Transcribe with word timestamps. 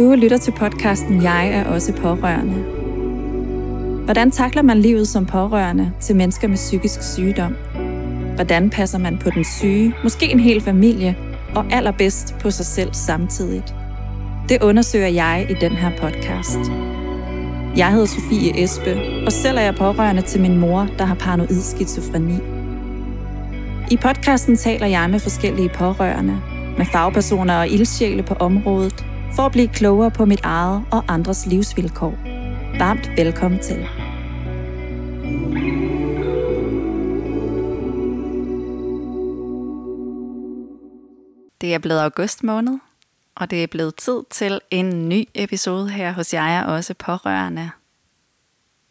Du 0.00 0.14
lytter 0.14 0.38
til 0.38 0.52
podcasten 0.52 1.22
Jeg 1.22 1.48
er 1.48 1.64
også 1.64 1.92
pårørende. 1.92 2.54
Hvordan 4.04 4.30
takler 4.30 4.62
man 4.62 4.78
livet 4.78 5.08
som 5.08 5.26
pårørende 5.26 5.92
til 6.00 6.16
mennesker 6.16 6.48
med 6.48 6.56
psykisk 6.56 7.02
sygdom? 7.02 7.56
Hvordan 8.34 8.70
passer 8.70 8.98
man 8.98 9.18
på 9.18 9.30
den 9.30 9.44
syge, 9.44 9.94
måske 10.02 10.32
en 10.32 10.40
hel 10.40 10.60
familie, 10.60 11.16
og 11.54 11.64
allerbedst 11.70 12.34
på 12.38 12.50
sig 12.50 12.66
selv 12.66 12.94
samtidigt? 12.94 13.74
Det 14.48 14.62
undersøger 14.62 15.08
jeg 15.08 15.46
i 15.50 15.54
den 15.54 15.72
her 15.72 15.90
podcast. 15.98 16.58
Jeg 17.76 17.92
hedder 17.92 18.06
Sofie 18.06 18.62
Espe, 18.62 19.00
og 19.26 19.32
selv 19.32 19.58
er 19.58 19.62
jeg 19.62 19.74
pårørende 19.74 20.22
til 20.22 20.40
min 20.40 20.58
mor, 20.58 20.88
der 20.98 21.04
har 21.04 21.14
paranoid 21.14 21.60
skizofreni. 21.62 22.38
I 23.90 23.96
podcasten 23.96 24.56
taler 24.56 24.86
jeg 24.86 25.10
med 25.10 25.20
forskellige 25.20 25.68
pårørende, 25.68 26.40
med 26.78 26.86
fagpersoner 26.86 27.58
og 27.58 27.68
ildsjæle 27.68 28.22
på 28.22 28.34
området, 28.34 29.04
for 29.34 29.42
at 29.42 29.52
blive 29.52 29.68
klogere 29.68 30.10
på 30.10 30.24
mit 30.24 30.40
eget 30.42 30.84
og 30.92 31.04
andres 31.08 31.46
livsvilkår. 31.46 32.18
Varmt 32.78 33.10
velkommen 33.16 33.60
til. 33.60 33.86
Det 41.60 41.74
er 41.74 41.78
blevet 41.78 42.00
august 42.00 42.44
måned, 42.44 42.78
og 43.34 43.50
det 43.50 43.62
er 43.62 43.66
blevet 43.66 43.94
tid 43.96 44.22
til 44.30 44.60
en 44.70 45.08
ny 45.08 45.24
episode 45.34 45.90
her 45.90 46.12
hos 46.12 46.34
Jeg 46.34 46.56
er 46.56 46.64
også 46.64 46.94
pårørende. 46.94 47.70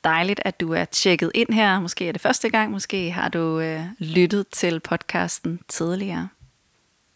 Dejligt, 0.03 0.41
at 0.45 0.59
du 0.59 0.73
er 0.73 0.85
tjekket 0.85 1.31
ind 1.35 1.53
her. 1.53 1.79
Måske 1.79 2.07
er 2.07 2.11
det 2.11 2.21
første 2.21 2.49
gang, 2.49 2.71
måske 2.71 3.11
har 3.11 3.29
du 3.29 3.59
øh, 3.59 3.85
lyttet 3.99 4.47
til 4.47 4.79
podcasten 4.79 5.59
tidligere. 5.67 6.27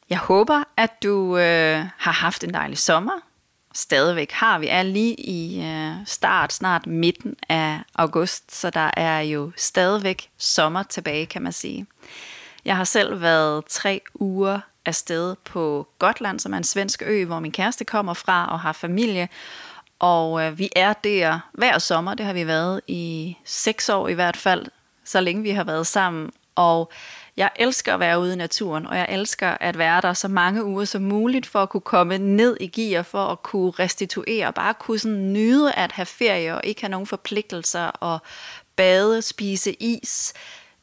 Jeg 0.09 0.17
håber, 0.17 0.63
at 0.77 1.03
du 1.03 1.38
øh, 1.38 1.85
har 1.98 2.11
haft 2.11 2.44
en 2.44 2.53
dejlig 2.53 2.77
sommer. 2.77 3.13
Stadigvæk 3.75 4.31
har 4.31 4.59
vi. 4.59 4.67
er 4.67 4.83
lige 4.83 5.16
i 5.19 5.64
øh, 5.66 5.94
start, 6.05 6.53
snart 6.53 6.88
midten 6.88 7.36
af 7.50 7.80
august, 7.95 8.55
så 8.55 8.69
der 8.69 8.92
er 8.97 9.19
jo 9.19 9.52
stadigvæk 9.58 10.30
sommer 10.38 10.83
tilbage, 10.83 11.25
kan 11.25 11.42
man 11.42 11.53
sige. 11.53 11.86
Jeg 12.66 12.77
har 12.77 12.83
selv 12.83 13.22
været 13.22 13.66
tre 13.66 14.02
uger 14.14 14.59
afsted 14.86 15.36
på 15.45 15.88
Gotland, 16.00 16.39
som 16.39 16.53
er 16.53 16.58
en 16.58 16.64
svensk 16.64 17.03
ø, 17.05 17.25
hvor 17.25 17.39
min 17.39 17.52
kæreste 17.52 17.86
kommer 17.86 18.14
fra 18.14 18.52
og 18.52 18.59
har 18.59 18.72
familie. 18.72 19.30
Og 19.99 20.44
øh, 20.44 20.59
vi 20.59 20.70
er 20.75 20.94
der 20.94 21.39
hver 21.53 21.77
sommer, 21.77 22.14
det 22.14 22.25
har 22.25 22.33
vi 22.33 22.47
været 22.47 22.81
i 22.88 23.38
seks 23.45 23.89
år 23.89 24.08
i 24.08 24.14
hvert 24.14 24.38
fald, 24.38 24.66
så 25.05 25.22
længe 25.22 25.44
vi 25.44 25.49
har 25.49 25.64
været 25.64 25.88
sammen. 25.88 26.31
Og 26.55 26.92
jeg 27.38 27.50
elsker 27.56 27.94
at 27.94 28.00
være 28.00 28.20
ude 28.20 28.34
i 28.34 28.36
naturen, 28.36 28.86
og 28.86 28.98
jeg 28.98 29.08
elsker 29.09 29.58
at 29.59 29.78
være 29.78 30.02
der 30.02 30.14
så 30.14 30.28
mange 30.28 30.66
uger 30.66 30.86
som 30.86 31.02
muligt, 31.02 31.45
for 31.45 31.59
at 31.59 31.70
kunne 31.70 31.81
komme 31.81 32.17
ned 32.17 32.58
i 32.59 32.67
gear, 32.67 33.03
for 33.03 33.26
at 33.26 33.44
kunne 33.44 33.72
restituere, 33.72 34.53
bare 34.53 34.73
kunne 34.73 35.00
sådan 35.00 35.34
nyde 35.34 35.73
at 35.73 35.92
have 35.92 36.06
ferie, 36.06 36.56
og 36.56 36.61
ikke 36.64 36.81
have 36.81 36.92
nogen 36.92 37.08
forpligtelser, 37.08 37.86
og 37.86 38.20
bade, 38.76 39.22
spise 39.22 39.73
is, 39.73 40.34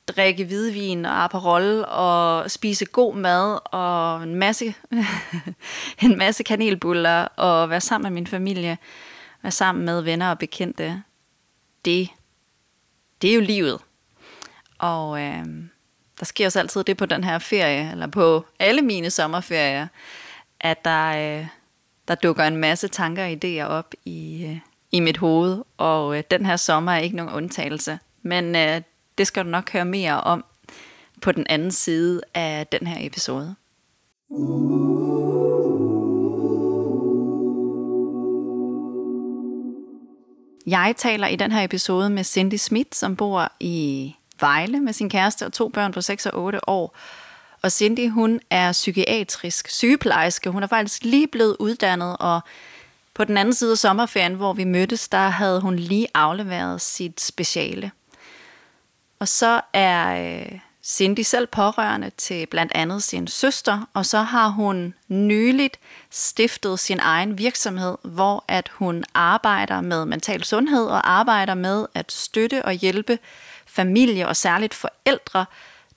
drikke 0.08 0.44
hvidvin 0.44 1.04
og 1.04 1.24
Aperol, 1.24 1.84
og 1.88 2.50
spise 2.50 2.84
god 2.84 3.14
mad, 3.14 3.58
og 3.64 4.22
en 4.22 4.34
masse, 4.34 4.74
en 6.02 6.18
masse 6.18 6.42
kanelbuller, 6.42 7.22
og 7.24 7.70
være 7.70 7.80
sammen 7.80 8.12
med 8.12 8.20
min 8.20 8.26
familie, 8.26 8.78
være 9.42 9.50
sammen 9.50 9.84
med 9.84 10.02
venner 10.02 10.30
og 10.30 10.38
bekendte. 10.38 11.02
Det, 11.84 12.08
det 13.22 13.30
er 13.30 13.34
jo 13.34 13.40
livet. 13.40 13.80
Og 14.78 15.22
øh, 15.22 15.44
der 16.20 16.26
sker 16.26 16.46
også 16.46 16.58
altid 16.58 16.84
det 16.84 16.96
på 16.96 17.06
den 17.06 17.24
her 17.24 17.38
ferie, 17.38 17.90
eller 17.92 18.06
på 18.06 18.44
alle 18.58 18.82
mine 18.82 19.10
sommerferier, 19.10 19.86
at 20.60 20.84
der, 20.84 21.38
øh, 21.40 21.46
der 22.08 22.14
dukker 22.14 22.44
en 22.44 22.56
masse 22.56 22.88
tanker 22.88 23.24
og 23.24 23.30
idéer 23.32 23.64
op 23.64 23.94
i, 24.04 24.44
øh, 24.44 24.58
i 24.92 25.00
mit 25.00 25.16
hoved, 25.16 25.62
og 25.78 26.18
øh, 26.18 26.22
den 26.30 26.46
her 26.46 26.56
sommer 26.56 26.92
er 26.92 26.98
ikke 26.98 27.16
nogen 27.16 27.32
undtagelse. 27.32 27.98
Men 28.22 28.56
øh, 28.56 28.82
det 29.18 29.26
skal 29.26 29.44
du 29.44 29.48
nok 29.48 29.70
høre 29.72 29.84
mere 29.84 30.20
om 30.20 30.44
på 31.22 31.32
den 31.32 31.46
anden 31.48 31.70
side 31.70 32.20
af 32.34 32.66
den 32.66 32.86
her 32.86 33.06
episode. 33.06 33.54
Jeg 40.66 40.94
taler 40.96 41.26
i 41.26 41.36
den 41.36 41.52
her 41.52 41.64
episode 41.64 42.10
med 42.10 42.24
Cindy 42.24 42.54
Smith, 42.54 42.90
som 42.92 43.16
bor 43.16 43.52
i 43.60 44.14
Vejle 44.40 44.80
med 44.80 44.92
sin 44.92 45.10
kæreste 45.10 45.46
og 45.46 45.52
to 45.52 45.68
børn 45.68 45.92
på 45.92 46.00
6 46.00 46.26
og 46.26 46.42
8 46.42 46.68
år. 46.68 46.96
Og 47.62 47.72
Cindy, 47.72 48.10
hun 48.10 48.40
er 48.50 48.72
psykiatrisk 48.72 49.68
sygeplejerske. 49.68 50.50
Hun 50.50 50.62
er 50.62 50.66
faktisk 50.66 51.04
lige 51.04 51.26
blevet 51.26 51.56
uddannet, 51.58 52.16
og 52.20 52.40
på 53.14 53.24
den 53.24 53.36
anden 53.36 53.54
side 53.54 53.72
af 53.72 53.78
sommerferien, 53.78 54.34
hvor 54.34 54.52
vi 54.52 54.64
mødtes, 54.64 55.08
der 55.08 55.28
havde 55.28 55.60
hun 55.60 55.76
lige 55.76 56.06
afleveret 56.14 56.80
sit 56.80 57.20
speciale. 57.20 57.90
Og 59.18 59.28
så 59.28 59.60
er 59.72 60.30
øh, 60.40 60.58
Cindy 60.84 61.20
selv 61.20 61.46
pårørende 61.46 62.10
til 62.10 62.46
blandt 62.46 62.72
andet 62.74 63.02
sin 63.02 63.26
søster, 63.26 63.88
og 63.94 64.06
så 64.06 64.18
har 64.22 64.48
hun 64.48 64.94
nyligt 65.08 65.78
stiftet 66.10 66.78
sin 66.78 66.98
egen 67.02 67.38
virksomhed, 67.38 67.96
hvor 68.02 68.44
at 68.48 68.68
hun 68.68 69.04
arbejder 69.14 69.80
med 69.80 70.04
mental 70.04 70.44
sundhed 70.44 70.86
og 70.86 71.10
arbejder 71.10 71.54
med 71.54 71.86
at 71.94 72.12
støtte 72.12 72.64
og 72.64 72.72
hjælpe 72.72 73.18
familie 73.70 74.28
og 74.28 74.36
særligt 74.36 74.74
forældre, 74.74 75.46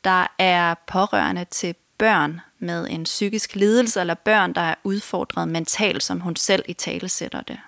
der 0.03 0.27
er 0.39 0.75
pårørende 0.87 1.45
til 1.45 1.75
børn 1.97 2.41
med 2.59 2.87
en 2.89 3.03
psykisk 3.03 3.55
lidelse, 3.55 3.99
eller 3.99 4.13
børn, 4.13 4.53
der 4.53 4.61
er 4.61 4.75
udfordret 4.83 5.47
mentalt, 5.47 6.03
som 6.03 6.19
hun 6.19 6.35
selv 6.35 6.63
i 6.67 6.73
tale 6.73 7.09
sætter 7.09 7.41
det. 7.41 7.59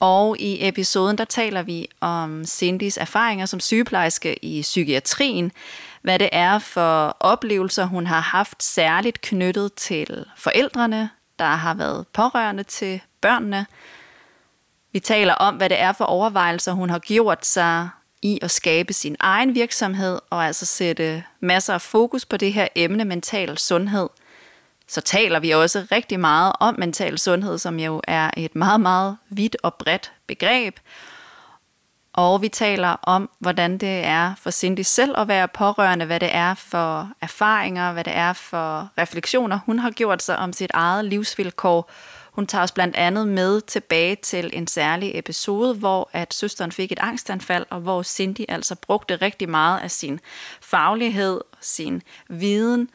Og 0.00 0.38
i 0.38 0.68
episoden, 0.68 1.18
der 1.18 1.24
taler 1.24 1.62
vi 1.62 1.88
om 2.00 2.44
Cindys 2.44 2.96
erfaringer 2.96 3.46
som 3.46 3.60
sygeplejerske 3.60 4.44
i 4.44 4.62
psykiatrien, 4.62 5.52
hvad 6.02 6.18
det 6.18 6.28
er 6.32 6.58
for 6.58 7.16
oplevelser, 7.20 7.84
hun 7.84 8.06
har 8.06 8.20
haft 8.20 8.62
særligt 8.62 9.20
knyttet 9.20 9.74
til 9.74 10.26
forældrene, 10.36 11.10
der 11.38 11.44
har 11.44 11.74
været 11.74 12.06
pårørende 12.08 12.62
til 12.62 13.00
børnene. 13.20 13.66
Vi 14.92 15.00
taler 15.00 15.34
om, 15.34 15.54
hvad 15.54 15.68
det 15.68 15.80
er 15.80 15.92
for 15.92 16.04
overvejelser, 16.04 16.72
hun 16.72 16.90
har 16.90 16.98
gjort 16.98 17.46
sig 17.46 17.88
i 18.22 18.38
at 18.42 18.50
skabe 18.50 18.92
sin 18.92 19.16
egen 19.20 19.54
virksomhed 19.54 20.18
og 20.30 20.44
altså 20.46 20.66
sætte 20.66 21.24
masser 21.40 21.74
af 21.74 21.80
fokus 21.80 22.24
på 22.24 22.36
det 22.36 22.52
her 22.52 22.68
emne 22.74 23.04
mental 23.04 23.58
sundhed, 23.58 24.08
så 24.88 25.00
taler 25.00 25.40
vi 25.40 25.50
også 25.50 25.86
rigtig 25.92 26.20
meget 26.20 26.52
om 26.60 26.74
mental 26.78 27.18
sundhed, 27.18 27.58
som 27.58 27.80
jo 27.80 28.00
er 28.04 28.30
et 28.36 28.54
meget, 28.54 28.80
meget 28.80 29.16
vidt 29.28 29.56
og 29.62 29.74
bredt 29.74 30.12
begreb. 30.26 30.78
Og 32.12 32.42
vi 32.42 32.48
taler 32.48 32.96
om, 33.02 33.30
hvordan 33.38 33.78
det 33.78 34.04
er 34.04 34.34
for 34.38 34.50
Cindy 34.50 34.80
selv 34.80 35.18
at 35.18 35.28
være 35.28 35.48
pårørende, 35.48 36.04
hvad 36.04 36.20
det 36.20 36.34
er 36.34 36.54
for 36.54 37.10
erfaringer, 37.20 37.92
hvad 37.92 38.04
det 38.04 38.16
er 38.16 38.32
for 38.32 38.88
refleksioner, 38.98 39.58
hun 39.66 39.78
har 39.78 39.90
gjort 39.90 40.22
sig 40.22 40.38
om 40.38 40.52
sit 40.52 40.70
eget 40.74 41.04
livsvilkår, 41.04 41.90
hun 42.38 42.46
tager 42.46 42.62
os 42.62 42.72
blandt 42.72 42.96
andet 42.96 43.28
med 43.28 43.60
tilbage 43.60 44.16
til 44.16 44.50
en 44.52 44.66
særlig 44.66 45.12
episode, 45.14 45.74
hvor 45.74 46.10
at 46.12 46.34
søsteren 46.34 46.72
fik 46.72 46.92
et 46.92 46.98
angstanfald, 46.98 47.66
og 47.70 47.80
hvor 47.80 48.02
Cindy 48.02 48.44
altså 48.48 48.74
brugte 48.74 49.16
rigtig 49.16 49.48
meget 49.48 49.80
af 49.80 49.90
sin 49.90 50.20
faglighed, 50.60 51.40
sin 51.60 52.02
viden 52.28 52.90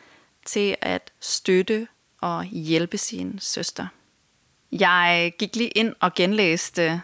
til 0.46 0.76
at 0.82 1.12
støtte 1.20 1.88
og 2.22 2.44
hjælpe 2.44 2.98
sin 2.98 3.40
søster. 3.42 3.88
Jeg 4.72 5.34
gik 5.40 5.56
lige 5.56 5.70
ind 5.70 5.94
og 6.00 6.14
genlæste 6.14 7.02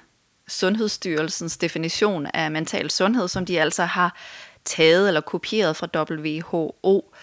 Sundhedsstyrelsens 0.48 1.58
definition 1.58 2.26
af 2.34 2.52
mental 2.52 2.92
sundhed, 2.92 3.28
som 3.28 3.46
de 3.46 3.62
altså 3.62 3.84
har 3.84 4.18
taget 4.66 5.08
eller 5.08 5.22
kopieret 5.22 5.76
fra 5.76 5.88
WHO. 5.96 7.14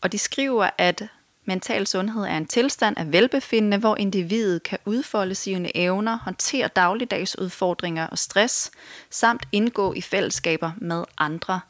Og 0.00 0.12
de 0.12 0.18
skriver, 0.18 0.70
at 0.78 1.08
Mental 1.48 1.86
sundhed 1.86 2.22
er 2.22 2.36
en 2.36 2.46
tilstand 2.46 2.98
af 2.98 3.12
velbefindende, 3.12 3.76
hvor 3.76 3.96
individet 3.96 4.62
kan 4.62 4.78
udfolde 4.84 5.34
sine 5.34 5.76
evner, 5.76 6.18
håndtere 6.18 6.68
dagligdags 6.68 7.38
udfordringer 7.38 8.06
og 8.06 8.18
stress, 8.18 8.70
samt 9.10 9.48
indgå 9.52 9.92
i 9.92 10.00
fællesskaber 10.00 10.72
med 10.76 11.04
andre 11.18 11.60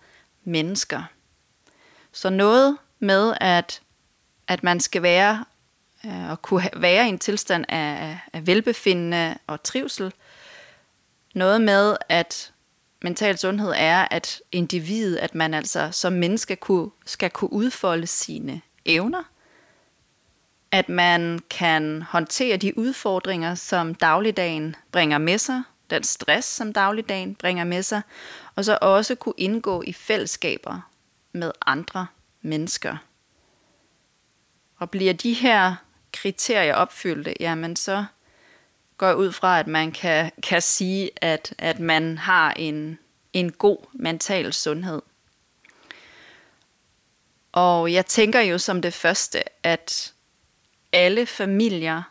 mennesker. 0.44 1.03
Så 2.12 2.31
noget 2.31 2.79
med, 2.99 3.35
at, 3.41 3.82
at 4.49 4.62
man 4.62 4.81
skal 4.81 5.03
være 5.03 5.44
øh, 6.05 6.31
og 6.31 6.43
kunne 6.43 6.70
være 6.76 7.06
i 7.06 7.08
en 7.08 7.19
tilstand 7.19 7.64
af, 7.69 8.19
af 8.32 8.47
velbefindende 8.47 9.38
og 9.47 9.62
trivsel. 9.62 10.12
Noget 11.35 11.61
med, 11.61 11.97
at 12.08 12.53
mental 13.03 13.38
sundhed 13.38 13.73
er, 13.76 14.08
at 14.11 14.41
individet, 14.53 15.17
at 15.17 15.35
man 15.35 15.55
altså 15.55 15.88
som 15.93 16.12
menneske 16.12 16.56
kunne, 16.56 16.91
skal 17.06 17.31
kunne 17.31 17.53
udfolde 17.53 18.06
sine 18.06 18.61
evner– 18.85 19.23
at 20.73 20.88
man 20.88 21.38
kan 21.50 22.03
håndtere 22.03 22.56
de 22.56 22.79
udfordringer, 22.79 23.55
som 23.55 23.94
dagligdagen 23.94 24.76
bringer 24.93 25.19
med 25.19 25.38
sig, 25.38 25.62
den 25.91 26.03
stress, 26.03 26.49
som 26.49 26.73
dagligdagen 26.73 27.35
bringer 27.35 27.65
med 27.65 27.82
sig, 27.82 28.03
og 28.55 28.65
så 28.65 28.79
også 28.81 29.15
kunne 29.15 29.35
indgå 29.37 29.82
i 29.87 29.93
fællesskaber 29.93 30.91
med 31.32 31.53
andre 31.67 32.06
mennesker. 32.43 32.97
Og 34.79 34.91
bliver 34.91 35.12
de 35.12 35.32
her 35.32 35.75
kriterier 36.12 36.75
opfyldte, 36.75 37.35
jamen 37.41 37.76
så 37.76 38.05
går 38.97 39.06
jeg 39.06 39.17
ud 39.17 39.32
fra, 39.32 39.61
at 39.61 39.67
man 39.67 39.93
kan, 39.93 40.31
kan 40.43 40.62
sige, 40.62 41.11
at, 41.17 41.55
at 41.59 41.81
man 41.81 42.19
har 42.19 42.53
en, 42.53 42.99
en 43.32 43.53
god 43.53 43.79
mental 43.93 44.53
sundhed. 44.53 45.03
Og 47.53 47.93
jeg 47.93 48.06
tænker 48.06 48.41
jo 48.41 48.59
som 48.59 48.82
det 48.82 48.94
første, 48.94 49.43
at 49.62 50.12
alle 50.93 51.26
familier, 51.26 52.02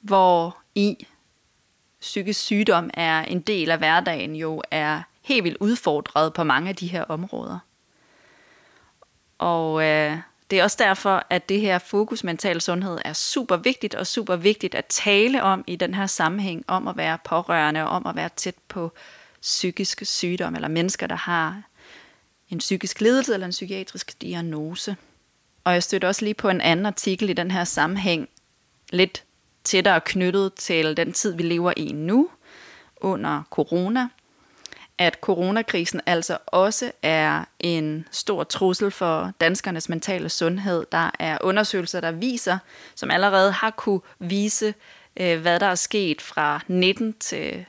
hvor 0.00 0.58
i 0.74 1.06
psykisk 2.00 2.40
sygdom 2.40 2.90
er 2.94 3.22
en 3.22 3.40
del 3.40 3.70
af 3.70 3.78
hverdagen, 3.78 4.36
jo 4.36 4.62
er 4.70 5.02
helt 5.22 5.44
vildt 5.44 5.56
udfordret 5.60 6.32
på 6.32 6.44
mange 6.44 6.68
af 6.68 6.76
de 6.76 6.86
her 6.86 7.02
områder. 7.02 7.58
Og 9.38 9.84
øh, 9.84 10.18
det 10.50 10.58
er 10.58 10.62
også 10.62 10.76
derfor, 10.80 11.26
at 11.30 11.48
det 11.48 11.60
her 11.60 11.78
fokus 11.78 12.24
mental 12.24 12.60
sundhed 12.60 12.98
er 13.04 13.12
super 13.12 13.56
vigtigt 13.56 13.94
og 13.94 14.06
super 14.06 14.36
vigtigt 14.36 14.74
at 14.74 14.84
tale 14.84 15.42
om 15.42 15.64
i 15.66 15.76
den 15.76 15.94
her 15.94 16.06
sammenhæng, 16.06 16.64
om 16.66 16.88
at 16.88 16.96
være 16.96 17.18
pårørende 17.24 17.82
og 17.82 17.88
om 17.88 18.06
at 18.06 18.16
være 18.16 18.28
tæt 18.36 18.54
på 18.68 18.92
psykisk 19.42 20.02
sygdom 20.04 20.54
eller 20.54 20.68
mennesker, 20.68 21.06
der 21.06 21.16
har 21.16 21.62
en 22.50 22.58
psykisk 22.58 23.00
lidelse 23.00 23.34
eller 23.34 23.46
en 23.46 23.50
psykiatrisk 23.50 24.20
diagnose. 24.20 24.96
Og 25.66 25.72
jeg 25.72 25.82
støtter 25.82 26.08
også 26.08 26.24
lige 26.24 26.34
på 26.34 26.48
en 26.48 26.60
anden 26.60 26.86
artikel 26.86 27.30
i 27.30 27.32
den 27.32 27.50
her 27.50 27.64
sammenhæng, 27.64 28.28
lidt 28.90 29.24
tættere 29.64 30.00
knyttet 30.00 30.54
til 30.54 30.96
den 30.96 31.12
tid, 31.12 31.36
vi 31.36 31.42
lever 31.42 31.72
i 31.76 31.92
nu, 31.92 32.28
under 32.96 33.42
corona, 33.50 34.08
at 34.98 35.18
coronakrisen 35.20 36.00
altså 36.06 36.38
også 36.46 36.92
er 37.02 37.44
en 37.60 38.08
stor 38.10 38.44
trussel 38.44 38.90
for 38.90 39.32
danskernes 39.40 39.88
mentale 39.88 40.28
sundhed. 40.28 40.86
Der 40.92 41.10
er 41.18 41.38
undersøgelser, 41.40 42.00
der 42.00 42.10
viser, 42.10 42.58
som 42.94 43.10
allerede 43.10 43.52
har 43.52 43.70
kunne 43.70 44.00
vise, 44.18 44.74
øh, 45.16 45.40
hvad 45.40 45.60
der 45.60 45.66
er 45.66 45.74
sket 45.74 46.22
fra 46.22 46.60
19 46.66 47.12
til 47.12 47.66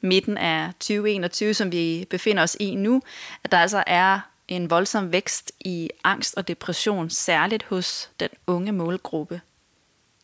midten 0.00 0.38
af 0.38 0.72
2021, 0.72 1.54
som 1.54 1.72
vi 1.72 2.06
befinder 2.10 2.42
os 2.42 2.56
i 2.60 2.74
nu, 2.74 3.02
at 3.44 3.52
der 3.52 3.58
altså 3.58 3.84
er 3.86 4.20
en 4.56 4.70
voldsom 4.70 5.12
vækst 5.12 5.52
i 5.60 5.90
angst 6.04 6.34
og 6.34 6.48
depression, 6.48 7.10
særligt 7.10 7.62
hos 7.62 8.10
den 8.20 8.28
unge 8.46 8.72
målgruppe. 8.72 9.40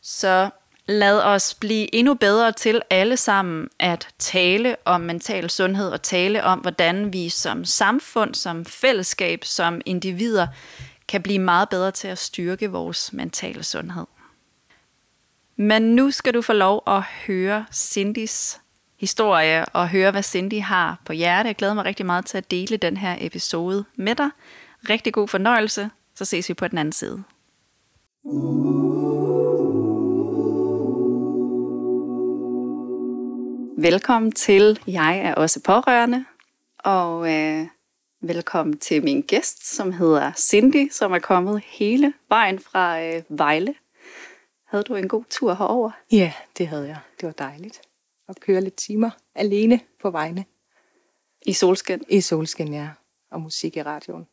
Så 0.01 0.49
lad 0.85 1.21
os 1.21 1.53
blive 1.53 1.95
endnu 1.95 2.13
bedre 2.13 2.51
til 2.51 2.81
alle 2.89 3.17
sammen 3.17 3.69
at 3.79 4.07
tale 4.19 4.75
om 4.85 5.01
mental 5.01 5.49
sundhed 5.49 5.89
og 5.89 6.01
tale 6.01 6.43
om, 6.43 6.59
hvordan 6.59 7.13
vi 7.13 7.29
som 7.29 7.65
samfund, 7.65 8.35
som 8.35 8.65
fællesskab, 8.65 9.43
som 9.43 9.81
individer 9.85 10.47
kan 11.07 11.21
blive 11.21 11.39
meget 11.39 11.69
bedre 11.69 11.91
til 11.91 12.07
at 12.07 12.17
styrke 12.17 12.71
vores 12.71 13.13
mentale 13.13 13.63
sundhed. 13.63 14.05
Men 15.55 15.81
nu 15.81 16.11
skal 16.11 16.33
du 16.33 16.41
få 16.41 16.53
lov 16.53 16.83
at 16.87 17.01
høre 17.27 17.65
Cindys 17.73 18.59
historie 18.99 19.65
og 19.65 19.89
høre, 19.89 20.11
hvad 20.11 20.23
Cindy 20.23 20.61
har 20.61 21.01
på 21.05 21.13
hjerte. 21.13 21.47
Jeg 21.47 21.55
glæder 21.55 21.73
mig 21.73 21.85
rigtig 21.85 22.05
meget 22.05 22.25
til 22.25 22.37
at 22.37 22.51
dele 22.51 22.77
den 22.77 22.97
her 22.97 23.15
episode 23.19 23.85
med 23.95 24.15
dig. 24.15 24.29
Rigtig 24.89 25.13
god 25.13 25.27
fornøjelse, 25.27 25.89
så 26.15 26.25
ses 26.25 26.49
vi 26.49 26.53
på 26.53 26.67
den 26.67 26.77
anden 26.77 26.91
side. 26.91 27.23
Velkommen 33.81 34.31
til 34.31 34.79
Jeg 34.87 35.19
er 35.19 35.33
også 35.33 35.61
pårørende, 35.65 36.25
og 36.79 37.33
øh, 37.33 37.67
velkommen 38.21 38.77
til 38.77 39.03
min 39.03 39.21
gæst, 39.21 39.75
som 39.75 39.91
hedder 39.91 40.31
Cindy, 40.37 40.91
som 40.91 41.11
er 41.11 41.19
kommet 41.19 41.61
hele 41.65 42.13
vejen 42.29 42.59
fra 42.59 43.01
øh, 43.01 43.23
Vejle. 43.29 43.75
Havde 44.67 44.83
du 44.83 44.95
en 44.95 45.07
god 45.07 45.23
tur 45.29 45.53
herover? 45.53 45.91
Ja, 46.11 46.33
det 46.57 46.67
havde 46.67 46.87
jeg. 46.87 46.97
Det 47.19 47.27
var 47.27 47.33
dejligt 47.33 47.81
at 48.29 48.39
køre 48.39 48.61
lidt 48.61 48.75
timer 48.75 49.09
alene 49.35 49.79
på 50.01 50.11
vejene. 50.11 50.45
I 51.45 51.53
solskin? 51.53 52.03
I 52.09 52.21
solskin, 52.21 52.73
ja. 52.73 52.89
Og 53.31 53.41
musik 53.41 53.77
i 53.77 53.83
radioen. 53.83 54.27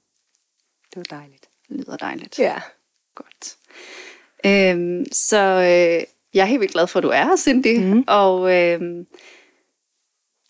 Det 0.90 0.96
var 0.96 1.16
dejligt. 1.16 1.48
Det 1.68 1.76
lyder 1.76 1.96
dejligt. 1.96 2.38
Ja. 2.38 2.60
Godt. 3.14 3.56
Øhm, 4.46 5.04
så 5.12 5.38
øh, 5.38 6.06
jeg 6.34 6.42
er 6.42 6.44
helt 6.44 6.60
vildt 6.60 6.72
glad 6.72 6.86
for, 6.86 6.98
at 6.98 7.02
du 7.02 7.08
er 7.08 7.24
her, 7.24 7.36
Cindy. 7.36 7.78
Mm. 7.78 8.04
Og 8.06 8.54
øh, 8.54 8.80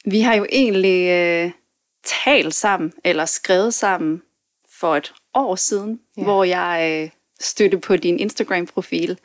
vi 0.05 0.21
har 0.21 0.35
jo 0.35 0.47
egentlig 0.53 1.11
øh, 1.11 1.53
talt 2.25 2.55
sammen, 2.55 2.93
eller 3.05 3.25
skrevet 3.25 3.75
sammen 3.75 4.23
for 4.69 4.97
et 4.97 5.15
år 5.35 5.55
siden, 5.55 6.01
ja. 6.17 6.23
hvor 6.23 6.45
jeg 6.45 7.03
øh, 7.05 7.11
støtte 7.41 7.79
på 7.79 7.97
din 7.97 8.19
Instagram-profil, 8.19 9.19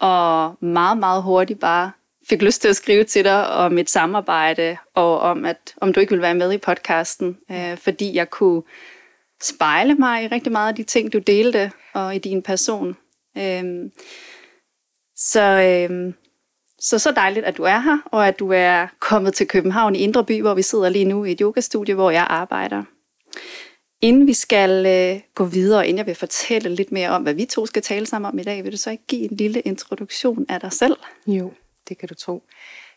og 0.00 0.56
meget, 0.64 0.98
meget 0.98 1.22
hurtigt 1.22 1.60
bare 1.60 1.92
fik 2.28 2.42
lyst 2.42 2.62
til 2.62 2.68
at 2.68 2.76
skrive 2.76 3.04
til 3.04 3.24
dig 3.24 3.48
om 3.48 3.78
et 3.78 3.90
samarbejde, 3.90 4.76
og 4.94 5.18
om, 5.18 5.44
at 5.44 5.74
om 5.80 5.92
du 5.92 6.00
ikke 6.00 6.10
ville 6.10 6.22
være 6.22 6.34
med 6.34 6.52
i 6.52 6.58
podcasten, 6.58 7.38
øh, 7.50 7.76
fordi 7.76 8.14
jeg 8.14 8.30
kunne 8.30 8.62
spejle 9.42 9.94
mig 9.94 10.24
i 10.24 10.26
rigtig 10.26 10.52
meget 10.52 10.68
af 10.68 10.74
de 10.74 10.82
ting, 10.82 11.12
du 11.12 11.18
delte, 11.18 11.72
og 11.94 12.14
i 12.14 12.18
din 12.18 12.42
person. 12.42 12.96
Øh, 13.38 13.64
så, 15.16 15.40
øh, 15.40 16.14
så 16.78 16.98
så 16.98 17.12
dejligt, 17.12 17.46
at 17.46 17.56
du 17.56 17.62
er 17.62 17.78
her, 17.78 17.98
og 18.06 18.28
at 18.28 18.38
du 18.38 18.52
er 18.52 18.86
kommet 19.00 19.34
til 19.34 19.48
København 19.48 19.96
i 19.96 19.98
Indre 19.98 20.24
By, 20.24 20.40
hvor 20.40 20.54
vi 20.54 20.62
sidder 20.62 20.88
lige 20.88 21.04
nu 21.04 21.24
i 21.24 21.32
et 21.32 21.40
yogastudie, 21.40 21.94
hvor 21.94 22.10
jeg 22.10 22.26
arbejder. 22.30 22.84
Inden 24.00 24.26
vi 24.26 24.32
skal 24.32 24.86
øh, 24.86 25.20
gå 25.34 25.44
videre, 25.44 25.88
inden 25.88 25.98
jeg 25.98 26.06
vil 26.06 26.14
fortælle 26.14 26.68
lidt 26.74 26.92
mere 26.92 27.10
om, 27.10 27.22
hvad 27.22 27.34
vi 27.34 27.44
to 27.44 27.66
skal 27.66 27.82
tale 27.82 28.06
sammen 28.06 28.28
om 28.28 28.38
i 28.38 28.42
dag, 28.42 28.64
vil 28.64 28.72
du 28.72 28.76
så 28.76 28.90
ikke 28.90 29.06
give 29.06 29.30
en 29.30 29.36
lille 29.36 29.60
introduktion 29.60 30.46
af 30.48 30.60
dig 30.60 30.72
selv? 30.72 30.96
Jo, 31.26 31.52
det 31.88 31.98
kan 31.98 32.08
du 32.08 32.14
tro. 32.14 32.42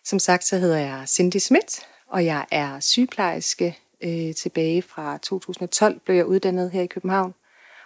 Som 0.04 0.20
sagt, 0.20 0.44
så 0.44 0.58
hedder 0.58 0.78
jeg 0.78 1.04
Cindy 1.08 1.38
Schmidt, 1.38 1.88
og 2.08 2.26
jeg 2.26 2.46
er 2.52 2.80
sygeplejerske. 2.80 3.78
Øh, 4.02 4.36
tilbage 4.36 4.82
fra 4.82 5.18
2012 5.18 6.00
blev 6.00 6.16
jeg 6.16 6.26
uddannet 6.26 6.72
her 6.72 6.82
i 6.82 6.88
København, 6.88 7.34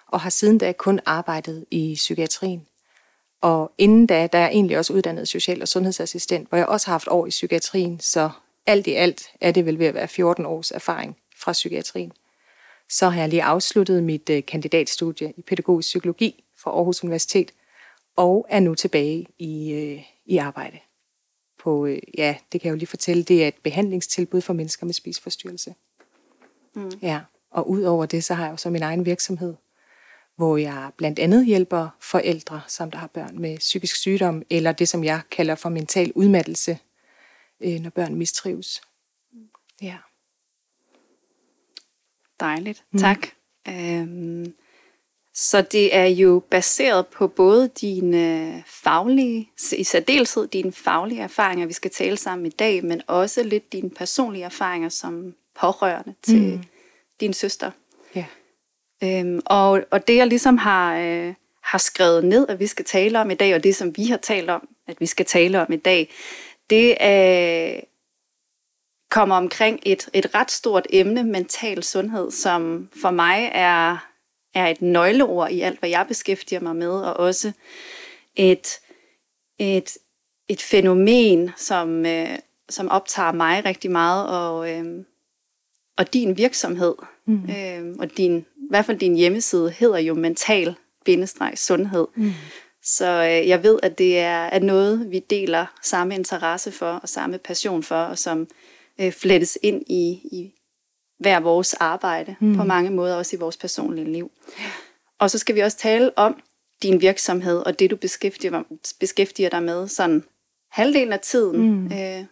og 0.08 0.22
har 0.22 0.30
siden 0.30 0.58
da 0.58 0.72
kun 0.72 1.00
arbejdet 1.06 1.66
i 1.72 1.94
psykiatrien. 1.96 2.68
Og 3.42 3.72
inden 3.78 4.06
da, 4.06 4.28
der 4.28 4.38
er 4.38 4.42
jeg 4.44 4.52
egentlig 4.52 4.78
også 4.78 4.94
uddannet 4.94 5.28
social- 5.28 5.62
og 5.62 5.68
sundhedsassistent, 5.68 6.50
hvor 6.50 6.58
jeg 6.58 6.68
også 6.68 6.88
har 6.88 6.94
haft 6.94 7.08
år 7.08 7.26
i 7.26 7.30
psykiatrien, 7.30 8.00
så 8.00 8.30
alt 8.66 8.88
i 8.88 8.94
alt 8.94 9.28
er 9.42 9.52
det 9.52 9.66
vel 9.66 9.80
ved 9.80 9.86
at 9.86 9.94
være 9.94 10.08
14 10.08 10.46
års 10.46 10.72
erfaring 10.72 11.18
fra 11.38 11.52
psykiatrien. 11.52 12.12
Så 12.90 13.10
har 13.10 13.20
jeg 13.20 13.30
lige 13.30 13.44
afsluttet 13.44 14.04
mit 14.04 14.30
øh, 14.30 14.46
kandidatstudie 14.46 15.34
i 15.38 15.42
pædagogisk 15.42 15.88
psykologi 15.88 16.44
fra 16.58 16.72
Aarhus 16.72 17.04
Universitet, 17.04 17.52
og 18.16 18.46
er 18.50 18.60
nu 18.60 18.76
tilbage 18.76 19.28
i, 19.40 19.72
øh, 19.72 20.04
i 20.26 20.38
arbejde. 20.38 20.80
På, 21.64 21.86
øh, 21.86 22.00
ja, 22.18 22.38
det 22.52 22.62
kan 22.62 22.68
jeg 22.68 22.72
jo 22.72 22.78
lige 22.78 22.88
fortælle, 22.88 23.24
det 23.24 23.44
er 23.44 23.48
et 23.48 23.58
behandlingstilbud 23.64 24.42
for 24.42 24.54
mennesker 24.54 24.86
med 24.86 24.94
spiseforstyrrelse. 24.94 25.76
Mm. 26.76 26.92
Ja, 27.02 27.22
og 27.52 27.70
udover 27.70 28.06
det, 28.06 28.24
så 28.24 28.34
har 28.34 28.44
jeg 28.44 28.52
jo 28.52 28.58
så 28.58 28.70
min 28.70 28.84
egen 28.84 29.06
virksomhed, 29.06 29.56
hvor 30.36 30.58
jeg 30.58 30.92
blandt 30.98 31.20
andet 31.20 31.46
hjælper 31.46 31.90
forældre, 32.02 32.62
som 32.68 32.92
der 32.92 32.98
har 32.98 33.08
børn 33.08 33.40
med 33.40 33.58
psykisk 33.58 33.96
sygdom, 33.96 34.44
eller 34.50 34.72
det, 34.72 34.90
som 34.90 35.04
jeg 35.04 35.22
kalder 35.32 35.56
for 35.56 35.70
mental 35.70 36.12
udmattelse, 36.16 36.80
øh, 37.62 37.80
når 37.80 37.90
børn 37.90 38.16
mistrives. 38.16 38.82
Ja. 39.82 39.98
Dejligt, 42.40 42.84
mm. 42.92 43.00
tak. 43.00 43.28
Øhm, 43.68 44.54
så 45.36 45.62
det 45.62 45.96
er 45.96 46.06
jo 46.06 46.44
baseret 46.50 47.08
på 47.08 47.28
både 47.28 47.68
dine 47.68 48.64
faglige, 48.68 49.50
i 49.78 49.84
særdeleshed 49.84 50.48
dine 50.48 50.72
faglige 50.72 51.22
erfaringer, 51.22 51.66
vi 51.66 51.74
skal 51.74 51.92
tale 51.92 52.18
sammen 52.18 52.46
i 52.46 52.50
dag, 52.50 52.86
men 52.86 53.02
også 53.08 53.44
lidt 53.44 53.74
dine 53.74 53.90
personlige 53.90 54.46
erfaringer 54.46 54.90
som 54.90 55.36
pårørende 55.60 56.14
til 56.24 56.42
mm. 56.42 56.64
din 57.20 57.34
søster. 57.34 57.72
Ja. 58.16 58.26
Øhm, 59.04 59.42
og, 59.46 59.84
og 59.92 60.08
det 60.08 60.16
jeg 60.16 60.28
ligesom 60.28 60.58
har, 60.58 60.98
øh, 60.98 61.34
har 61.64 61.78
skrevet 61.78 62.26
ned, 62.26 62.48
at 62.50 62.60
vi 62.60 62.68
skal 62.68 62.86
tale 62.86 63.22
om 63.22 63.32
i 63.32 63.36
dag, 63.36 63.56
og 63.56 63.64
det 63.64 63.76
som 63.76 63.98
vi 63.98 64.06
har 64.06 64.18
talt 64.18 64.50
om, 64.50 64.68
at 64.88 65.00
vi 65.00 65.06
skal 65.06 65.26
tale 65.26 65.62
om 65.62 65.74
i 65.74 65.78
dag, 65.78 66.14
det 66.70 66.98
er, 67.00 67.80
kommer 69.12 69.36
omkring 69.36 69.80
et, 69.86 70.10
et 70.14 70.36
ret 70.36 70.52
stort 70.52 70.88
emne, 70.90 71.24
mental 71.24 71.84
sundhed, 71.84 72.32
som 72.32 72.90
for 73.02 73.12
mig 73.12 73.50
er, 73.54 74.13
er 74.54 74.68
et 74.68 74.82
nøgleord 74.82 75.52
i 75.52 75.62
alt, 75.62 75.80
hvad 75.80 75.90
jeg 75.90 76.06
beskæftiger 76.08 76.60
mig 76.60 76.76
med, 76.76 76.92
og 76.92 77.14
også 77.14 77.52
et, 78.36 78.80
et, 79.60 79.98
et 80.48 80.62
fænomen, 80.62 81.52
som, 81.58 82.06
øh, 82.06 82.40
som 82.70 82.90
optager 82.90 83.32
mig 83.32 83.66
rigtig 83.66 83.92
meget, 83.92 84.28
og, 84.28 84.72
øh, 84.72 85.06
og 85.98 86.14
din 86.14 86.38
virksomhed, 86.38 86.96
mm. 87.26 87.50
øh, 87.50 87.96
og 88.00 88.18
din 88.18 88.46
i 88.64 88.68
hvert 88.70 88.86
fald 88.86 89.00
din 89.00 89.16
hjemmeside 89.16 89.72
hedder 89.72 89.98
jo 89.98 90.14
mental 90.14 90.76
sundhed. 91.56 92.08
Mm. 92.16 92.32
Så 92.84 93.06
øh, 93.06 93.48
jeg 93.48 93.64
ved, 93.64 93.80
at 93.84 93.98
det 93.98 94.20
er, 94.20 94.44
er 94.46 94.60
noget, 94.60 95.12
vi 95.12 95.20
deler 95.20 95.66
samme 95.82 96.16
interesse 96.16 96.72
for 96.72 96.92
og 96.92 97.10
samme 97.10 97.38
passion 97.38 97.84
for, 97.84 97.96
og 97.96 98.18
som 98.18 98.48
øh, 99.02 99.12
flettes 99.12 99.58
ind 99.62 99.84
i, 99.88 100.10
i 100.12 100.54
hver 101.24 101.40
vores 101.40 101.74
arbejde 101.74 102.36
mm. 102.40 102.56
på 102.56 102.64
mange 102.64 102.90
måder, 102.90 103.16
også 103.16 103.36
i 103.36 103.40
vores 103.40 103.58
personlige 103.58 104.12
liv. 104.12 104.32
Og 105.20 105.32
så 105.32 105.38
skal 105.38 105.56
vi 105.56 105.60
også 105.60 105.78
tale 105.78 106.18
om 106.18 106.42
din 106.84 107.02
virksomhed 107.02 107.58
og 107.66 107.80
det, 107.80 107.92
du 107.92 107.96
beskæftiger, 107.96 108.64
beskæftiger 109.00 109.50
dig 109.50 109.64
med 109.64 109.88
sådan 109.88 110.24
halvdelen 110.72 111.14
af 111.14 111.20
tiden, 111.20 111.62
mm. 111.62 111.86
øh, 111.86 112.26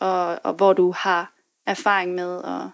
og, 0.00 0.40
og 0.44 0.54
hvor 0.54 0.72
du 0.72 0.92
har 0.96 1.34
erfaring 1.66 2.14
med 2.14 2.42
at, 2.44 2.70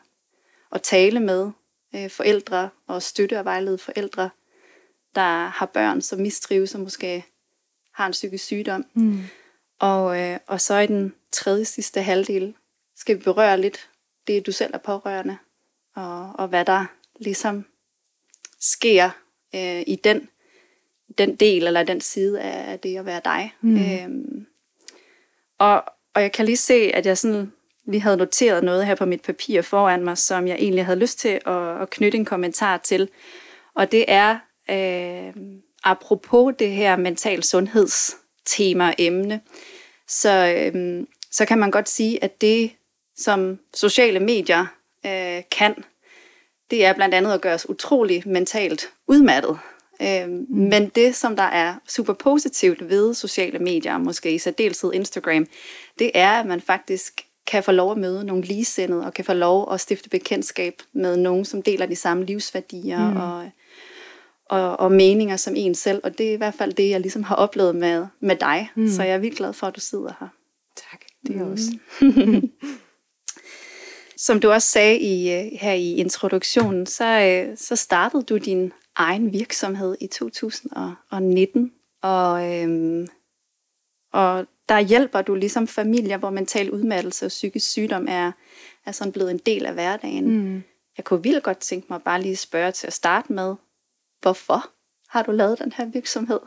at 0.72 0.82
tale 0.82 1.20
med 1.20 1.50
øh, 1.94 2.10
forældre 2.10 2.70
og 2.86 3.02
støtte 3.02 3.38
og 3.38 3.44
vejlede 3.44 3.78
forældre, 3.78 4.30
der 5.14 5.46
har 5.46 5.66
børn, 5.66 6.02
som 6.02 6.20
mistrives 6.20 6.74
og 6.74 6.80
måske 6.80 7.24
har 7.94 8.06
en 8.06 8.12
psykisk 8.12 8.44
sygdom. 8.44 8.84
Mm. 8.94 9.22
Og, 9.80 10.20
øh, 10.20 10.38
og 10.46 10.60
så 10.60 10.78
i 10.78 10.86
den 10.86 11.14
tredje 11.32 11.64
sidste 11.64 12.02
halvdel 12.02 12.54
skal 12.96 13.18
vi 13.18 13.22
berøre 13.22 13.60
lidt 13.60 13.90
det, 14.26 14.46
du 14.46 14.52
selv 14.52 14.74
er 14.74 14.78
pårørende, 14.78 15.38
og, 16.00 16.32
og 16.38 16.48
hvad 16.48 16.64
der 16.64 16.84
ligesom 17.20 17.64
sker 18.60 19.10
øh, 19.54 19.82
i 19.86 20.00
den, 20.04 20.28
den 21.18 21.36
del 21.36 21.66
eller 21.66 21.82
den 21.82 22.00
side 22.00 22.40
af 22.40 22.78
det 22.78 22.98
at 22.98 23.06
være 23.06 23.20
dig. 23.24 23.54
Mm. 23.60 23.76
Øhm, 23.76 24.46
og, 25.58 25.84
og 26.14 26.22
jeg 26.22 26.32
kan 26.32 26.44
lige 26.44 26.56
se, 26.56 26.74
at 26.94 27.06
jeg 27.06 27.18
sådan 27.18 27.52
lige 27.86 28.00
havde 28.00 28.16
noteret 28.16 28.64
noget 28.64 28.86
her 28.86 28.94
på 28.94 29.04
mit 29.04 29.22
papir 29.22 29.62
foran 29.62 30.04
mig, 30.04 30.18
som 30.18 30.46
jeg 30.46 30.56
egentlig 30.56 30.84
havde 30.84 30.98
lyst 30.98 31.18
til 31.18 31.40
at, 31.46 31.82
at 31.82 31.90
knytte 31.90 32.18
en 32.18 32.24
kommentar 32.24 32.76
til. 32.76 33.08
Og 33.74 33.92
det 33.92 34.04
er 34.08 34.38
øh, 34.70 35.34
apropos 35.84 36.54
det 36.58 36.70
her 36.70 36.96
mental 36.96 37.42
sundhedstema 37.42 38.88
og 38.88 38.94
emne, 38.98 39.40
så, 40.08 40.54
øh, 40.56 41.06
så 41.30 41.44
kan 41.46 41.58
man 41.58 41.70
godt 41.70 41.88
sige, 41.88 42.24
at 42.24 42.40
det, 42.40 42.70
som 43.16 43.58
sociale 43.74 44.20
medier 44.20 44.66
øh, 45.06 45.42
kan, 45.50 45.84
det 46.70 46.84
er 46.84 46.92
blandt 46.92 47.14
andet 47.14 47.32
at 47.32 47.40
gøre 47.40 47.54
os 47.54 47.68
utrolig 47.68 48.22
mentalt 48.26 48.90
udmattet. 49.06 49.58
Øh, 50.02 50.28
mm. 50.28 50.46
Men 50.48 50.88
det, 50.88 51.16
som 51.16 51.36
der 51.36 51.42
er 51.42 51.74
super 51.88 52.12
positivt 52.12 52.88
ved 52.88 53.14
sociale 53.14 53.58
medier, 53.58 53.98
måske 53.98 54.34
i 54.34 54.38
særdeleshed 54.38 54.92
Instagram, 54.92 55.46
det 55.98 56.10
er, 56.14 56.30
at 56.30 56.46
man 56.46 56.60
faktisk 56.60 57.20
kan 57.46 57.62
få 57.62 57.72
lov 57.72 57.90
at 57.90 57.98
møde 57.98 58.24
nogle 58.24 58.42
ligesindede, 58.42 59.06
og 59.06 59.14
kan 59.14 59.24
få 59.24 59.32
lov 59.32 59.72
at 59.72 59.80
stifte 59.80 60.08
bekendtskab 60.08 60.82
med 60.92 61.16
nogen, 61.16 61.44
som 61.44 61.62
deler 61.62 61.86
de 61.86 61.96
samme 61.96 62.24
livsværdier 62.24 63.10
mm. 63.10 63.16
og, 63.16 63.50
og, 64.50 64.80
og 64.80 64.92
meninger 64.92 65.36
som 65.36 65.54
en 65.56 65.74
selv. 65.74 66.00
Og 66.04 66.18
det 66.18 66.28
er 66.28 66.32
i 66.32 66.36
hvert 66.36 66.54
fald 66.54 66.72
det, 66.72 66.90
jeg 66.90 67.00
ligesom 67.00 67.22
har 67.22 67.34
oplevet 67.34 67.76
med, 67.76 68.06
med 68.20 68.36
dig. 68.36 68.70
Mm. 68.76 68.88
Så 68.88 69.02
jeg 69.02 69.14
er 69.14 69.18
virkelig 69.18 69.38
glad 69.38 69.52
for, 69.52 69.66
at 69.66 69.76
du 69.76 69.80
sidder 69.80 70.12
her. 70.20 70.28
Tak, 70.76 71.00
det 71.26 71.36
er 71.36 71.44
mm. 71.44 71.52
også. 71.52 71.70
som 74.20 74.40
du 74.40 74.50
også 74.50 74.68
sagde 74.68 74.98
i, 74.98 75.32
øh, 75.32 75.52
her 75.52 75.72
i 75.72 75.94
introduktionen, 75.94 76.86
så, 76.86 77.04
øh, 77.04 77.56
så 77.56 77.76
startede 77.76 78.22
du 78.22 78.36
din 78.36 78.72
egen 78.94 79.32
virksomhed 79.32 79.96
i 80.00 80.06
2019. 80.06 81.72
Og, 82.02 82.54
øhm, 82.54 83.08
og 84.12 84.46
der 84.68 84.80
hjælper 84.80 85.22
du 85.22 85.34
ligesom 85.34 85.66
familier, 85.66 86.16
hvor 86.16 86.30
mental 86.30 86.70
udmattelse 86.70 87.26
og 87.26 87.28
psykisk 87.28 87.70
sygdom 87.70 88.06
er, 88.08 88.32
er 88.86 88.92
sådan 88.92 89.12
blevet 89.12 89.30
en 89.30 89.38
del 89.38 89.66
af 89.66 89.72
hverdagen. 89.72 90.38
Mm. 90.38 90.62
Jeg 90.96 91.04
kunne 91.04 91.22
vildt 91.22 91.44
godt 91.44 91.58
tænke 91.58 91.86
mig 91.90 92.02
bare 92.02 92.22
lige 92.22 92.36
spørge 92.36 92.72
til 92.72 92.86
at 92.86 92.92
starte 92.92 93.32
med, 93.32 93.54
hvorfor 94.20 94.70
har 95.08 95.22
du 95.22 95.30
lavet 95.30 95.58
den 95.58 95.72
her 95.72 95.84
virksomhed? 95.84 96.40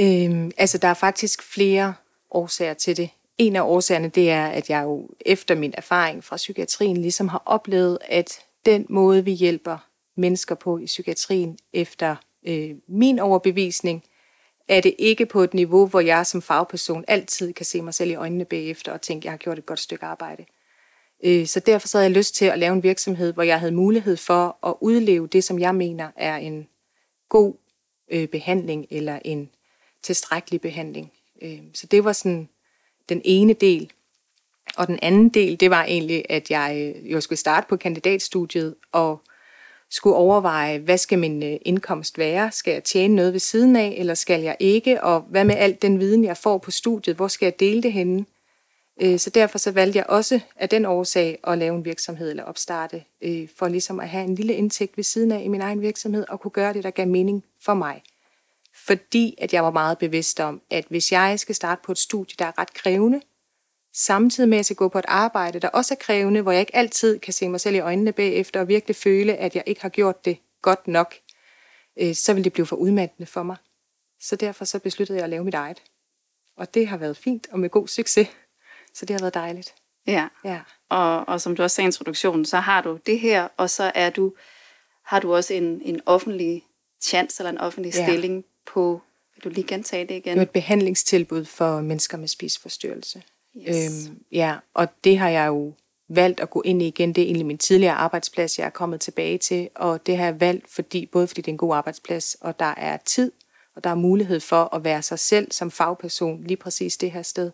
Øhm, 0.00 0.50
altså, 0.56 0.78
der 0.78 0.88
er 0.88 0.94
faktisk 0.94 1.42
flere 1.42 1.94
årsager 2.30 2.74
til 2.74 2.96
det. 2.96 3.10
En 3.38 3.56
af 3.56 3.62
årsagerne, 3.62 4.08
det 4.08 4.30
er, 4.30 4.46
at 4.46 4.70
jeg 4.70 4.84
jo 4.84 5.10
efter 5.20 5.54
min 5.54 5.74
erfaring 5.76 6.24
fra 6.24 6.36
psykiatrien 6.36 6.96
ligesom 6.96 7.28
har 7.28 7.42
oplevet, 7.46 7.98
at 8.02 8.40
den 8.66 8.86
måde, 8.88 9.24
vi 9.24 9.32
hjælper 9.32 9.88
mennesker 10.16 10.54
på 10.54 10.78
i 10.78 10.84
psykiatrien 10.84 11.58
efter 11.72 12.16
øh, 12.46 12.70
min 12.88 13.18
overbevisning, 13.18 14.04
er 14.68 14.80
det 14.80 14.94
ikke 14.98 15.26
på 15.26 15.42
et 15.42 15.54
niveau, 15.54 15.86
hvor 15.86 16.00
jeg 16.00 16.26
som 16.26 16.42
fagperson 16.42 17.04
altid 17.08 17.52
kan 17.52 17.66
se 17.66 17.82
mig 17.82 17.94
selv 17.94 18.10
i 18.10 18.14
øjnene 18.14 18.44
bagefter 18.44 18.92
og 18.92 19.00
tænke, 19.00 19.20
at 19.20 19.24
jeg 19.24 19.32
har 19.32 19.38
gjort 19.38 19.58
et 19.58 19.66
godt 19.66 19.80
stykke 19.80 20.06
arbejde. 20.06 20.44
Øh, 21.24 21.46
så 21.46 21.60
derfor 21.60 21.88
så 21.88 21.98
havde 21.98 22.08
jeg 22.08 22.16
lyst 22.16 22.34
til 22.34 22.44
at 22.44 22.58
lave 22.58 22.72
en 22.72 22.82
virksomhed, 22.82 23.32
hvor 23.32 23.42
jeg 23.42 23.60
havde 23.60 23.72
mulighed 23.72 24.16
for 24.16 24.66
at 24.66 24.74
udleve 24.80 25.26
det, 25.26 25.44
som 25.44 25.58
jeg 25.58 25.74
mener 25.74 26.10
er 26.16 26.36
en 26.36 26.68
god 27.28 27.54
øh, 28.10 28.28
behandling 28.28 28.86
eller 28.90 29.18
en 29.24 29.50
tilstrækkelig 30.02 30.60
behandling. 30.60 31.12
Øh, 31.42 31.60
så 31.74 31.86
det 31.86 32.04
var 32.04 32.12
sådan 32.12 32.48
den 33.08 33.20
ene 33.24 33.52
del. 33.52 33.90
Og 34.76 34.86
den 34.86 34.98
anden 35.02 35.28
del, 35.28 35.60
det 35.60 35.70
var 35.70 35.84
egentlig, 35.84 36.24
at 36.28 36.50
jeg 36.50 36.94
øh, 36.96 37.12
jo 37.12 37.20
skulle 37.20 37.38
starte 37.38 37.66
på 37.68 37.76
kandidatstudiet 37.76 38.74
og 38.92 39.20
skulle 39.90 40.16
overveje, 40.16 40.78
hvad 40.78 40.98
skal 40.98 41.18
min 41.18 41.42
øh, 41.42 41.56
indkomst 41.62 42.18
være? 42.18 42.52
Skal 42.52 42.72
jeg 42.72 42.84
tjene 42.84 43.14
noget 43.14 43.32
ved 43.32 43.40
siden 43.40 43.76
af, 43.76 43.94
eller 43.98 44.14
skal 44.14 44.42
jeg 44.42 44.56
ikke? 44.60 45.04
Og 45.04 45.20
hvad 45.20 45.44
med 45.44 45.54
al 45.54 45.76
den 45.82 46.00
viden, 46.00 46.24
jeg 46.24 46.36
får 46.36 46.58
på 46.58 46.70
studiet? 46.70 47.16
Hvor 47.16 47.28
skal 47.28 47.46
jeg 47.46 47.60
dele 47.60 47.82
det 47.82 47.92
henne? 47.92 48.24
Øh, 49.02 49.18
så 49.18 49.30
derfor 49.30 49.58
så 49.58 49.70
valgte 49.70 49.96
jeg 49.96 50.06
også 50.08 50.40
af 50.56 50.68
den 50.68 50.84
årsag 50.84 51.38
at 51.44 51.58
lave 51.58 51.76
en 51.76 51.84
virksomhed 51.84 52.30
eller 52.30 52.44
opstarte, 52.44 53.04
for 53.56 53.68
ligesom 53.68 54.00
at 54.00 54.08
have 54.08 54.24
en 54.24 54.34
lille 54.34 54.54
indtægt 54.54 54.96
ved 54.96 55.04
siden 55.04 55.32
af 55.32 55.42
i 55.44 55.48
min 55.48 55.60
egen 55.60 55.82
virksomhed 55.82 56.24
og 56.28 56.40
kunne 56.40 56.50
gøre 56.50 56.72
det, 56.72 56.84
der 56.84 56.90
gav 56.90 57.06
mening 57.06 57.44
for 57.60 57.74
mig. 57.74 58.02
Fordi 58.88 59.34
at 59.38 59.52
jeg 59.52 59.64
var 59.64 59.70
meget 59.70 59.98
bevidst 59.98 60.40
om, 60.40 60.62
at 60.70 60.84
hvis 60.88 61.12
jeg 61.12 61.40
skal 61.40 61.54
starte 61.54 61.80
på 61.84 61.92
et 61.92 61.98
studie, 61.98 62.34
der 62.38 62.44
er 62.44 62.58
ret 62.58 62.74
krævende, 62.74 63.20
samtidig 63.94 64.48
med 64.48 64.56
at 64.56 64.58
jeg 64.58 64.64
skal 64.64 64.76
gå 64.76 64.88
på 64.88 64.98
et 64.98 65.04
arbejde, 65.08 65.60
der 65.60 65.68
også 65.68 65.94
er 65.94 65.98
krævende, 66.00 66.42
hvor 66.42 66.52
jeg 66.52 66.60
ikke 66.60 66.76
altid 66.76 67.18
kan 67.18 67.32
se 67.32 67.48
mig 67.48 67.60
selv 67.60 67.76
i 67.76 67.78
øjnene 67.78 68.12
bagefter 68.12 68.60
og 68.60 68.68
virkelig 68.68 68.96
føle, 68.96 69.36
at 69.36 69.56
jeg 69.56 69.62
ikke 69.66 69.82
har 69.82 69.88
gjort 69.88 70.24
det 70.24 70.38
godt 70.62 70.88
nok, 70.88 71.14
øh, 72.00 72.14
så 72.14 72.34
vil 72.34 72.44
det 72.44 72.52
blive 72.52 72.66
for 72.66 72.76
udmattende 72.76 73.26
for 73.26 73.42
mig. 73.42 73.56
Så 74.20 74.36
derfor 74.36 74.64
så 74.64 74.78
besluttede 74.78 75.16
jeg 75.16 75.24
at 75.24 75.30
lave 75.30 75.44
mit 75.44 75.54
eget. 75.54 75.82
Og 76.56 76.74
det 76.74 76.88
har 76.88 76.96
været 76.96 77.16
fint 77.16 77.46
og 77.50 77.58
med 77.58 77.70
god 77.70 77.88
succes. 77.88 78.28
Så 78.94 79.06
det 79.06 79.14
har 79.14 79.20
været 79.20 79.34
dejligt. 79.34 79.74
Ja, 80.06 80.28
ja. 80.44 80.60
Og, 80.90 81.28
og 81.28 81.40
som 81.40 81.56
du 81.56 81.62
også 81.62 81.74
sagde 81.74 81.86
i 81.86 81.88
introduktionen, 81.88 82.44
så 82.44 82.56
har 82.56 82.82
du 82.82 82.98
det 83.06 83.20
her, 83.20 83.48
og 83.56 83.70
så 83.70 83.92
er 83.94 84.10
du, 84.10 84.34
har 85.04 85.20
du 85.20 85.34
også 85.34 85.54
en, 85.54 85.82
en 85.82 86.00
offentlig 86.06 86.64
chance 87.02 87.42
eller 87.42 87.50
en 87.50 87.58
offentlig 87.58 87.94
ja. 87.94 88.06
stilling 88.06 88.44
på, 88.72 89.00
vil 89.34 89.44
du 89.44 89.48
lige 89.48 89.66
gentage 89.66 90.06
det 90.06 90.14
igen? 90.14 90.32
Det 90.32 90.38
er 90.38 90.42
et 90.42 90.50
behandlingstilbud 90.50 91.44
for 91.44 91.80
mennesker 91.80 92.18
med 92.18 92.28
spiseforstyrrelse. 92.28 93.22
Yes. 93.56 94.08
Øhm, 94.08 94.18
ja, 94.32 94.56
og 94.74 94.88
det 95.04 95.18
har 95.18 95.28
jeg 95.28 95.46
jo 95.46 95.72
valgt 96.08 96.40
at 96.40 96.50
gå 96.50 96.62
ind 96.62 96.82
i 96.82 96.86
igen. 96.86 97.12
Det 97.12 97.22
er 97.22 97.26
egentlig 97.26 97.46
min 97.46 97.58
tidligere 97.58 97.94
arbejdsplads, 97.94 98.58
jeg 98.58 98.66
er 98.66 98.70
kommet 98.70 99.00
tilbage 99.00 99.38
til, 99.38 99.68
og 99.74 100.06
det 100.06 100.16
har 100.16 100.24
jeg 100.24 100.40
valgt, 100.40 100.70
fordi, 100.70 101.06
både 101.06 101.26
fordi 101.26 101.40
det 101.40 101.48
er 101.48 101.52
en 101.52 101.58
god 101.58 101.76
arbejdsplads, 101.76 102.36
og 102.40 102.58
der 102.58 102.74
er 102.76 102.96
tid, 102.96 103.32
og 103.74 103.84
der 103.84 103.90
er 103.90 103.94
mulighed 103.94 104.40
for 104.40 104.74
at 104.74 104.84
være 104.84 105.02
sig 105.02 105.18
selv 105.18 105.52
som 105.52 105.70
fagperson 105.70 106.44
lige 106.44 106.56
præcis 106.56 106.96
det 106.96 107.10
her 107.10 107.22
sted. 107.22 107.50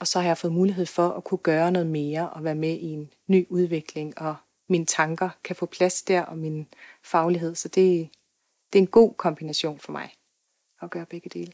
Og 0.00 0.06
så 0.06 0.20
har 0.20 0.26
jeg 0.26 0.38
fået 0.38 0.52
mulighed 0.52 0.86
for 0.86 1.08
at 1.08 1.24
kunne 1.24 1.38
gøre 1.38 1.72
noget 1.72 1.86
mere 1.86 2.30
og 2.30 2.44
være 2.44 2.54
med 2.54 2.74
i 2.74 2.86
en 2.86 3.10
ny 3.26 3.46
udvikling, 3.50 4.18
og 4.18 4.36
mine 4.68 4.86
tanker 4.86 5.30
kan 5.44 5.56
få 5.56 5.66
plads 5.66 6.02
der, 6.02 6.22
og 6.22 6.38
min 6.38 6.66
faglighed. 7.02 7.54
Så 7.54 7.68
det, 7.68 8.08
det 8.72 8.78
er 8.78 8.82
en 8.82 8.86
god 8.86 9.14
kombination 9.14 9.78
for 9.78 9.92
mig 9.92 10.10
at 10.82 10.90
gøre 10.90 11.06
begge 11.06 11.30
dele. 11.30 11.52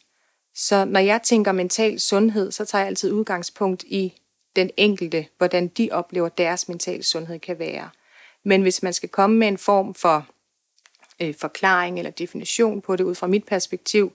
Så 0.54 0.84
når 0.84 1.00
jeg 1.00 1.20
tænker 1.22 1.52
mental 1.52 2.00
sundhed, 2.00 2.52
så 2.52 2.64
tager 2.64 2.82
jeg 2.82 2.88
altid 2.88 3.12
udgangspunkt 3.12 3.82
i 3.82 4.14
den 4.56 4.70
enkelte, 4.76 5.26
hvordan 5.38 5.68
de 5.68 5.88
oplever 5.92 6.28
deres 6.28 6.68
mentale 6.68 7.02
sundhed 7.02 7.38
kan 7.38 7.58
være. 7.58 7.90
Men 8.44 8.62
hvis 8.62 8.82
man 8.82 8.92
skal 8.92 9.08
komme 9.08 9.36
med 9.36 9.48
en 9.48 9.58
form 9.58 9.94
for 9.94 10.26
øh, 11.20 11.34
forklaring 11.34 11.98
eller 11.98 12.10
definition 12.10 12.80
på 12.80 12.96
det 12.96 13.04
ud 13.04 13.14
fra 13.14 13.26
mit 13.26 13.44
perspektiv, 13.44 14.12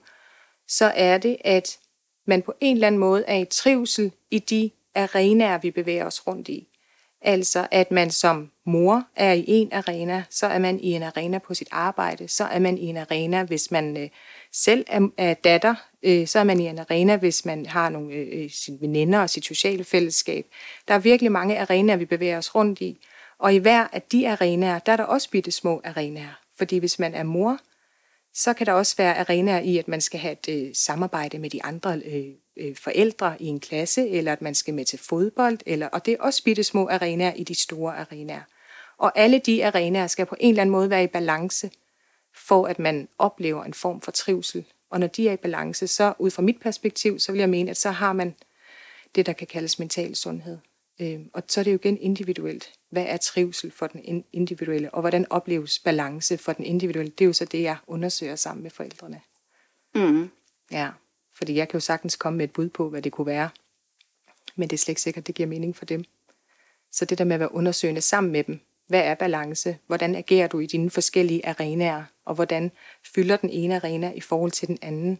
så 0.68 0.92
er 0.94 1.18
det, 1.18 1.36
at 1.40 1.78
man 2.26 2.42
på 2.42 2.54
en 2.60 2.76
eller 2.76 2.86
anden 2.86 2.98
måde 2.98 3.24
er 3.24 3.36
i 3.36 3.44
trivsel 3.44 4.12
i 4.30 4.38
de 4.38 4.70
arenaer, 4.94 5.58
vi 5.58 5.70
bevæger 5.70 6.04
os 6.04 6.26
rundt 6.26 6.48
i. 6.48 6.68
Altså 7.22 7.68
at 7.70 7.90
man 7.90 8.10
som 8.10 8.50
mor 8.66 9.04
er 9.16 9.32
i 9.32 9.44
en 9.46 9.72
arena, 9.72 10.24
så 10.30 10.46
er 10.46 10.58
man 10.58 10.80
i 10.80 10.92
en 10.92 11.02
arena 11.02 11.38
på 11.38 11.54
sit 11.54 11.68
arbejde, 11.70 12.28
så 12.28 12.44
er 12.44 12.58
man 12.58 12.78
i 12.78 12.86
en 12.86 12.96
arena, 12.96 13.42
hvis 13.44 13.70
man 13.70 13.96
øh, 13.96 14.08
selv 14.52 14.84
er, 14.88 15.08
er 15.16 15.34
datter, 15.34 15.74
øh, 16.02 16.26
så 16.26 16.38
er 16.38 16.44
man 16.44 16.60
i 16.60 16.66
en 16.66 16.78
arena, 16.78 17.16
hvis 17.16 17.44
man 17.44 17.66
har 17.66 17.88
nogle 17.88 18.14
øh, 18.14 18.44
øh, 18.44 18.50
sine 18.50 18.80
veninder 18.80 19.18
og 19.18 19.30
sit 19.30 19.44
sociale 19.44 19.84
fællesskab. 19.84 20.46
Der 20.88 20.94
er 20.94 20.98
virkelig 20.98 21.32
mange 21.32 21.60
arenaer, 21.60 21.96
vi 21.96 22.04
bevæger 22.04 22.38
os 22.38 22.54
rundt 22.54 22.80
i, 22.80 22.98
og 23.38 23.54
i 23.54 23.58
hver 23.58 23.86
af 23.92 24.02
de 24.02 24.28
arenaer, 24.28 24.78
der 24.78 24.92
er 24.92 24.96
der 24.96 25.04
også 25.04 25.30
bitte 25.30 25.50
små 25.50 25.80
arenaer. 25.84 26.40
Fordi 26.58 26.78
hvis 26.78 26.98
man 26.98 27.14
er 27.14 27.22
mor, 27.22 27.58
Så 28.34 28.54
kan 28.54 28.66
der 28.66 28.72
også 28.72 28.96
være 28.96 29.18
arenaer 29.18 29.60
i, 29.60 29.78
at 29.78 29.88
man 29.88 30.00
skal 30.00 30.20
have 30.20 30.32
et 30.32 30.48
øh, 30.48 30.74
samarbejde 30.74 31.38
med 31.38 31.50
de 31.50 31.64
andre 31.64 32.02
øh, 32.04 32.24
øh, 32.58 32.76
forældre 32.76 33.42
i 33.42 33.46
en 33.46 33.60
klasse, 33.60 34.08
eller 34.08 34.32
at 34.32 34.42
man 34.42 34.54
skal 34.54 34.74
med 34.74 34.84
til 34.84 34.98
fodbold, 34.98 35.58
eller, 35.66 35.86
og 35.88 36.06
det 36.06 36.14
er 36.14 36.22
også 36.22 36.44
bitte 36.44 36.64
små 36.64 36.88
arenaer 36.88 37.32
i 37.34 37.44
de 37.44 37.54
store 37.54 37.96
arenaer. 37.96 38.42
Og 38.98 39.12
alle 39.18 39.38
de 39.38 39.66
arenaer 39.66 40.06
skal 40.06 40.26
på 40.26 40.36
en 40.40 40.48
eller 40.48 40.62
anden 40.62 40.72
måde 40.72 40.90
være 40.90 41.04
i 41.04 41.06
balance, 41.06 41.70
for 42.34 42.66
at 42.66 42.78
man 42.78 43.08
oplever 43.18 43.64
en 43.64 43.74
form 43.74 44.00
for 44.00 44.10
trivsel. 44.10 44.64
Og 44.90 45.00
når 45.00 45.06
de 45.06 45.28
er 45.28 45.32
i 45.32 45.36
balance, 45.36 45.86
så 45.86 46.14
ud 46.18 46.30
fra 46.30 46.42
mit 46.42 46.60
perspektiv, 46.60 47.18
så 47.18 47.32
vil 47.32 47.38
jeg 47.38 47.48
mene, 47.48 47.70
at 47.70 47.76
så 47.76 47.90
har 47.90 48.12
man 48.12 48.34
det, 49.14 49.26
der 49.26 49.32
kan 49.32 49.46
kaldes 49.46 49.78
mental 49.78 50.16
sundhed. 50.16 50.58
Øh, 51.00 51.20
og 51.32 51.42
så 51.48 51.60
er 51.60 51.64
det 51.64 51.72
jo 51.72 51.76
igen 51.76 51.98
individuelt. 51.98 52.72
Hvad 52.90 53.04
er 53.08 53.16
trivsel 53.16 53.70
for 53.70 53.86
den 53.86 54.24
individuelle, 54.32 54.94
og 54.94 55.00
hvordan 55.00 55.26
opleves 55.30 55.78
balance 55.78 56.38
for 56.38 56.52
den 56.52 56.64
individuelle? 56.64 57.10
Det 57.10 57.24
er 57.24 57.26
jo 57.26 57.32
så 57.32 57.44
det, 57.44 57.62
jeg 57.62 57.76
undersøger 57.86 58.36
sammen 58.36 58.62
med 58.62 58.70
forældrene. 58.70 59.20
Mm. 59.94 60.30
Ja, 60.72 60.90
fordi 61.38 61.54
jeg 61.54 61.68
kan 61.68 61.76
jo 61.76 61.80
sagtens 61.80 62.16
komme 62.16 62.36
med 62.36 62.44
et 62.44 62.52
bud 62.52 62.68
på, 62.68 62.88
hvad 62.88 63.02
det 63.02 63.12
kunne 63.12 63.26
være. 63.26 63.50
Men 64.56 64.68
det 64.68 64.76
er 64.76 64.78
slet 64.78 64.88
ikke 64.88 65.00
sikkert, 65.00 65.26
det 65.26 65.34
giver 65.34 65.46
mening 65.46 65.76
for 65.76 65.84
dem. 65.84 66.04
Så 66.92 67.04
det 67.04 67.18
der 67.18 67.24
med 67.24 67.34
at 67.34 67.40
være 67.40 67.54
undersøgende 67.54 68.00
sammen 68.00 68.32
med 68.32 68.44
dem. 68.44 68.60
Hvad 68.86 69.00
er 69.00 69.14
balance? 69.14 69.78
Hvordan 69.86 70.14
agerer 70.14 70.48
du 70.48 70.58
i 70.58 70.66
dine 70.66 70.90
forskellige 70.90 71.46
arenaer? 71.46 72.04
Og 72.24 72.34
hvordan 72.34 72.70
fylder 73.14 73.36
den 73.36 73.50
ene 73.50 73.76
arena 73.76 74.12
i 74.12 74.20
forhold 74.20 74.50
til 74.50 74.68
den 74.68 74.78
anden? 74.82 75.18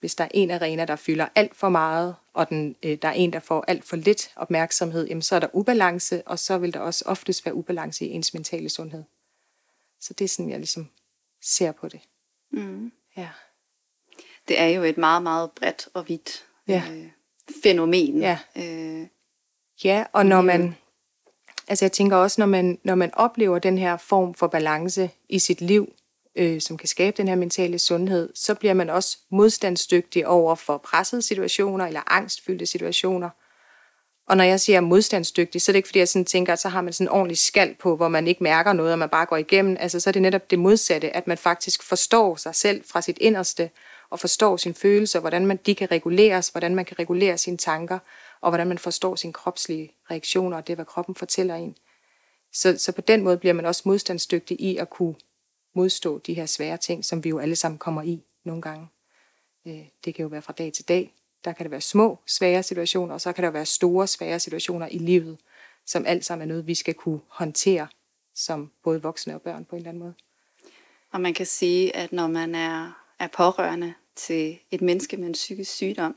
hvis 0.00 0.14
der 0.14 0.24
er 0.24 0.28
en 0.34 0.50
arena, 0.50 0.84
der 0.84 0.96
fylder 0.96 1.28
alt 1.34 1.56
for 1.56 1.68
meget, 1.68 2.16
og 2.32 2.48
den, 2.48 2.76
øh, 2.82 2.98
der 3.02 3.08
er 3.08 3.12
en, 3.12 3.32
der 3.32 3.40
får 3.40 3.64
alt 3.68 3.84
for 3.84 3.96
lidt 3.96 4.32
opmærksomhed, 4.36 5.06
jamen, 5.06 5.22
så 5.22 5.36
er 5.36 5.40
der 5.40 5.48
ubalance, 5.52 6.22
og 6.26 6.38
så 6.38 6.58
vil 6.58 6.74
der 6.74 6.80
også 6.80 7.04
oftest 7.06 7.44
være 7.44 7.54
ubalance 7.54 8.06
i 8.06 8.10
ens 8.10 8.34
mentale 8.34 8.68
sundhed. 8.68 9.04
Så 10.00 10.14
det 10.14 10.24
er 10.24 10.28
sådan, 10.28 10.50
jeg 10.50 10.58
ligesom 10.58 10.88
ser 11.42 11.72
på 11.72 11.88
det. 11.88 12.00
Mm. 12.50 12.92
Ja. 13.16 13.28
Det 14.48 14.60
er 14.60 14.66
jo 14.66 14.82
et 14.82 14.98
meget, 14.98 15.22
meget 15.22 15.50
bredt 15.50 15.88
og 15.94 16.08
vidt 16.08 16.44
Ja. 16.68 16.82
øh, 16.92 17.06
fænomen. 17.62 18.20
Ja. 18.20 18.38
Øh, 18.56 19.06
Ja, 19.84 20.04
og 20.12 20.26
når 20.26 20.40
man, 20.40 20.74
altså 21.68 21.84
jeg 21.84 21.92
tænker 21.92 22.16
også, 22.16 22.40
når 22.40 22.46
man, 22.46 22.78
når 22.84 22.94
man 22.94 23.14
oplever 23.14 23.58
den 23.58 23.78
her 23.78 23.96
form 23.96 24.34
for 24.34 24.46
balance 24.46 25.10
i 25.28 25.38
sit 25.38 25.60
liv, 25.60 25.92
øh, 26.36 26.60
som 26.60 26.76
kan 26.76 26.88
skabe 26.88 27.16
den 27.16 27.28
her 27.28 27.34
mentale 27.34 27.78
sundhed, 27.78 28.32
så 28.34 28.54
bliver 28.54 28.74
man 28.74 28.90
også 28.90 29.18
modstandsdygtig 29.30 30.26
over 30.26 30.54
for 30.54 30.78
pressede 30.78 31.22
situationer 31.22 31.86
eller 31.86 32.12
angstfyldte 32.12 32.66
situationer. 32.66 33.30
Og 34.28 34.36
når 34.36 34.44
jeg 34.44 34.60
siger 34.60 34.80
modstandsdygtig, 34.80 35.62
så 35.62 35.70
er 35.70 35.72
det 35.72 35.78
ikke 35.78 35.88
fordi, 35.88 35.98
jeg 35.98 36.08
sådan 36.08 36.24
tænker, 36.24 36.52
at 36.52 36.58
så 36.58 36.68
har 36.68 36.80
man 36.80 36.92
sådan 36.92 37.04
en 37.06 37.12
ordentlig 37.12 37.38
skal 37.38 37.74
på, 37.74 37.96
hvor 37.96 38.08
man 38.08 38.26
ikke 38.28 38.42
mærker 38.42 38.72
noget, 38.72 38.92
og 38.92 38.98
man 38.98 39.08
bare 39.08 39.26
går 39.26 39.36
igennem. 39.36 39.76
Altså 39.80 40.00
så 40.00 40.10
er 40.10 40.12
det 40.12 40.22
netop 40.22 40.50
det 40.50 40.58
modsatte, 40.58 41.16
at 41.16 41.26
man 41.26 41.38
faktisk 41.38 41.82
forstår 41.82 42.36
sig 42.36 42.54
selv 42.54 42.84
fra 42.90 43.02
sit 43.02 43.18
inderste, 43.20 43.70
og 44.10 44.20
forstår 44.20 44.56
sine 44.56 44.74
følelser, 44.74 45.20
hvordan 45.20 45.46
man, 45.46 45.56
de 45.56 45.74
kan 45.74 45.90
reguleres, 45.90 46.48
hvordan 46.48 46.74
man 46.74 46.84
kan 46.84 46.98
regulere 46.98 47.38
sine 47.38 47.56
tanker, 47.56 47.98
og 48.40 48.50
hvordan 48.50 48.66
man 48.66 48.78
forstår 48.78 49.16
sine 49.16 49.32
kropslige 49.32 49.92
reaktioner, 50.10 50.56
og 50.56 50.66
det, 50.66 50.74
hvad 50.74 50.84
kroppen 50.84 51.14
fortæller 51.14 51.54
en. 51.54 51.76
Så, 52.52 52.78
så 52.78 52.92
på 52.92 53.00
den 53.00 53.22
måde 53.22 53.38
bliver 53.38 53.52
man 53.52 53.66
også 53.66 53.82
modstandsdygtig 53.84 54.60
i 54.60 54.76
at 54.76 54.90
kunne 54.90 55.14
modstå 55.74 56.18
de 56.18 56.34
her 56.34 56.46
svære 56.46 56.76
ting, 56.76 57.04
som 57.04 57.24
vi 57.24 57.28
jo 57.28 57.38
alle 57.38 57.56
sammen 57.56 57.78
kommer 57.78 58.02
i 58.02 58.22
nogle 58.44 58.62
gange. 58.62 58.88
Øh, 59.66 59.84
det 60.04 60.14
kan 60.14 60.22
jo 60.22 60.28
være 60.28 60.42
fra 60.42 60.52
dag 60.52 60.72
til 60.72 60.88
dag. 60.88 61.14
Der 61.44 61.52
kan 61.52 61.64
det 61.64 61.70
være 61.70 61.80
små, 61.80 62.18
svære 62.26 62.62
situationer, 62.62 63.14
og 63.14 63.20
så 63.20 63.32
kan 63.32 63.44
der 63.44 63.50
være 63.50 63.66
store, 63.66 64.06
svære 64.06 64.40
situationer 64.40 64.88
i 64.90 64.98
livet, 64.98 65.38
som 65.86 66.06
alt 66.06 66.24
sammen 66.24 66.48
er 66.48 66.48
noget, 66.48 66.66
vi 66.66 66.74
skal 66.74 66.94
kunne 66.94 67.20
håndtere 67.28 67.86
som 68.36 68.70
både 68.82 69.02
voksne 69.02 69.34
og 69.34 69.42
børn 69.42 69.64
på 69.64 69.76
en 69.76 69.80
eller 69.80 69.88
anden 69.88 70.02
måde. 70.02 70.14
og 71.10 71.20
man 71.20 71.34
kan 71.34 71.46
sige, 71.46 71.96
at 71.96 72.12
når 72.12 72.26
man 72.26 72.54
er, 72.54 73.05
er 73.18 73.26
pårørende 73.26 73.94
til 74.16 74.58
et 74.70 74.82
menneske 74.82 75.16
med 75.16 75.26
en 75.26 75.32
psykisk 75.32 75.70
sygdom, 75.70 76.16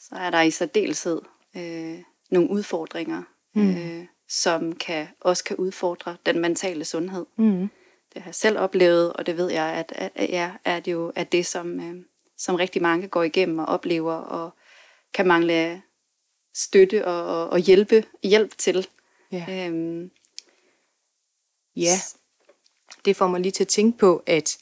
så 0.00 0.14
er 0.14 0.30
der 0.30 0.40
i 0.40 0.50
særdeleshed 0.50 1.20
øh, 1.56 1.98
nogle 2.30 2.50
udfordringer, 2.50 3.22
mm. 3.54 3.70
øh, 3.70 4.06
som 4.28 4.72
kan, 4.72 5.08
også 5.20 5.44
kan 5.44 5.56
udfordre 5.56 6.16
den 6.26 6.38
mentale 6.38 6.84
sundhed. 6.84 7.26
Mm. 7.36 7.68
Det 8.14 8.22
har 8.22 8.28
jeg 8.28 8.34
selv 8.34 8.58
oplevet, 8.58 9.12
og 9.12 9.26
det 9.26 9.36
ved 9.36 9.50
jeg, 9.50 9.64
at, 9.64 9.92
at, 9.96 10.12
at 10.14 10.30
ja, 10.30 10.52
er 10.64 10.80
det 10.80 10.92
jo 10.92 11.12
er 11.16 11.24
det, 11.24 11.46
som, 11.46 11.80
øh, 11.80 12.04
som 12.38 12.54
rigtig 12.54 12.82
mange 12.82 13.08
går 13.08 13.22
igennem 13.22 13.58
og 13.58 13.66
oplever, 13.66 14.14
og 14.14 14.50
kan 15.14 15.26
mangle 15.26 15.82
støtte 16.54 17.04
og, 17.06 17.24
og, 17.26 17.50
og 17.50 17.58
hjælpe, 17.58 18.04
hjælp 18.22 18.58
til. 18.58 18.88
Ja. 19.32 19.66
Øhm, 19.66 20.10
Ja, 21.76 21.96
det 23.04 23.16
får 23.16 23.26
mig 23.26 23.40
lige 23.40 23.52
til 23.52 23.64
at 23.64 23.68
tænke 23.68 23.98
på, 23.98 24.22
at 24.26 24.58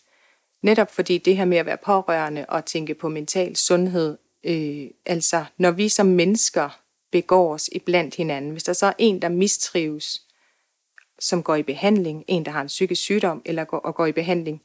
netop 0.62 0.90
fordi 0.90 1.18
det 1.18 1.36
her 1.36 1.44
med 1.44 1.58
at 1.58 1.66
være 1.66 1.78
pårørende 1.84 2.46
og 2.48 2.64
tænke 2.64 2.94
på 2.94 3.08
mental 3.08 3.56
sundhed, 3.56 4.18
øh, 4.44 4.86
altså 5.06 5.44
når 5.58 5.70
vi 5.70 5.88
som 5.88 6.06
mennesker 6.06 6.80
begår 7.12 7.54
os 7.54 7.70
iblandt 7.72 8.16
hinanden, 8.16 8.50
hvis 8.50 8.64
der 8.64 8.72
så 8.72 8.86
er 8.86 8.92
en, 8.98 9.22
der 9.22 9.28
mistrives, 9.28 10.26
som 11.18 11.42
går 11.42 11.54
i 11.54 11.62
behandling, 11.62 12.24
en, 12.28 12.44
der 12.44 12.50
har 12.50 12.60
en 12.60 12.66
psykisk 12.66 13.02
sygdom, 13.02 13.42
eller 13.44 13.64
går, 13.64 13.78
og 13.78 13.94
går 13.94 14.06
i 14.06 14.12
behandling, 14.12 14.62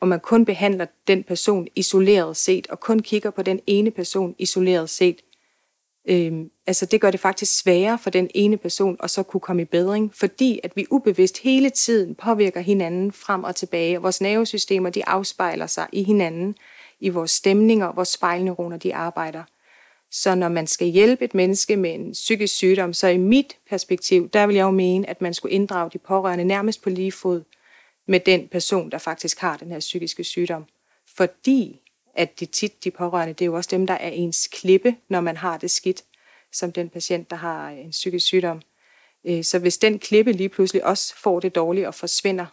og 0.00 0.08
man 0.08 0.20
kun 0.20 0.44
behandler 0.44 0.86
den 1.06 1.24
person 1.24 1.68
isoleret 1.76 2.36
set, 2.36 2.66
og 2.66 2.80
kun 2.80 3.00
kigger 3.00 3.30
på 3.30 3.42
den 3.42 3.60
ene 3.66 3.90
person 3.90 4.34
isoleret 4.38 4.90
set, 4.90 5.20
Øhm, 6.08 6.50
altså 6.66 6.86
det 6.86 7.00
gør 7.00 7.10
det 7.10 7.20
faktisk 7.20 7.58
sværere 7.58 7.98
for 7.98 8.10
den 8.10 8.30
ene 8.34 8.56
person 8.56 8.96
at 9.02 9.10
så 9.10 9.22
kunne 9.22 9.40
komme 9.40 9.62
i 9.62 9.64
bedring, 9.64 10.14
fordi 10.14 10.60
at 10.62 10.72
vi 10.76 10.86
ubevidst 10.90 11.38
hele 11.38 11.70
tiden 11.70 12.14
påvirker 12.14 12.60
hinanden 12.60 13.12
frem 13.12 13.44
og 13.44 13.56
tilbage. 13.56 14.02
Vores 14.02 14.20
nervesystemer 14.20 14.90
de 14.90 15.08
afspejler 15.08 15.66
sig 15.66 15.86
i 15.92 16.02
hinanden, 16.02 16.54
i 17.00 17.08
vores 17.08 17.30
stemninger, 17.30 17.92
vores 17.92 18.08
spejlneuroner 18.08 18.76
de 18.76 18.94
arbejder. 18.94 19.42
Så 20.10 20.34
når 20.34 20.48
man 20.48 20.66
skal 20.66 20.86
hjælpe 20.86 21.24
et 21.24 21.34
menneske 21.34 21.76
med 21.76 21.94
en 21.94 22.12
psykisk 22.12 22.54
sygdom, 22.54 22.92
så 22.92 23.08
i 23.08 23.16
mit 23.16 23.56
perspektiv, 23.70 24.28
der 24.28 24.46
vil 24.46 24.56
jeg 24.56 24.62
jo 24.62 24.70
mene, 24.70 25.10
at 25.10 25.20
man 25.20 25.34
skulle 25.34 25.54
inddrage 25.54 25.90
de 25.92 25.98
pårørende 25.98 26.44
nærmest 26.44 26.82
på 26.82 26.90
lige 26.90 27.12
fod 27.12 27.42
med 28.08 28.20
den 28.20 28.48
person, 28.48 28.90
der 28.90 28.98
faktisk 28.98 29.38
har 29.38 29.56
den 29.56 29.70
her 29.70 29.80
psykiske 29.80 30.24
sygdom. 30.24 30.64
Fordi 31.16 31.81
at 32.14 32.40
de 32.40 32.46
tit, 32.46 32.84
de 32.84 32.90
pårørende, 32.90 33.34
det 33.34 33.40
er 33.44 33.46
jo 33.46 33.54
også 33.54 33.68
dem, 33.70 33.86
der 33.86 33.94
er 33.94 34.08
ens 34.08 34.48
klippe, 34.52 34.96
når 35.08 35.20
man 35.20 35.36
har 35.36 35.56
det 35.58 35.70
skidt, 35.70 36.04
som 36.52 36.72
den 36.72 36.88
patient, 36.88 37.30
der 37.30 37.36
har 37.36 37.68
en 37.70 37.90
psykisk 37.90 38.26
sygdom. 38.26 38.62
Øh, 39.24 39.44
Så 39.44 39.58
hvis 39.58 39.78
den 39.78 39.98
klippe 39.98 40.32
lige 40.32 40.48
pludselig 40.48 40.84
også 40.84 41.16
får 41.16 41.40
det 41.40 41.54
dårligt 41.54 41.86
og 41.86 41.94
forsvinder, 41.94 42.46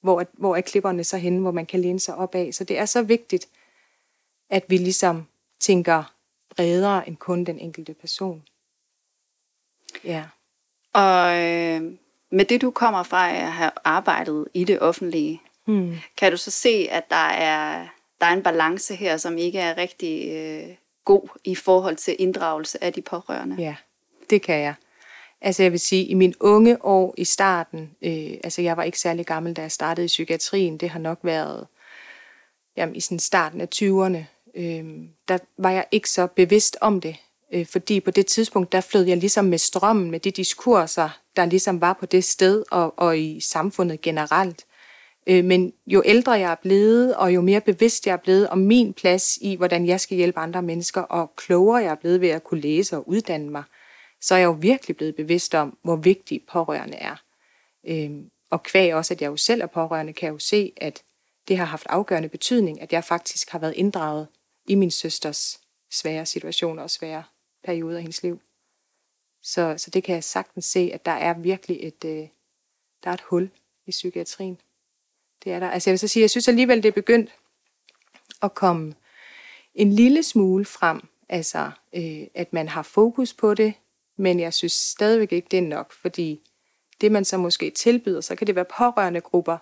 hvor, 0.00 0.20
er- 0.20 0.24
hvor 0.32 0.56
er 0.56 0.60
klipperne 0.60 1.04
så 1.04 1.16
henne, 1.16 1.40
hvor 1.40 1.50
man 1.50 1.66
kan 1.66 1.80
læne 1.80 2.00
sig 2.00 2.14
op 2.16 2.34
af. 2.34 2.54
Så 2.54 2.64
det 2.64 2.78
er 2.78 2.84
så 2.86 3.02
vigtigt, 3.02 3.48
at 4.50 4.64
vi 4.68 4.76
ligesom 4.76 5.26
tænker 5.60 6.14
bredere 6.56 7.08
end 7.08 7.16
kun 7.16 7.44
den 7.44 7.58
enkelte 7.58 7.94
person. 7.94 8.42
Ja. 10.04 10.24
og 10.92 11.36
øh, 11.42 11.92
med 12.30 12.44
det, 12.44 12.60
du 12.62 12.70
kommer 12.70 13.02
fra 13.02 13.30
at 13.30 13.52
have 13.52 13.70
arbejdet 13.84 14.48
i 14.54 14.64
det 14.64 14.80
offentlige, 14.80 15.40
Hmm. 15.64 15.94
kan 16.16 16.30
du 16.32 16.36
så 16.36 16.50
se, 16.50 16.86
at 16.90 17.10
der 17.10 17.16
er, 17.26 17.86
der 18.24 18.30
er 18.30 18.34
en 18.34 18.42
balance 18.42 18.94
her, 18.94 19.16
som 19.16 19.38
ikke 19.38 19.58
er 19.58 19.76
rigtig 19.76 20.32
øh, 20.32 20.74
god 21.04 21.28
i 21.44 21.54
forhold 21.54 21.96
til 21.96 22.16
inddragelse 22.18 22.84
af 22.84 22.92
de 22.92 23.02
pårørende? 23.02 23.56
Ja, 23.58 23.76
det 24.30 24.42
kan 24.42 24.60
jeg. 24.60 24.74
Altså 25.40 25.62
jeg 25.62 25.72
vil 25.72 25.80
sige, 25.80 26.04
i 26.04 26.14
mine 26.14 26.34
unge 26.40 26.84
år 26.84 27.14
i 27.18 27.24
starten, 27.24 27.90
øh, 28.02 28.30
altså 28.44 28.62
jeg 28.62 28.76
var 28.76 28.82
ikke 28.82 28.98
særlig 28.98 29.26
gammel, 29.26 29.54
da 29.54 29.62
jeg 29.62 29.72
startede 29.72 30.04
i 30.04 30.06
psykiatrien, 30.06 30.78
det 30.78 30.90
har 30.90 30.98
nok 30.98 31.18
været 31.22 31.66
jamen, 32.76 32.96
i 32.96 33.00
sådan 33.00 33.18
starten 33.18 33.60
af 33.60 33.68
20'erne, 33.74 34.24
øh, 34.54 34.84
der 35.28 35.38
var 35.58 35.70
jeg 35.70 35.84
ikke 35.90 36.10
så 36.10 36.26
bevidst 36.26 36.76
om 36.80 37.00
det, 37.00 37.16
øh, 37.52 37.66
fordi 37.66 38.00
på 38.00 38.10
det 38.10 38.26
tidspunkt, 38.26 38.72
der 38.72 38.80
flød 38.80 39.04
jeg 39.04 39.16
ligesom 39.16 39.44
med 39.44 39.58
strømmen, 39.58 40.10
med 40.10 40.20
de 40.20 40.30
diskurser, 40.30 41.20
der 41.36 41.44
ligesom 41.44 41.80
var 41.80 41.92
på 41.92 42.06
det 42.06 42.24
sted 42.24 42.64
og, 42.70 42.94
og 42.96 43.18
i 43.18 43.40
samfundet 43.40 44.00
generelt. 44.00 44.64
Øh, 45.26 45.44
Men 45.44 45.72
jo 45.86 46.02
ældre 46.04 46.32
jeg 46.32 46.50
er 46.50 46.54
blevet, 46.62 47.16
og 47.16 47.34
jo 47.34 47.40
mere 47.40 47.60
bevidst 47.60 48.06
jeg 48.06 48.12
er 48.12 48.16
blevet 48.16 48.48
om 48.48 48.58
min 48.58 48.92
plads 48.92 49.36
i, 49.36 49.56
hvordan 49.56 49.86
jeg 49.86 50.00
skal 50.00 50.16
hjælpe 50.16 50.38
andre 50.38 50.62
mennesker, 50.62 51.00
og 51.00 51.36
klogere 51.36 51.82
jeg 51.82 51.90
er 51.90 51.94
blevet 51.94 52.20
ved 52.20 52.28
at 52.28 52.44
kunne 52.44 52.60
læse 52.60 52.96
og 52.96 53.08
uddanne 53.08 53.50
mig, 53.50 53.62
så 54.20 54.34
er 54.34 54.38
jeg 54.38 54.46
jo 54.46 54.56
virkelig 54.60 54.96
blevet 54.96 55.16
bevidst 55.16 55.54
om, 55.54 55.78
hvor 55.82 55.96
vigtige 55.96 56.40
pårørende 56.48 56.96
er. 56.96 57.16
Øhm, 57.88 58.30
Og 58.50 58.62
kvæg 58.62 58.94
også, 58.94 59.14
at 59.14 59.22
jeg 59.22 59.28
jo 59.28 59.36
selv 59.36 59.62
er 59.62 59.66
pårørende, 59.66 60.12
kan 60.12 60.26
jeg 60.26 60.32
jo 60.32 60.38
se, 60.38 60.72
at 60.76 61.02
det 61.48 61.56
har 61.58 61.64
haft 61.64 61.86
afgørende 61.88 62.28
betydning, 62.28 62.80
at 62.80 62.92
jeg 62.92 63.04
faktisk 63.04 63.50
har 63.50 63.58
været 63.58 63.74
inddraget 63.76 64.28
i 64.68 64.74
min 64.74 64.90
søsters 64.90 65.60
svære 65.90 66.26
situationer 66.26 66.82
og 66.82 66.90
svære 66.90 67.24
perioder 67.64 67.98
i 67.98 68.02
hendes 68.02 68.22
liv. 68.22 68.40
Så, 69.42 69.74
så 69.78 69.90
det 69.90 70.04
kan 70.04 70.14
jeg 70.14 70.24
sagtens 70.24 70.64
se, 70.64 70.90
at 70.94 71.06
der 71.06 71.12
er 71.12 71.38
virkelig 71.38 71.78
et, 71.82 72.04
øh, 72.04 72.28
der 73.04 73.10
er 73.10 73.14
et 73.14 73.20
hul 73.20 73.50
i 73.86 73.90
psykiatrien. 73.90 74.60
Det 75.44 75.52
er 75.52 75.60
der. 75.60 75.70
Altså 75.70 75.90
jeg 75.90 75.92
vil 75.92 75.98
så 75.98 76.08
sige, 76.08 76.20
jeg 76.20 76.30
synes 76.30 76.48
alligevel, 76.48 76.82
det 76.82 76.88
er 76.88 76.92
begyndt 76.92 77.30
at 78.42 78.54
komme 78.54 78.94
en 79.74 79.92
lille 79.92 80.22
smule 80.22 80.64
frem. 80.64 81.00
Altså, 81.28 81.70
øh, 81.94 82.22
at 82.34 82.52
man 82.52 82.68
har 82.68 82.82
fokus 82.82 83.34
på 83.34 83.54
det, 83.54 83.74
men 84.16 84.40
jeg 84.40 84.54
synes 84.54 84.72
stadigvæk 84.72 85.32
ikke, 85.32 85.48
det 85.50 85.58
er 85.58 85.62
nok, 85.62 85.92
fordi 85.92 86.40
det 87.00 87.12
man 87.12 87.24
så 87.24 87.36
måske 87.36 87.70
tilbyder, 87.70 88.20
så 88.20 88.36
kan 88.36 88.46
det 88.46 88.54
være 88.54 88.64
pårørende 88.78 89.20
grupper, 89.20 89.58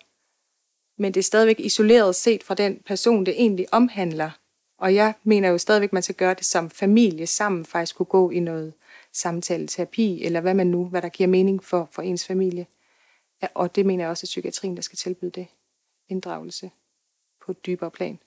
men 1.03 1.15
det 1.15 1.21
er 1.21 1.25
stadigvæk 1.25 1.61
isoleret 1.61 2.15
set 2.15 2.43
fra 2.43 2.55
den 2.55 2.81
person, 2.87 3.27
det 3.27 3.35
egentlig 3.35 3.67
omhandler. 3.73 4.31
Og 4.79 4.95
jeg 4.95 5.15
mener 5.25 5.49
jo 5.49 5.59
stadigvæk, 5.59 5.93
man 5.93 6.03
skal 6.03 6.15
gøre 6.15 6.35
det 6.35 6.45
som 6.45 6.71
familie 6.71 7.27
sammen, 7.27 7.65
faktisk 7.65 7.97
kunne 7.97 8.07
gå 8.07 8.31
i 8.31 8.41
noget 8.41 8.73
samtale-terapi, 9.13 10.25
eller 10.25 10.41
hvad 10.41 10.55
man 10.55 10.67
nu, 10.67 10.85
hvad 10.85 11.03
der 11.03 11.09
giver 11.09 11.29
mening 11.29 11.65
for, 11.65 11.89
for 11.93 12.03
ens 12.03 12.27
familie. 12.27 12.67
Og 13.55 13.77
det 13.77 13.87
mener 13.87 14.05
jeg 14.05 14.11
også, 14.11 14.25
at 14.25 14.29
psykiatrien, 14.29 14.77
der 14.77 14.83
skal 14.83 14.97
tilbyde 14.97 15.31
det. 15.31 15.47
Inddragelse 16.13 16.71
på 17.45 17.53
et 17.53 17.67
dybere 17.67 17.91
plan. 17.91 18.19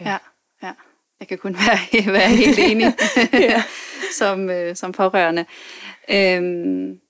Ja, 0.00 0.10
ja. 0.10 0.18
ja. 0.62 0.72
Jeg 1.20 1.28
kan 1.28 1.38
kun 1.38 1.54
være, 1.66 2.12
være 2.12 2.28
helt 2.28 2.58
enig 2.58 2.94
ja. 3.32 3.64
som, 4.18 4.50
øh, 4.50 4.76
som 4.76 4.92
pårørende. 4.92 5.46
Øhm, 6.10 7.00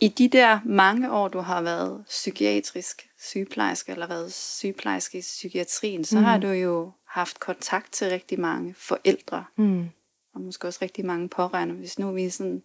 I 0.00 0.08
de 0.08 0.28
der 0.28 0.60
mange 0.64 1.12
år, 1.12 1.28
du 1.28 1.38
har 1.38 1.60
været 1.60 2.04
psykiatrisk 2.06 3.08
sygeplejerske, 3.18 3.92
eller 3.92 4.06
været 4.06 4.32
sygeplejerske 4.32 5.18
i 5.18 5.20
psykiatrien, 5.20 6.04
så 6.04 6.18
mm. 6.18 6.24
har 6.24 6.38
du 6.38 6.48
jo 6.48 6.92
haft 7.08 7.40
kontakt 7.40 7.92
til 7.92 8.08
rigtig 8.08 8.40
mange 8.40 8.74
forældre, 8.74 9.44
mm. 9.56 9.88
og 10.34 10.40
måske 10.40 10.66
også 10.66 10.78
rigtig 10.82 11.06
mange 11.06 11.28
pårørende. 11.28 11.74
Hvis 11.74 11.98
nu 11.98 12.12
vi 12.12 12.30
sådan, 12.30 12.62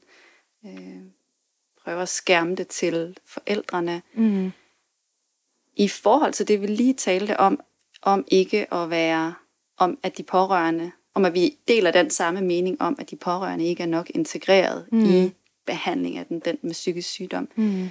øh, 0.65 1.01
prøver 1.83 2.01
at 2.01 2.09
skærme 2.09 2.55
det 2.55 2.67
til 2.67 3.17
forældrene, 3.25 4.01
mm. 4.13 4.51
I 5.75 5.87
forhold 5.87 6.33
til 6.33 6.47
det, 6.47 6.61
vi 6.61 6.67
lige 6.67 6.93
talte 6.93 7.39
om, 7.39 7.59
om 8.01 8.25
ikke 8.27 8.73
at 8.73 8.89
være, 8.89 9.33
om 9.77 9.97
at 10.03 10.17
de 10.17 10.23
pårørende, 10.23 10.91
om 11.13 11.25
at 11.25 11.33
vi 11.33 11.57
deler 11.67 11.91
den 11.91 12.09
samme 12.09 12.41
mening 12.41 12.81
om, 12.81 12.95
at 12.99 13.09
de 13.09 13.15
pårørende 13.15 13.65
ikke 13.65 13.83
er 13.83 13.87
nok 13.87 14.09
integreret 14.09 14.85
mm. 14.91 15.05
i 15.05 15.31
behandling 15.65 16.17
af 16.17 16.25
den, 16.25 16.39
den 16.39 16.57
med 16.61 16.71
psykisk 16.71 17.09
sygdom. 17.09 17.49
Mm. 17.55 17.89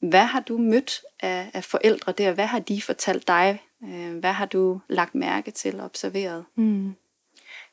Hvad 0.00 0.24
har 0.24 0.40
du 0.40 0.58
mødt 0.58 1.02
af, 1.20 1.50
af 1.54 1.64
forældre 1.64 2.12
der? 2.12 2.32
Hvad 2.32 2.46
har 2.46 2.58
de 2.58 2.82
fortalt 2.82 3.28
dig? 3.28 3.62
Øh, 3.84 4.16
hvad 4.16 4.32
har 4.32 4.46
du 4.46 4.80
lagt 4.88 5.14
mærke 5.14 5.50
til 5.50 5.80
og 5.80 5.84
observeret? 5.84 6.44
Mm. 6.56 6.94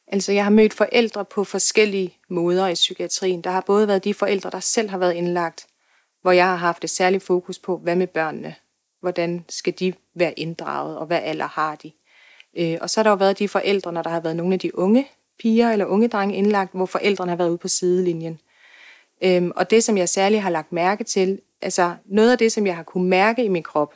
Altså, 0.08 0.32
jeg 0.32 0.44
har 0.44 0.52
mødt 0.52 0.74
forældre 0.74 1.26
på 1.26 1.44
forskellige 1.44 2.18
måder 2.30 2.68
i 2.68 2.74
psykiatrien. 2.74 3.42
Der 3.42 3.50
har 3.50 3.62
både 3.62 3.88
været 3.88 4.04
de 4.04 4.14
forældre, 4.14 4.50
der 4.50 4.60
selv 4.60 4.90
har 4.90 4.98
været 4.98 5.14
indlagt, 5.14 5.68
hvor 6.22 6.32
jeg 6.32 6.46
har 6.46 6.56
haft 6.56 6.84
et 6.84 6.90
særligt 6.90 7.24
fokus 7.24 7.60
på, 7.60 7.78
hvad 7.78 7.96
med 7.96 8.08
børnene? 8.08 8.56
Hvordan 9.02 9.46
skal 9.50 9.74
de 9.80 9.94
være 10.16 10.40
inddraget, 10.40 10.98
og 10.98 11.06
hvad 11.06 11.20
alder 11.24 11.48
har 11.48 11.76
de? 11.76 11.92
Øh, 12.58 12.78
og 12.82 12.90
så 12.90 13.00
har 13.00 13.04
der 13.04 13.10
jo 13.10 13.16
været 13.16 13.40
de 13.40 13.48
forældre, 13.48 13.92
når 13.92 14.02
der 14.02 14.10
har 14.10 14.20
været 14.20 14.36
nogle 14.36 14.54
af 14.54 14.60
de 14.60 14.78
unge 14.78 15.08
piger 15.40 15.72
eller 15.72 15.86
unge 15.86 16.08
drenge 16.08 16.36
indlagt, 16.36 16.72
hvor 16.74 16.86
forældrene 16.86 17.30
har 17.30 17.36
været 17.36 17.50
ude 17.50 17.58
på 17.58 17.68
sidelinjen. 17.68 18.40
Øhm, 19.22 19.52
og 19.56 19.70
det, 19.70 19.84
som 19.84 19.98
jeg 19.98 20.10
særligt 20.10 20.42
har 20.42 20.50
lagt 20.50 20.72
mærke 20.72 21.04
til, 21.04 21.42
altså 21.62 21.96
noget 22.06 22.32
af 22.32 22.38
det, 22.38 22.52
som 22.52 22.68
jeg 22.68 22.76
har 22.76 22.84
kunne 22.84 23.10
mærke 23.10 23.44
i 23.44 23.48
min 23.48 23.64
krop, 23.64 23.94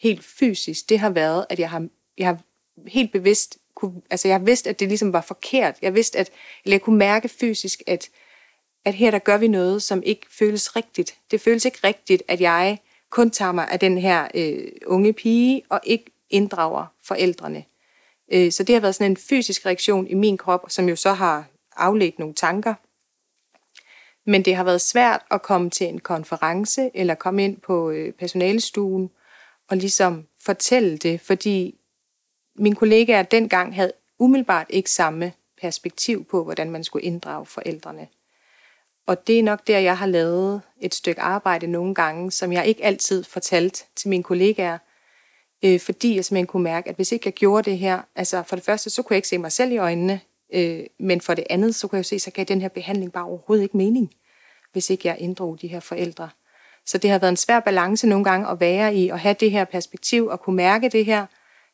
helt 0.00 0.24
fysisk, 0.24 0.88
det 0.88 0.98
har 0.98 1.10
været, 1.10 1.46
at 1.50 1.58
jeg 1.58 1.70
har, 1.70 1.86
jeg 2.18 2.26
har 2.26 2.38
helt 2.86 3.12
bevidst, 3.12 3.58
kunne, 3.74 4.02
altså 4.10 4.28
jeg 4.28 4.34
har 4.34 4.44
vidst, 4.44 4.66
at 4.66 4.80
det 4.80 4.88
ligesom 4.88 5.12
var 5.12 5.20
forkert. 5.20 5.76
Jeg 5.82 5.94
vidste, 5.94 6.18
at, 6.18 6.30
eller 6.64 6.74
jeg 6.74 6.82
kunne 6.82 6.98
mærke 6.98 7.28
fysisk, 7.28 7.82
at, 7.86 8.08
at 8.84 8.94
her 8.94 9.10
der 9.10 9.18
gør 9.18 9.36
vi 9.36 9.48
noget, 9.48 9.82
som 9.82 10.02
ikke 10.02 10.26
føles 10.30 10.76
rigtigt. 10.76 11.18
Det 11.30 11.40
føles 11.40 11.64
ikke 11.64 11.78
rigtigt, 11.84 12.22
at 12.28 12.40
jeg 12.40 12.78
kun 13.10 13.30
tager 13.30 13.52
mig 13.52 13.68
af 13.68 13.80
den 13.80 13.98
her 13.98 14.28
øh, 14.34 14.68
unge 14.86 15.12
pige, 15.12 15.62
og 15.68 15.80
ikke 15.84 16.04
inddrager 16.30 16.86
forældrene. 17.02 17.64
Øh, 18.32 18.52
så 18.52 18.62
det 18.62 18.74
har 18.74 18.80
været 18.80 18.94
sådan 18.94 19.12
en 19.12 19.16
fysisk 19.16 19.66
reaktion 19.66 20.06
i 20.06 20.14
min 20.14 20.36
krop, 20.36 20.64
som 20.68 20.88
jo 20.88 20.96
så 20.96 21.12
har 21.12 21.44
afledt 21.76 22.18
nogle 22.18 22.34
tanker. 22.34 22.74
Men 24.30 24.44
det 24.44 24.56
har 24.56 24.64
været 24.64 24.80
svært 24.80 25.20
at 25.30 25.42
komme 25.42 25.70
til 25.70 25.86
en 25.86 25.98
konference, 25.98 26.90
eller 26.94 27.14
komme 27.14 27.44
ind 27.44 27.60
på 27.60 27.90
øh, 27.90 28.12
personalestuen, 28.12 29.10
og 29.68 29.76
ligesom 29.76 30.26
fortælle 30.40 30.98
det, 30.98 31.20
fordi 31.20 31.78
mine 32.56 32.76
kollegaer 32.76 33.22
dengang 33.22 33.74
havde 33.74 33.92
umiddelbart 34.18 34.66
ikke 34.70 34.90
samme 34.90 35.32
perspektiv 35.60 36.24
på, 36.24 36.44
hvordan 36.44 36.70
man 36.70 36.84
skulle 36.84 37.04
inddrage 37.04 37.46
forældrene. 37.46 38.08
Og 39.08 39.26
det 39.26 39.38
er 39.38 39.42
nok 39.42 39.66
der, 39.66 39.78
jeg 39.78 39.98
har 39.98 40.06
lavet 40.06 40.62
et 40.80 40.94
stykke 40.94 41.20
arbejde 41.20 41.66
nogle 41.66 41.94
gange, 41.94 42.30
som 42.32 42.52
jeg 42.52 42.66
ikke 42.66 42.84
altid 42.84 43.24
fortalt 43.24 43.86
til 43.96 44.08
mine 44.08 44.22
kollegaer, 44.22 44.78
øh, 45.64 45.80
fordi 45.80 46.16
jeg 46.16 46.24
simpelthen 46.24 46.46
kunne 46.46 46.62
mærke, 46.62 46.88
at 46.88 46.96
hvis 46.96 47.12
ikke 47.12 47.26
jeg 47.26 47.32
gjorde 47.32 47.70
det 47.70 47.78
her, 47.78 48.00
altså 48.16 48.42
for 48.42 48.56
det 48.56 48.64
første, 48.64 48.90
så 48.90 49.02
kunne 49.02 49.14
jeg 49.14 49.18
ikke 49.18 49.28
se 49.28 49.38
mig 49.38 49.52
selv 49.52 49.72
i 49.72 49.76
øjnene, 49.76 50.20
øh, 50.54 50.80
men 51.00 51.20
for 51.20 51.34
det 51.34 51.44
andet, 51.50 51.74
så 51.74 51.88
kunne 51.88 51.96
jeg 51.96 52.06
se, 52.06 52.18
så 52.18 52.30
gav 52.30 52.44
den 52.44 52.60
her 52.60 52.68
behandling 52.68 53.12
bare 53.12 53.24
overhovedet 53.24 53.62
ikke 53.62 53.76
mening, 53.76 54.10
hvis 54.72 54.90
ikke 54.90 55.08
jeg 55.08 55.16
inddrog 55.18 55.60
de 55.60 55.68
her 55.68 55.80
forældre. 55.80 56.30
Så 56.86 56.98
det 56.98 57.10
har 57.10 57.18
været 57.18 57.32
en 57.32 57.36
svær 57.36 57.60
balance 57.60 58.06
nogle 58.06 58.24
gange 58.24 58.48
at 58.48 58.60
være 58.60 58.94
i, 58.94 59.08
at 59.08 59.20
have 59.20 59.36
det 59.40 59.50
her 59.50 59.64
perspektiv 59.64 60.26
og 60.26 60.40
kunne 60.40 60.56
mærke 60.56 60.88
det 60.88 61.04
her, 61.04 61.26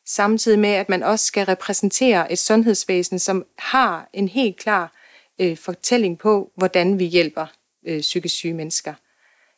samtidig 0.05 0.59
med, 0.59 0.69
at 0.69 0.89
man 0.89 1.03
også 1.03 1.25
skal 1.25 1.45
repræsentere 1.45 2.31
et 2.31 2.39
sundhedsvæsen, 2.39 3.19
som 3.19 3.45
har 3.57 4.09
en 4.13 4.27
helt 4.27 4.57
klar 4.57 4.94
øh, 5.39 5.57
fortælling 5.57 6.19
på, 6.19 6.51
hvordan 6.55 6.99
vi 6.99 7.05
hjælper 7.05 7.45
øh, 7.85 8.01
psykisk 8.01 8.35
syge 8.35 8.53
mennesker. 8.53 8.93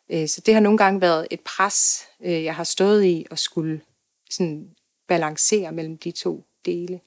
Øh, 0.09 0.27
så 0.27 0.41
det 0.41 0.53
har 0.53 0.61
nogle 0.61 0.77
gange 0.77 1.01
været 1.01 1.27
et 1.31 1.39
pres, 1.39 2.03
øh, 2.21 2.43
jeg 2.43 2.55
har 2.55 2.63
stået 2.63 3.05
i 3.05 3.25
og 3.31 3.39
skulle 3.39 3.81
sådan 4.29 4.75
balancere 5.07 5.71
mellem 5.71 5.97
de 5.97 6.11
to 6.11 6.45
dele. 6.65 6.99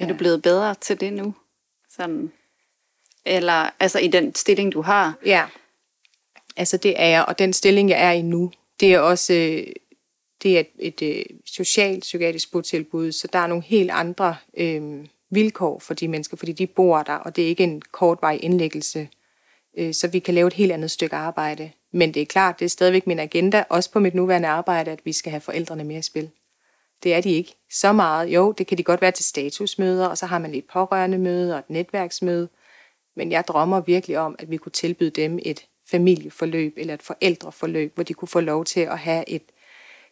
Ja. 0.00 0.04
Er 0.04 0.08
du 0.08 0.14
blevet 0.14 0.42
bedre 0.42 0.74
til 0.74 1.00
det 1.00 1.12
nu? 1.12 1.34
Sådan, 1.90 2.32
eller 3.24 3.70
altså 3.80 3.98
i 3.98 4.08
den 4.08 4.34
stilling, 4.34 4.72
du 4.72 4.80
har? 4.82 5.18
Ja, 5.24 5.48
altså 6.56 6.76
det 6.76 7.00
er 7.00 7.06
jeg, 7.06 7.24
og 7.24 7.38
den 7.38 7.52
stilling, 7.52 7.90
jeg 7.90 8.06
er 8.06 8.12
i 8.12 8.22
nu, 8.22 8.52
det 8.80 8.94
er 8.94 8.98
også 8.98 9.34
øh, 9.34 9.66
det 10.42 10.56
er 10.56 10.60
et, 10.60 10.68
et, 10.78 11.02
et 11.02 11.18
øh, 11.18 11.24
socialt 11.44 12.00
psykiatrisk 12.00 12.52
botilbud, 12.52 13.12
så 13.12 13.28
der 13.32 13.38
er 13.38 13.46
nogle 13.46 13.64
helt 13.64 13.90
andre 13.90 14.36
øh, 14.56 15.06
vilkår 15.30 15.78
for 15.78 15.94
de 15.94 16.08
mennesker, 16.08 16.36
fordi 16.36 16.52
de 16.52 16.66
bor 16.66 17.02
der, 17.02 17.14
og 17.14 17.36
det 17.36 17.44
er 17.44 17.48
ikke 17.48 17.64
en 17.64 17.82
kortvarig 17.92 18.44
indlæggelse, 18.44 19.08
øh, 19.78 19.94
så 19.94 20.08
vi 20.08 20.18
kan 20.18 20.34
lave 20.34 20.46
et 20.46 20.52
helt 20.52 20.72
andet 20.72 20.90
stykke 20.90 21.16
arbejde. 21.16 21.70
Men 21.92 22.14
det 22.14 22.22
er 22.22 22.26
klart, 22.26 22.58
det 22.58 22.64
er 22.64 22.68
stadigvæk 22.68 23.06
min 23.06 23.18
agenda, 23.18 23.64
også 23.70 23.90
på 23.90 24.00
mit 24.00 24.14
nuværende 24.14 24.48
arbejde, 24.48 24.90
at 24.90 25.00
vi 25.04 25.12
skal 25.12 25.30
have 25.30 25.40
forældrene 25.40 25.84
mere 25.84 25.98
i 25.98 26.02
spil. 26.02 26.30
Det 27.02 27.14
er 27.14 27.20
de 27.20 27.30
ikke 27.30 27.54
så 27.72 27.92
meget. 27.92 28.28
Jo, 28.28 28.52
det 28.52 28.66
kan 28.66 28.78
de 28.78 28.82
godt 28.82 29.00
være 29.00 29.10
til 29.10 29.24
statusmøder, 29.24 30.06
og 30.06 30.18
så 30.18 30.26
har 30.26 30.38
man 30.38 30.54
et 30.54 30.64
pårørende 30.72 31.18
møde 31.18 31.52
og 31.52 31.58
et 31.58 31.70
netværksmøde. 31.70 32.48
Men 33.16 33.32
jeg 33.32 33.44
drømmer 33.48 33.80
virkelig 33.80 34.18
om, 34.18 34.36
at 34.38 34.50
vi 34.50 34.56
kunne 34.56 34.72
tilbyde 34.72 35.10
dem 35.10 35.38
et 35.42 35.66
familieforløb 35.90 36.74
eller 36.76 36.94
et 36.94 37.02
forældreforløb, 37.02 37.94
hvor 37.94 38.04
de 38.04 38.14
kunne 38.14 38.28
få 38.28 38.40
lov 38.40 38.64
til 38.64 38.80
at 38.80 38.98
have 38.98 39.28
et 39.28 39.42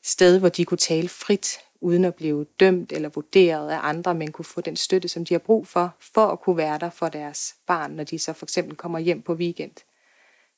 sted, 0.03 0.39
hvor 0.39 0.49
de 0.49 0.65
kunne 0.65 0.79
tale 0.79 1.09
frit, 1.09 1.59
uden 1.87 2.05
at 2.05 2.15
blive 2.15 2.47
dømt 2.61 2.93
eller 2.93 3.09
vurderet 3.09 3.71
af 3.71 3.79
andre, 3.83 4.15
men 4.15 4.33
kunne 4.33 4.45
få 4.45 4.61
den 4.61 4.77
støtte, 4.77 5.09
som 5.09 5.25
de 5.25 5.35
har 5.35 5.39
brug 5.39 5.67
for, 5.67 5.97
for 6.01 6.27
at 6.27 6.41
kunne 6.41 6.57
være 6.57 6.79
der 6.79 6.91
for 6.91 7.09
deres 7.09 7.55
barn, 7.67 7.91
når 7.91 8.05
de 8.05 8.19
så 8.19 8.33
for 8.33 8.47
eksempel 8.47 8.77
kommer 8.77 8.99
hjem 8.99 9.23
på 9.23 9.35
weekend. 9.35 9.73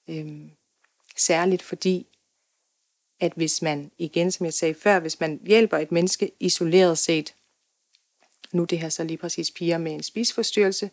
Øhm, 0.08 0.50
særligt 1.16 1.62
fordi, 1.62 2.06
at 3.20 3.32
hvis 3.36 3.62
man, 3.62 3.90
igen 3.98 4.32
som 4.32 4.44
jeg 4.44 4.54
sagde 4.54 4.74
før, 4.74 5.00
hvis 5.00 5.20
man 5.20 5.40
hjælper 5.46 5.78
et 5.78 5.92
menneske 5.92 6.30
isoleret 6.40 6.98
set, 6.98 7.34
nu 8.52 8.64
det 8.64 8.78
her 8.78 8.88
så 8.88 9.04
lige 9.04 9.18
præcis 9.18 9.50
piger 9.50 9.78
med 9.78 9.92
en 9.92 10.02
spisforstyrrelse, 10.02 10.90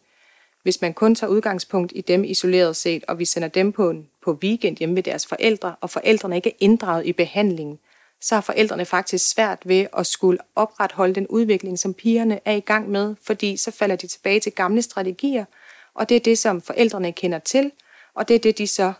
hvis 0.63 0.81
man 0.81 0.93
kun 0.93 1.15
tager 1.15 1.31
udgangspunkt 1.31 1.91
i 1.95 2.01
dem 2.01 2.23
isoleret 2.23 2.75
set, 2.75 3.03
og 3.07 3.19
vi 3.19 3.25
sender 3.25 3.47
dem 3.47 3.71
på, 3.71 3.89
en, 3.89 4.09
på 4.23 4.39
weekend 4.43 4.77
hjemme 4.77 4.95
ved 4.95 5.03
deres 5.03 5.25
forældre, 5.25 5.75
og 5.81 5.89
forældrene 5.89 6.35
ikke 6.35 6.49
er 6.49 6.55
inddraget 6.59 7.05
i 7.05 7.13
behandlingen, 7.13 7.79
så 8.25 8.35
har 8.35 8.41
forældrene 8.41 8.85
faktisk 8.85 9.29
svært 9.29 9.59
ved 9.65 9.87
at 9.97 10.07
skulle 10.07 10.39
opretholde 10.55 11.15
den 11.15 11.27
udvikling, 11.27 11.79
som 11.79 11.93
pigerne 11.93 12.39
er 12.45 12.51
i 12.51 12.59
gang 12.59 12.89
med, 12.89 13.15
fordi 13.21 13.57
så 13.57 13.71
falder 13.71 13.95
de 13.95 14.07
tilbage 14.07 14.39
til 14.39 14.51
gamle 14.51 14.81
strategier, 14.81 15.45
og 15.93 16.09
det 16.09 16.15
er 16.15 16.19
det, 16.19 16.37
som 16.37 16.61
forældrene 16.61 17.11
kender 17.11 17.39
til, 17.39 17.71
og 18.13 18.27
det 18.27 18.35
er 18.35 18.39
det, 18.39 18.57
de 18.57 18.67
så 18.67 18.93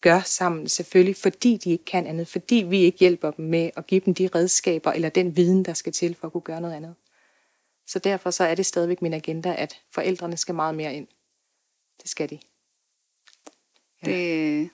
gør 0.00 0.20
sammen, 0.20 0.68
selvfølgelig, 0.68 1.16
fordi 1.16 1.56
de 1.56 1.70
ikke 1.70 1.84
kan 1.84 2.06
andet, 2.06 2.28
fordi 2.28 2.54
vi 2.54 2.78
ikke 2.78 2.98
hjælper 2.98 3.30
dem 3.30 3.44
med 3.44 3.70
at 3.76 3.86
give 3.86 4.00
dem 4.00 4.14
de 4.14 4.28
redskaber 4.34 4.92
eller 4.92 5.08
den 5.08 5.36
viden, 5.36 5.64
der 5.64 5.72
skal 5.72 5.92
til 5.92 6.14
for 6.14 6.26
at 6.26 6.32
kunne 6.32 6.40
gøre 6.40 6.60
noget 6.60 6.74
andet. 6.74 6.94
Så 7.86 7.98
derfor 7.98 8.30
så 8.30 8.44
er 8.44 8.54
det 8.54 8.66
stadigvæk 8.66 9.02
min 9.02 9.14
agenda, 9.14 9.54
at 9.58 9.80
forældrene 9.90 10.36
skal 10.36 10.54
meget 10.54 10.74
mere 10.74 10.94
ind. 10.94 11.06
Det 12.02 12.10
skal 12.10 12.30
de. 12.30 12.38
Ja. 14.06 14.10
Det, 14.10 14.70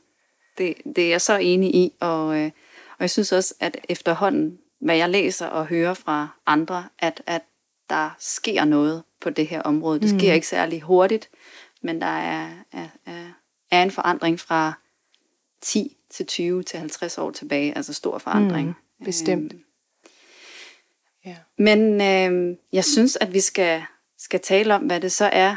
det, 0.58 0.74
det 0.96 1.04
er 1.04 1.08
jeg 1.08 1.20
så 1.20 1.36
enig 1.36 1.74
i, 1.74 1.92
og, 2.00 2.36
øh, 2.36 2.50
og 2.98 3.02
jeg 3.02 3.10
synes 3.10 3.32
også, 3.32 3.54
at 3.60 3.76
efterhånden, 3.88 4.58
hvad 4.80 4.96
jeg 4.96 5.08
læser 5.08 5.46
og 5.46 5.66
hører 5.66 5.94
fra 5.94 6.28
andre, 6.46 6.88
at, 6.98 7.22
at 7.26 7.42
der 7.90 8.10
sker 8.18 8.64
noget 8.64 9.02
på 9.20 9.30
det 9.30 9.46
her 9.46 9.62
område. 9.62 10.00
Det 10.00 10.08
sker 10.08 10.30
mm. 10.30 10.34
ikke 10.34 10.46
særlig 10.46 10.82
hurtigt, 10.82 11.30
men 11.82 12.00
der 12.00 12.06
er, 12.06 12.50
er, 12.72 12.88
er, 13.06 13.24
er 13.70 13.82
en 13.82 13.90
forandring 13.90 14.40
fra 14.40 14.72
10 15.60 15.96
til 16.10 16.26
20 16.26 16.62
til 16.62 16.78
50 16.78 17.18
år 17.18 17.30
tilbage, 17.30 17.76
altså 17.76 17.92
stor 17.92 18.18
forandring. 18.18 18.68
Mm, 18.68 19.04
bestemt. 19.04 19.52
Øhm, 19.52 19.62
ja. 21.24 21.36
Men 21.58 22.00
øh, 22.00 22.56
jeg 22.72 22.84
synes, 22.84 23.18
at 23.20 23.32
vi 23.32 23.40
skal, 23.40 23.82
skal 24.18 24.40
tale 24.40 24.74
om, 24.74 24.82
hvad 24.82 25.00
det 25.00 25.12
så 25.12 25.30
er, 25.32 25.56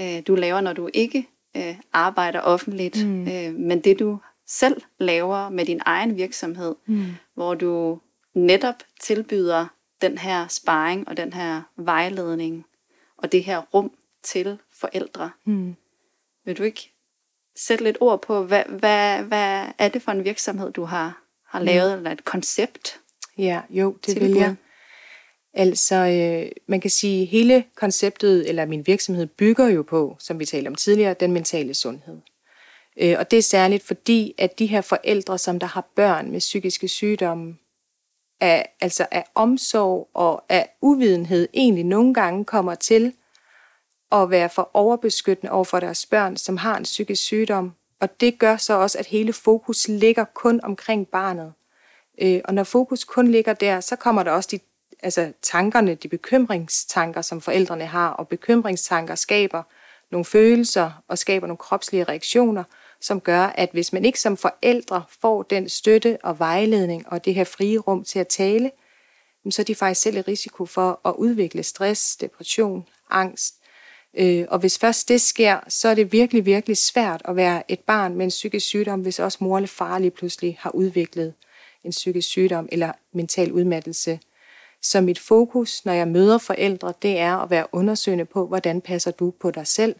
øh, 0.00 0.22
du 0.26 0.34
laver, 0.34 0.60
når 0.60 0.72
du 0.72 0.88
ikke 0.94 1.28
øh, 1.56 1.76
arbejder 1.92 2.40
offentligt, 2.40 3.06
mm. 3.06 3.28
øh, 3.28 3.54
men 3.54 3.80
det 3.80 3.98
du 3.98 4.18
selv 4.46 4.82
laver 4.98 5.48
med 5.48 5.66
din 5.66 5.80
egen 5.84 6.16
virksomhed, 6.16 6.74
mm. 6.86 7.06
hvor 7.34 7.54
du 7.54 8.00
netop 8.34 8.74
tilbyder 9.00 9.66
den 10.02 10.18
her 10.18 10.48
sparring 10.48 11.08
og 11.08 11.16
den 11.16 11.32
her 11.32 11.62
vejledning 11.76 12.64
og 13.16 13.32
det 13.32 13.44
her 13.44 13.58
rum 13.74 13.92
til 14.22 14.58
forældre. 14.80 15.30
Mm. 15.44 15.76
Vil 16.44 16.58
du 16.58 16.62
ikke 16.62 16.92
sætte 17.56 17.84
lidt 17.84 17.96
ord 18.00 18.22
på, 18.22 18.44
hvad, 18.44 18.64
hvad, 18.64 19.22
hvad 19.22 19.66
er 19.78 19.88
det 19.88 20.02
for 20.02 20.12
en 20.12 20.24
virksomhed, 20.24 20.72
du 20.72 20.84
har, 20.84 21.22
har 21.48 21.58
mm. 21.58 21.64
lavet, 21.64 21.92
mm. 21.92 21.96
eller 21.96 22.10
et 22.10 22.24
koncept? 22.24 23.00
Ja, 23.38 23.60
jo, 23.70 23.96
det 24.06 24.20
vil 24.20 24.30
jeg. 24.30 24.56
Altså, 25.52 25.94
øh, 25.94 26.52
man 26.66 26.80
kan 26.80 26.90
sige, 26.90 27.24
hele 27.24 27.64
konceptet, 27.74 28.48
eller 28.48 28.66
min 28.66 28.86
virksomhed, 28.86 29.26
bygger 29.26 29.68
jo 29.68 29.82
på, 29.82 30.16
som 30.20 30.38
vi 30.38 30.44
talte 30.44 30.68
om 30.68 30.74
tidligere, 30.74 31.14
den 31.14 31.32
mentale 31.32 31.74
sundhed. 31.74 32.18
Øh, 33.00 33.16
og 33.18 33.30
det 33.30 33.38
er 33.38 33.42
særligt 33.42 33.82
fordi, 33.82 34.34
at 34.38 34.58
de 34.58 34.66
her 34.66 34.80
forældre, 34.80 35.38
som 35.38 35.58
der 35.58 35.66
har 35.66 35.86
børn 35.96 36.30
med 36.30 36.40
psykiske 36.40 36.88
sygdomme, 36.88 37.56
af, 38.40 38.74
altså 38.80 39.06
af 39.10 39.24
omsorg 39.34 40.08
og 40.14 40.44
af 40.48 40.76
uvidenhed, 40.80 41.48
egentlig 41.54 41.84
nogle 41.84 42.14
gange 42.14 42.44
kommer 42.44 42.74
til 42.74 43.12
at 44.12 44.30
være 44.30 44.48
for 44.48 44.70
overbeskyttende 44.74 45.52
over 45.52 45.64
for 45.64 45.80
deres 45.80 46.06
børn, 46.06 46.36
som 46.36 46.56
har 46.56 46.76
en 46.76 46.82
psykisk 46.82 47.22
sygdom. 47.22 47.74
Og 48.00 48.20
det 48.20 48.38
gør 48.38 48.56
så 48.56 48.72
også, 48.74 48.98
at 48.98 49.06
hele 49.06 49.32
fokus 49.32 49.88
ligger 49.88 50.24
kun 50.24 50.60
omkring 50.62 51.08
barnet. 51.08 51.52
Øh, 52.20 52.40
og 52.44 52.54
når 52.54 52.64
fokus 52.64 53.04
kun 53.04 53.28
ligger 53.28 53.52
der, 53.52 53.80
så 53.80 53.96
kommer 53.96 54.22
der 54.22 54.30
også 54.30 54.48
de 54.52 54.60
altså 55.02 55.32
tankerne, 55.42 55.94
de 55.94 56.08
bekymringstanker, 56.08 57.22
som 57.22 57.40
forældrene 57.40 57.86
har, 57.86 58.08
og 58.08 58.28
bekymringstanker 58.28 59.14
skaber 59.14 59.62
nogle 60.10 60.24
følelser 60.24 61.02
og 61.08 61.18
skaber 61.18 61.46
nogle 61.46 61.58
kropslige 61.58 62.04
reaktioner, 62.04 62.64
som 63.04 63.20
gør, 63.20 63.40
at 63.40 63.68
hvis 63.72 63.92
man 63.92 64.04
ikke 64.04 64.20
som 64.20 64.36
forældre 64.36 65.04
får 65.20 65.42
den 65.42 65.68
støtte 65.68 66.18
og 66.22 66.38
vejledning 66.38 67.08
og 67.08 67.24
det 67.24 67.34
her 67.34 67.44
frie 67.44 67.78
rum 67.78 68.04
til 68.04 68.18
at 68.18 68.28
tale, 68.28 68.70
så 69.50 69.62
er 69.62 69.64
de 69.64 69.74
faktisk 69.74 70.00
selv 70.00 70.16
i 70.16 70.20
risiko 70.20 70.66
for 70.66 71.00
at 71.04 71.14
udvikle 71.18 71.62
stress, 71.62 72.16
depression, 72.16 72.88
angst. 73.10 73.54
Øh, 74.18 74.44
og 74.48 74.58
hvis 74.58 74.78
først 74.78 75.08
det 75.08 75.20
sker, 75.20 75.60
så 75.68 75.88
er 75.88 75.94
det 75.94 76.12
virkelig, 76.12 76.46
virkelig 76.46 76.76
svært 76.76 77.22
at 77.24 77.36
være 77.36 77.70
et 77.70 77.80
barn 77.80 78.14
med 78.14 78.24
en 78.24 78.30
psykisk 78.30 78.66
sygdom, 78.66 79.00
hvis 79.00 79.18
også 79.18 79.38
mor 79.40 79.56
eller 79.56 79.68
far 79.68 79.98
lige 79.98 80.10
pludselig 80.10 80.56
har 80.60 80.70
udviklet 80.70 81.34
en 81.84 81.90
psykisk 81.90 82.28
sygdom 82.28 82.68
eller 82.72 82.92
mental 83.12 83.52
udmattelse. 83.52 84.20
Så 84.82 85.00
mit 85.00 85.18
fokus, 85.18 85.84
når 85.84 85.92
jeg 85.92 86.08
møder 86.08 86.38
forældre, 86.38 86.94
det 87.02 87.18
er 87.18 87.36
at 87.36 87.50
være 87.50 87.66
undersøgende 87.72 88.24
på, 88.24 88.46
hvordan 88.46 88.80
passer 88.80 89.10
du 89.10 89.30
på 89.40 89.50
dig 89.50 89.66
selv, 89.66 89.94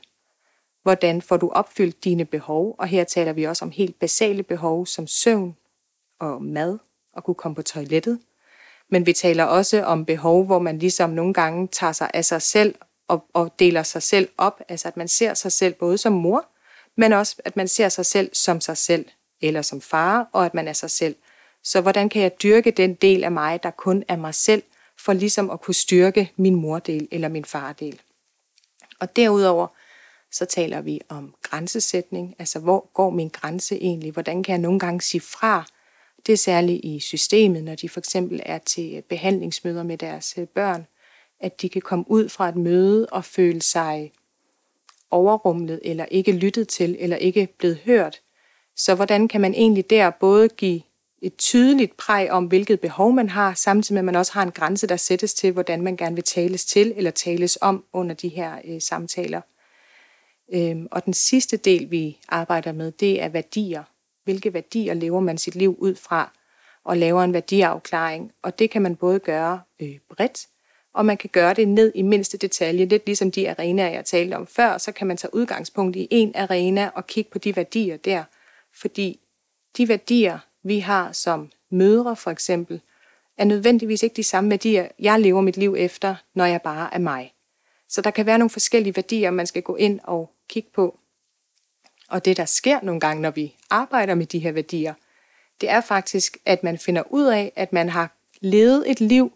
Hvordan 0.85 1.23
får 1.23 1.37
du 1.37 1.51
opfyldt 1.51 2.05
dine 2.05 2.25
behov? 2.25 2.75
Og 2.79 2.87
her 2.87 3.05
taler 3.05 3.33
vi 3.33 3.45
også 3.45 3.65
om 3.65 3.71
helt 3.71 3.99
basale 3.99 4.43
behov 4.43 4.87
som 4.87 5.07
søvn 5.07 5.57
og 6.21 6.43
mad 6.43 6.79
og 7.13 7.25
kunne 7.25 7.35
komme 7.35 7.55
på 7.55 7.63
toilettet. 7.63 8.21
Men 8.91 9.07
vi 9.07 9.13
taler 9.13 9.45
også 9.45 9.83
om 9.83 10.05
behov, 10.05 10.47
hvor 10.47 10.59
man 10.59 10.79
ligesom 10.79 11.11
nogle 11.11 11.35
gange 11.35 11.69
tager 11.69 11.93
sig 11.93 12.11
af 12.15 12.25
sig 12.25 12.43
selv 12.43 12.75
og, 13.09 13.25
og 13.33 13.53
deler 13.59 13.83
sig 13.83 14.03
selv 14.03 14.29
op. 14.39 14.63
Altså 14.69 14.89
at 14.89 14.97
man 14.97 15.09
ser 15.09 15.35
sig 15.35 15.53
selv 15.53 15.75
både 15.75 15.99
som 15.99 16.13
mor, 16.13 16.47
men 16.97 17.13
også 17.13 17.37
at 17.45 17.57
man 17.57 17.69
ser 17.69 17.89
sig 17.89 18.07
selv 18.07 18.31
som 18.33 18.61
sig 18.61 18.77
selv, 18.77 19.07
eller 19.41 19.63
som 19.63 19.81
far, 19.81 20.29
og 20.33 20.47
at 20.47 20.55
man 20.55 20.69
er 20.69 20.73
sig 20.73 20.91
selv. 20.91 21.17
Så 21.63 21.81
hvordan 21.81 22.09
kan 22.09 22.23
jeg 22.23 22.43
dyrke 22.43 22.71
den 22.71 22.95
del 22.95 23.25
af 23.25 23.33
mig, 23.33 23.63
der 23.63 23.71
kun 23.71 24.05
er 24.09 24.17
mig 24.17 24.35
selv, 24.35 24.63
for 24.99 25.13
ligesom 25.13 25.51
at 25.51 25.61
kunne 25.61 25.75
styrke 25.75 26.33
min 26.37 26.55
mordel 26.55 27.09
eller 27.11 27.29
min 27.29 27.45
fardel? 27.45 28.01
Og 29.01 29.17
derudover 29.17 29.67
så 30.35 30.45
taler 30.45 30.81
vi 30.81 31.01
om 31.09 31.35
grænsesætning, 31.43 32.35
altså 32.39 32.59
hvor 32.59 32.91
går 32.95 33.11
min 33.11 33.29
grænse 33.29 33.77
egentlig, 33.77 34.13
hvordan 34.13 34.43
kan 34.43 34.53
jeg 34.53 34.61
nogle 34.61 34.79
gange 34.79 35.01
sige 35.01 35.21
fra, 35.21 35.67
det 36.27 36.33
er 36.33 36.37
særligt 36.37 36.85
i 36.85 37.01
systemet, 37.01 37.65
når 37.65 37.75
de 37.75 37.89
for 37.89 38.01
eksempel 38.01 38.41
er 38.47 38.59
til 38.59 39.03
behandlingsmøder 39.09 39.83
med 39.83 39.99
deres 39.99 40.35
øh, 40.39 40.47
børn, 40.47 40.87
at 41.41 41.63
de 41.63 41.69
kan 41.69 41.83
komme 41.83 42.05
ud 42.09 42.29
fra 42.29 42.49
et 42.49 42.57
møde 42.57 43.07
og 43.07 43.25
føle 43.25 43.63
sig 43.63 44.13
overrumlet, 45.11 45.81
eller 45.85 46.05
ikke 46.05 46.33
lyttet 46.33 46.69
til, 46.69 46.97
eller 46.99 47.17
ikke 47.17 47.49
blevet 47.59 47.79
hørt. 47.85 48.21
Så 48.77 48.95
hvordan 48.95 49.29
kan 49.29 49.41
man 49.41 49.55
egentlig 49.55 49.91
der 49.91 50.11
både 50.11 50.49
give 50.49 50.81
et 51.23 51.37
tydeligt 51.37 51.97
præg 51.97 52.31
om, 52.31 52.45
hvilket 52.45 52.81
behov 52.81 53.13
man 53.13 53.29
har, 53.29 53.55
samtidig 53.55 53.95
med 53.95 54.01
at 54.01 54.05
man 54.05 54.17
også 54.17 54.33
har 54.33 54.43
en 54.43 54.51
grænse, 54.51 54.87
der 54.87 54.97
sættes 54.97 55.35
til, 55.35 55.53
hvordan 55.53 55.83
man 55.83 55.97
gerne 55.97 56.15
vil 56.15 56.25
tales 56.25 56.65
til 56.65 56.93
eller 56.97 57.11
tales 57.11 57.59
om 57.61 57.85
under 57.93 58.15
de 58.15 58.29
her 58.29 58.59
øh, 58.65 58.81
samtaler. 58.81 59.41
Øhm, 60.53 60.89
og 60.91 61.05
den 61.05 61.15
sidste 61.15 61.57
del, 61.57 61.91
vi 61.91 62.19
arbejder 62.29 62.73
med, 62.73 62.93
det 62.93 63.23
er 63.23 63.29
værdier. 63.29 63.83
Hvilke 64.25 64.55
værdier 64.55 64.95
lever 64.95 65.21
man 65.21 65.39
sit 65.39 65.55
liv 65.55 65.77
ud 65.79 65.95
fra, 65.95 66.33
og 66.85 66.97
laver 66.97 67.23
en 67.23 67.33
værdiafklaring. 67.33 68.33
Og 68.43 68.59
det 68.59 68.71
kan 68.71 68.83
man 68.83 68.97
både 68.97 69.19
gøre 69.19 69.61
øh, 69.81 69.99
bredt, 70.09 70.47
og 70.95 71.07
man 71.07 71.17
kan 71.17 71.31
gøre 71.33 71.55
det 71.55 71.69
ned 71.69 71.93
i 71.95 72.03
mindste 72.03 72.39
detalje, 72.39 72.85
lidt 72.85 73.07
ligesom 73.07 73.31
de 73.31 73.51
arenaer, 73.51 73.91
jeg 73.91 74.05
talte 74.05 74.35
om 74.35 74.47
før, 74.47 74.79
så 74.79 74.93
kan 74.93 75.07
man 75.07 75.17
tage 75.17 75.35
udgangspunkt 75.35 75.97
i 75.97 76.09
en 76.11 76.37
arena 76.37 76.91
og 76.95 77.07
kigge 77.07 77.31
på 77.31 77.39
de 77.39 77.57
værdier 77.57 77.97
der. 77.97 78.25
Fordi 78.75 79.21
de 79.77 79.89
værdier, 79.89 80.39
vi 80.63 80.79
har 80.79 81.13
som 81.13 81.51
mødre 81.71 82.17
for 82.17 82.31
eksempel, 82.31 82.81
er 83.39 83.45
nødvendigvis 83.45 84.03
ikke 84.03 84.17
de 84.17 84.23
samme 84.23 84.51
værdier, 84.51 84.89
jeg 84.99 85.21
lever 85.21 85.41
mit 85.41 85.57
liv 85.57 85.75
efter, 85.79 86.15
når 86.35 86.45
jeg 86.45 86.63
bare 86.63 86.95
er 86.95 86.99
mig. 86.99 87.35
Så 87.89 88.01
der 88.01 88.11
kan 88.11 88.27
være 88.27 88.39
nogle 88.39 88.51
forskellige 88.51 88.97
værdier, 88.97 89.31
man 89.31 89.47
skal 89.47 89.63
gå 89.63 89.77
ind 89.77 90.01
og 90.05 90.31
kigge 90.49 90.71
på. 90.75 90.99
Og 92.09 92.25
det, 92.25 92.37
der 92.37 92.45
sker 92.45 92.81
nogle 92.83 93.01
gange, 93.01 93.23
når 93.23 93.31
vi 93.31 93.57
arbejder 93.71 94.15
med 94.15 94.27
de 94.27 94.39
her 94.39 94.53
værdier, 94.53 94.95
det 95.61 95.71
er 95.71 95.81
faktisk, 95.81 96.39
at 96.45 96.63
man 96.63 96.79
finder 96.79 97.03
ud 97.11 97.25
af, 97.25 97.53
at 97.57 97.73
man 97.73 97.89
har 97.89 98.17
levet 98.41 98.91
et 98.91 99.01
liv 99.01 99.33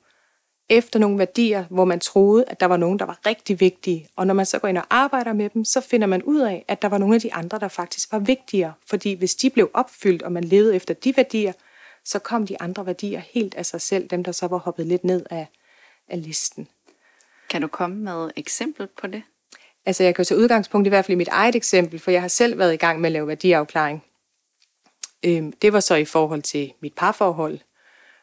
efter 0.68 0.98
nogle 0.98 1.18
værdier, 1.18 1.64
hvor 1.70 1.84
man 1.84 2.00
troede, 2.00 2.44
at 2.44 2.60
der 2.60 2.66
var 2.66 2.76
nogen, 2.76 2.98
der 2.98 3.04
var 3.04 3.18
rigtig 3.26 3.60
vigtige. 3.60 4.08
Og 4.16 4.26
når 4.26 4.34
man 4.34 4.46
så 4.46 4.58
går 4.58 4.68
ind 4.68 4.78
og 4.78 4.84
arbejder 4.90 5.32
med 5.32 5.50
dem, 5.50 5.64
så 5.64 5.80
finder 5.80 6.06
man 6.06 6.22
ud 6.22 6.40
af, 6.40 6.64
at 6.68 6.82
der 6.82 6.88
var 6.88 6.98
nogle 6.98 7.14
af 7.14 7.20
de 7.20 7.34
andre, 7.34 7.58
der 7.58 7.68
faktisk 7.68 8.12
var 8.12 8.18
vigtigere. 8.18 8.72
Fordi 8.86 9.14
hvis 9.14 9.34
de 9.34 9.50
blev 9.50 9.70
opfyldt, 9.74 10.22
og 10.22 10.32
man 10.32 10.44
levede 10.44 10.76
efter 10.76 10.94
de 10.94 11.16
værdier, 11.16 11.52
så 12.04 12.18
kom 12.18 12.46
de 12.46 12.62
andre 12.62 12.86
værdier 12.86 13.20
helt 13.20 13.54
af 13.54 13.66
sig 13.66 13.80
selv, 13.80 14.08
dem 14.08 14.24
der 14.24 14.32
så 14.32 14.46
var 14.46 14.58
hoppet 14.58 14.86
lidt 14.86 15.04
ned 15.04 15.26
af, 15.30 15.46
af 16.08 16.22
listen. 16.22 16.68
Kan 17.50 17.62
du 17.62 17.68
komme 17.68 17.96
med 17.96 18.24
et 18.24 18.32
eksempel 18.36 18.86
på 18.86 19.06
det? 19.06 19.22
Altså 19.88 20.02
jeg 20.02 20.14
kan 20.14 20.22
jo 20.22 20.24
tage 20.24 20.40
udgangspunkt 20.40 20.86
i 20.86 20.88
hvert 20.88 21.04
fald 21.04 21.14
i 21.14 21.18
mit 21.18 21.28
eget 21.28 21.54
eksempel, 21.54 21.98
for 21.98 22.10
jeg 22.10 22.20
har 22.20 22.28
selv 22.28 22.58
været 22.58 22.74
i 22.74 22.76
gang 22.76 23.00
med 23.00 23.08
at 23.08 23.12
lave 23.12 23.28
værdiafklaring. 23.28 24.04
Øhm, 25.24 25.52
det 25.52 25.72
var 25.72 25.80
så 25.80 25.94
i 25.94 26.04
forhold 26.04 26.42
til 26.42 26.72
mit 26.80 26.94
parforhold, 26.96 27.58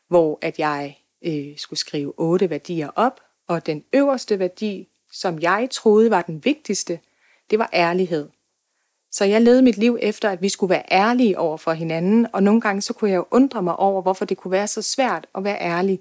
hvor 0.08 0.39
at 0.41 0.60
jeg 0.60 0.97
øh, 1.25 1.58
skulle 1.58 1.80
skrive 1.80 2.13
otte 2.17 2.49
værdier 2.49 2.89
op, 2.95 3.21
og 3.47 3.65
den 3.65 3.84
øverste 3.93 4.39
værdi, 4.39 4.88
som 5.12 5.39
jeg 5.39 5.67
troede 5.71 6.12
var 6.12 6.21
den 6.21 6.45
vigtigste, 6.45 6.99
det 7.49 7.60
var 7.60 7.69
ærlighed. 7.73 8.30
Så 9.12 9.25
jeg 9.25 9.41
levede 9.41 9.62
mit 9.62 9.78
liv 9.78 9.97
efter, 10.01 10.30
at 10.30 10.41
vi 10.41 10.49
skulle 10.49 10.69
være 10.69 10.84
ærlige 10.91 11.39
over 11.39 11.58
for 11.58 11.73
hinanden, 11.73 12.28
og 12.34 12.43
nogle 12.43 12.62
gange 12.62 12.82
så 12.82 12.93
kunne 12.93 13.12
jeg 13.12 13.17
jo 13.17 13.25
undre 13.32 13.63
mig 13.63 13.75
over, 13.75 14.01
hvorfor 14.01 14.25
det 14.25 14.38
kunne 14.38 14.51
være 14.51 14.67
så 14.67 14.82
svært 14.82 15.28
at 15.36 15.43
være 15.43 15.62
ærlig. 15.62 15.99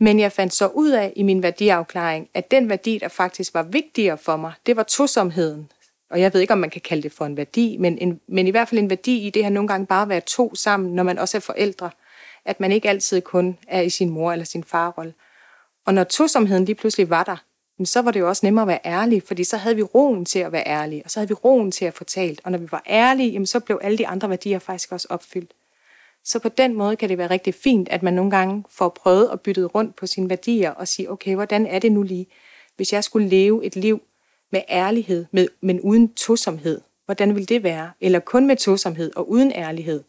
Men 0.00 0.20
jeg 0.20 0.32
fandt 0.32 0.54
så 0.54 0.66
ud 0.66 0.90
af 0.90 1.12
i 1.16 1.22
min 1.22 1.42
værdiafklaring, 1.42 2.28
at 2.34 2.50
den 2.50 2.68
værdi, 2.68 2.98
der 2.98 3.08
faktisk 3.08 3.54
var 3.54 3.62
vigtigere 3.62 4.18
for 4.18 4.36
mig, 4.36 4.52
det 4.66 4.76
var 4.76 4.82
tosomheden. 4.82 5.70
Og 6.10 6.20
jeg 6.20 6.32
ved 6.32 6.40
ikke, 6.40 6.52
om 6.52 6.58
man 6.58 6.70
kan 6.70 6.80
kalde 6.80 7.02
det 7.02 7.12
for 7.12 7.26
en 7.26 7.36
værdi, 7.36 7.76
men, 7.76 7.98
en, 7.98 8.20
men 8.28 8.46
i 8.46 8.50
hvert 8.50 8.68
fald 8.68 8.78
en 8.78 8.90
værdi 8.90 9.26
i 9.26 9.30
det 9.30 9.42
her 9.42 9.50
nogle 9.50 9.68
gange 9.68 9.86
bare 9.86 10.02
at 10.02 10.08
være 10.08 10.20
to 10.20 10.54
sammen, 10.54 10.94
når 10.94 11.02
man 11.02 11.18
også 11.18 11.36
er 11.36 11.40
forældre. 11.40 11.90
At 12.44 12.60
man 12.60 12.72
ikke 12.72 12.88
altid 12.88 13.20
kun 13.20 13.58
er 13.68 13.80
i 13.80 13.90
sin 13.90 14.10
mor 14.10 14.32
eller 14.32 14.44
sin 14.44 14.64
farrolle. 14.64 15.14
Og 15.86 15.94
når 15.94 16.04
tosomheden 16.04 16.64
lige 16.64 16.74
pludselig 16.74 17.10
var 17.10 17.24
der, 17.24 17.36
så 17.84 18.02
var 18.02 18.10
det 18.10 18.20
jo 18.20 18.28
også 18.28 18.46
nemmere 18.46 18.62
at 18.62 18.68
være 18.68 18.80
ærlig, 18.84 19.22
fordi 19.22 19.44
så 19.44 19.56
havde 19.56 19.76
vi 19.76 19.82
roen 19.82 20.24
til 20.24 20.38
at 20.38 20.52
være 20.52 20.66
ærlige, 20.66 21.02
og 21.04 21.10
så 21.10 21.20
havde 21.20 21.28
vi 21.28 21.34
roen 21.34 21.72
til 21.72 21.84
at 21.84 21.94
fortælle. 21.94 22.36
Og 22.44 22.50
når 22.50 22.58
vi 22.58 22.68
var 22.72 22.82
ærlige, 22.88 23.46
så 23.46 23.60
blev 23.60 23.78
alle 23.82 23.98
de 23.98 24.06
andre 24.06 24.30
værdier 24.30 24.58
faktisk 24.58 24.92
også 24.92 25.06
opfyldt. 25.10 25.52
Så 26.26 26.38
på 26.38 26.48
den 26.48 26.74
måde 26.74 26.96
kan 26.96 27.08
det 27.08 27.18
være 27.18 27.30
rigtig 27.30 27.54
fint, 27.54 27.88
at 27.88 28.02
man 28.02 28.14
nogle 28.14 28.30
gange 28.30 28.64
får 28.70 28.88
prøvet 28.88 29.28
at 29.32 29.40
bytte 29.40 29.64
rundt 29.64 29.96
på 29.96 30.06
sine 30.06 30.30
værdier 30.30 30.70
og 30.70 30.88
sige, 30.88 31.10
okay, 31.10 31.34
hvordan 31.34 31.66
er 31.66 31.78
det 31.78 31.92
nu 31.92 32.02
lige, 32.02 32.26
hvis 32.76 32.92
jeg 32.92 33.04
skulle 33.04 33.28
leve 33.28 33.64
et 33.64 33.76
liv 33.76 34.02
med 34.52 34.60
ærlighed, 34.68 35.26
med, 35.30 35.48
men 35.60 35.80
uden 35.80 36.14
tosomhed? 36.14 36.80
Hvordan 37.04 37.34
vil 37.34 37.48
det 37.48 37.62
være? 37.62 37.90
Eller 38.00 38.18
kun 38.18 38.46
med 38.46 38.56
tosomhed 38.56 39.12
og 39.16 39.30
uden 39.30 39.52
ærlighed? 39.52 40.04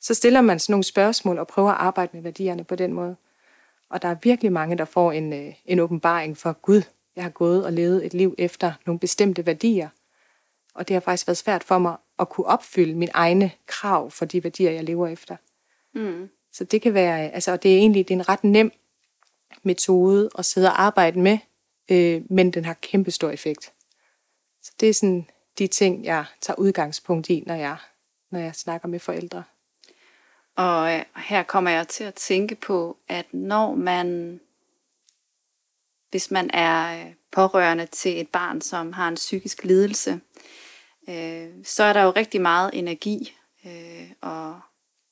Så 0.00 0.14
stiller 0.14 0.40
man 0.40 0.58
sådan 0.58 0.72
nogle 0.72 0.84
spørgsmål 0.84 1.38
og 1.38 1.46
prøver 1.46 1.70
at 1.70 1.76
arbejde 1.76 2.10
med 2.12 2.22
værdierne 2.22 2.64
på 2.64 2.74
den 2.74 2.92
måde. 2.92 3.16
Og 3.90 4.02
der 4.02 4.08
er 4.08 4.16
virkelig 4.22 4.52
mange, 4.52 4.78
der 4.78 4.84
får 4.84 5.12
en, 5.12 5.32
øh, 5.32 5.54
en 5.66 5.80
åbenbaring 5.80 6.36
for, 6.36 6.52
Gud, 6.52 6.82
jeg 7.16 7.24
har 7.24 7.30
gået 7.30 7.64
og 7.64 7.72
levet 7.72 8.06
et 8.06 8.14
liv 8.14 8.34
efter 8.38 8.72
nogle 8.86 8.98
bestemte 8.98 9.46
værdier. 9.46 9.88
Og 10.74 10.88
det 10.88 10.94
har 10.94 11.00
faktisk 11.00 11.26
været 11.26 11.36
svært 11.36 11.64
for 11.64 11.78
mig 11.78 11.96
at 12.18 12.28
kunne 12.28 12.46
opfylde 12.46 12.94
mine 12.94 13.12
egne 13.14 13.50
krav 13.66 14.10
for 14.10 14.24
de 14.24 14.44
værdier, 14.44 14.70
jeg 14.70 14.84
lever 14.84 15.06
efter. 15.08 15.36
Mm. 15.94 16.28
Så 16.52 16.64
det 16.64 16.82
kan 16.82 16.94
være, 16.94 17.30
altså 17.30 17.56
det 17.56 17.72
er 17.72 17.76
egentlig 17.76 18.08
det 18.08 18.14
er 18.14 18.18
en 18.18 18.28
ret 18.28 18.44
nem 18.44 18.72
metode 19.62 20.30
at 20.38 20.44
sidde 20.44 20.68
og 20.68 20.82
arbejde 20.82 21.20
med, 21.20 21.38
øh, 21.90 22.22
men 22.30 22.50
den 22.50 22.64
har 22.64 22.74
kæmpe 22.74 23.10
stor 23.10 23.30
effekt. 23.30 23.72
Så 24.62 24.72
det 24.80 24.88
er 24.88 24.94
sådan 24.94 25.26
de 25.58 25.66
ting, 25.66 26.04
jeg 26.04 26.24
tager 26.40 26.58
udgangspunkt 26.58 27.30
i, 27.30 27.44
når 27.46 27.54
jeg 27.54 27.76
når 28.30 28.38
jeg 28.38 28.54
snakker 28.54 28.88
med 28.88 28.98
forældre. 28.98 29.44
Og 30.56 30.94
øh, 30.94 31.02
her 31.16 31.42
kommer 31.42 31.70
jeg 31.70 31.88
til 31.88 32.04
at 32.04 32.14
tænke 32.14 32.54
på, 32.54 32.96
at 33.08 33.34
når 33.34 33.74
man, 33.74 34.40
hvis 36.10 36.30
man 36.30 36.50
er 36.54 37.06
øh, 37.06 37.12
pårørende 37.32 37.86
til 37.86 38.20
et 38.20 38.28
barn, 38.28 38.60
som 38.60 38.92
har 38.92 39.08
en 39.08 39.14
psykisk 39.14 39.64
lidelse, 39.64 40.20
øh, 41.08 41.48
så 41.64 41.84
er 41.84 41.92
der 41.92 42.02
jo 42.02 42.10
rigtig 42.10 42.40
meget 42.40 42.70
energi 42.74 43.36
øh, 43.66 44.10
og, 44.20 44.60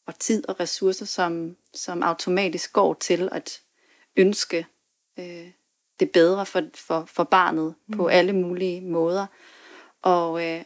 og 0.09 0.18
tid 0.18 0.49
og 0.49 0.61
ressourcer, 0.61 1.07
som, 1.07 1.57
som 1.75 2.03
automatisk 2.03 2.73
går 2.73 2.94
til 2.94 3.29
at 3.33 3.61
ønske 4.16 4.66
øh, 5.18 5.51
det 6.01 6.11
bedre 6.11 6.47
for, 6.47 6.62
for, 6.75 7.05
for 7.07 7.25
barnet 7.25 7.75
mm. 7.87 7.97
på 7.97 8.07
alle 8.07 8.33
mulige 8.33 8.81
måder. 8.81 9.27
Og, 10.03 10.47
øh, 10.47 10.64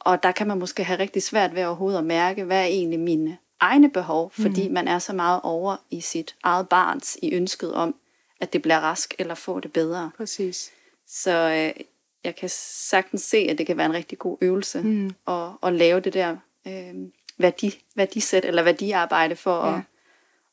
og 0.00 0.22
der 0.22 0.32
kan 0.32 0.46
man 0.46 0.58
måske 0.58 0.84
have 0.84 0.98
rigtig 0.98 1.22
svært 1.22 1.54
ved 1.54 1.64
overhovedet 1.64 1.98
at 1.98 2.04
mærke, 2.04 2.44
hvad 2.44 2.60
er 2.60 2.64
egentlig 2.66 3.00
mine 3.00 3.38
egne 3.60 3.90
behov, 3.90 4.30
fordi 4.30 4.68
mm. 4.68 4.74
man 4.74 4.88
er 4.88 4.98
så 4.98 5.12
meget 5.12 5.40
over 5.42 5.76
i 5.90 6.00
sit 6.00 6.36
eget 6.42 6.68
barns, 6.68 7.18
i 7.22 7.34
ønsket 7.34 7.74
om, 7.74 7.94
at 8.40 8.52
det 8.52 8.62
bliver 8.62 8.80
rask 8.80 9.14
eller 9.18 9.34
får 9.34 9.60
det 9.60 9.72
bedre. 9.72 10.10
Præcis. 10.16 10.70
Så 11.06 11.30
øh, 11.30 11.84
jeg 12.24 12.36
kan 12.36 12.48
sagtens 12.88 13.22
se, 13.22 13.36
at 13.36 13.58
det 13.58 13.66
kan 13.66 13.76
være 13.76 13.86
en 13.86 13.94
rigtig 13.94 14.18
god 14.18 14.38
øvelse 14.40 14.82
mm. 14.82 15.14
at, 15.28 15.50
at 15.62 15.72
lave 15.72 16.00
det 16.00 16.14
der 16.14 16.36
øh, 16.66 16.94
værdi, 17.38 17.82
værdisæt 17.94 18.44
eller 18.44 18.62
værdiarbejde 18.62 19.36
for 19.36 19.66
ja. 19.66 19.76
at, 19.76 19.82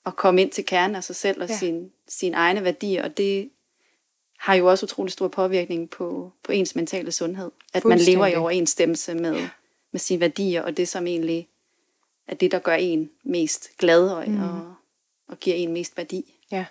at 0.06 0.15
komme 0.15 0.41
ind 0.41 0.52
til 0.52 0.65
kernen 0.65 0.96
af 0.96 1.04
sig 1.04 1.15
selv 1.15 1.41
og 1.41 1.50
ja. 1.50 1.58
sin, 1.58 1.91
sin 2.08 2.34
egne 2.34 2.63
værdier. 2.63 3.04
Og 3.04 3.17
det 3.17 3.50
har 4.39 4.54
jo 4.54 4.70
også 4.70 4.86
utrolig 4.86 5.12
stor 5.12 5.28
påvirkning 5.28 5.89
på, 5.89 6.32
på 6.44 6.52
ens 6.52 6.76
mentale 6.76 7.12
sundhed. 7.12 7.52
At 7.74 7.86
man 7.86 8.00
lever 8.00 8.28
i 8.28 8.36
overensstemmelse 8.36 9.13
med, 9.13 9.36
ja. 9.36 9.50
med 9.91 10.00
sine 10.00 10.20
værdier 10.20 10.62
og 10.62 10.78
det, 10.78 10.88
som 10.88 11.08
egentlig 11.08 11.48
er 12.28 12.36
det, 12.36 12.52
der 12.52 12.60
gør 12.60 12.74
en 12.74 13.12
mest 13.24 13.78
glad 13.78 14.10
og, 14.10 14.30
mm. 14.30 14.44
og, 14.44 14.76
og 15.28 15.39
giver 15.39 15.56
en 15.56 15.74
mest 15.74 15.98
værdi. 15.98 16.36
Ja, 16.52 16.65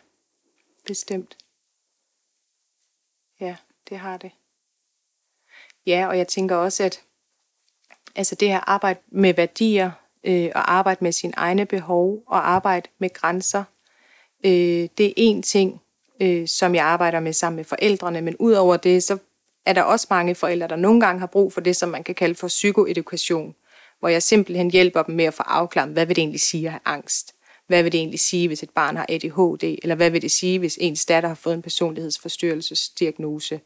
bestemt. 0.87 1.37
Ja, 3.41 3.57
det 3.89 3.99
har 3.99 4.17
det. 4.17 4.31
Ja, 5.87 6.07
og 6.09 6.19
jeg 6.19 6.29
tænker 6.29 6.57
også, 6.57 6.85
at 6.85 7.03
altså 8.17 8.35
det 8.35 8.49
her 8.49 8.71
arbejde 8.71 9.01
med 9.13 9.35
værdier, 9.35 9.91
øh, 10.25 10.51
og 10.55 10.73
arbejde 10.73 11.05
med 11.05 11.13
sine 11.13 11.33
egne 11.37 11.67
behov, 11.67 12.23
og 12.27 12.51
arbejde 12.51 12.89
med 12.99 13.13
grænser, 13.13 13.65
øh, 14.45 14.89
det 14.99 15.07
er 15.07 15.13
en 15.17 15.43
ting, 15.43 15.81
øh, 16.23 16.49
som 16.49 16.75
jeg 16.75 16.85
arbejder 16.85 17.21
med 17.21 17.33
sammen 17.33 17.57
med 17.57 17.65
forældrene, 17.65 18.21
men 18.21 18.37
udover 18.37 18.77
det, 18.77 19.03
så 19.03 19.19
er 19.67 19.73
der 19.73 19.83
også 19.83 20.07
mange 20.11 20.35
forældre, 20.35 20.69
der 20.69 20.77
nogle 20.77 21.01
gange 21.01 21.21
har 21.21 21.27
brug 21.27 21.53
for 21.53 21.61
det, 21.61 21.77
som 21.77 21.89
man 21.89 22.05
kan 22.05 22.15
kalde 22.15 22.35
for 22.35 22.49
psykoedukation, 22.49 23.55
hvor 23.99 24.09
jeg 24.09 24.23
simpelthen 24.23 24.71
hjælper 24.71 25.03
dem 25.03 25.15
med 25.15 25.25
at 25.25 25.35
få 25.35 25.43
afklaret, 25.43 25.91
hvad 25.91 26.07
vil 26.07 26.17
det 26.17 26.23
egentlig 26.23 26.41
sige 26.41 26.67
at 26.67 26.73
have 26.73 26.81
angst? 26.85 27.35
Hvad 27.67 27.83
vil 27.83 27.93
det 27.93 27.99
egentlig 27.99 28.21
sige, 28.21 28.49
hvis 28.49 28.63
et 28.63 28.71
barn 28.71 28.97
har 28.97 29.07
ADHD? 29.09 29.79
Eller 29.83 29.95
hvad 29.95 30.11
vil 30.11 30.23
det 30.23 30.31
sige, 30.31 30.59
hvis 30.59 30.79
ens 30.81 31.07
datter 31.07 31.29
har 31.29 31.35
fået 31.35 31.55
en 31.55 31.63
personlighedsforstyrrelsesdiagnose? 31.63 33.61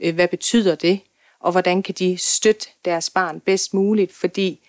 Øh, 0.00 0.14
hvad 0.14 0.28
betyder 0.28 0.74
det? 0.74 1.00
Og 1.40 1.52
hvordan 1.52 1.82
kan 1.82 1.94
de 1.98 2.16
støtte 2.16 2.68
deres 2.84 3.10
barn 3.10 3.40
bedst 3.40 3.74
muligt? 3.74 4.12
Fordi 4.12 4.68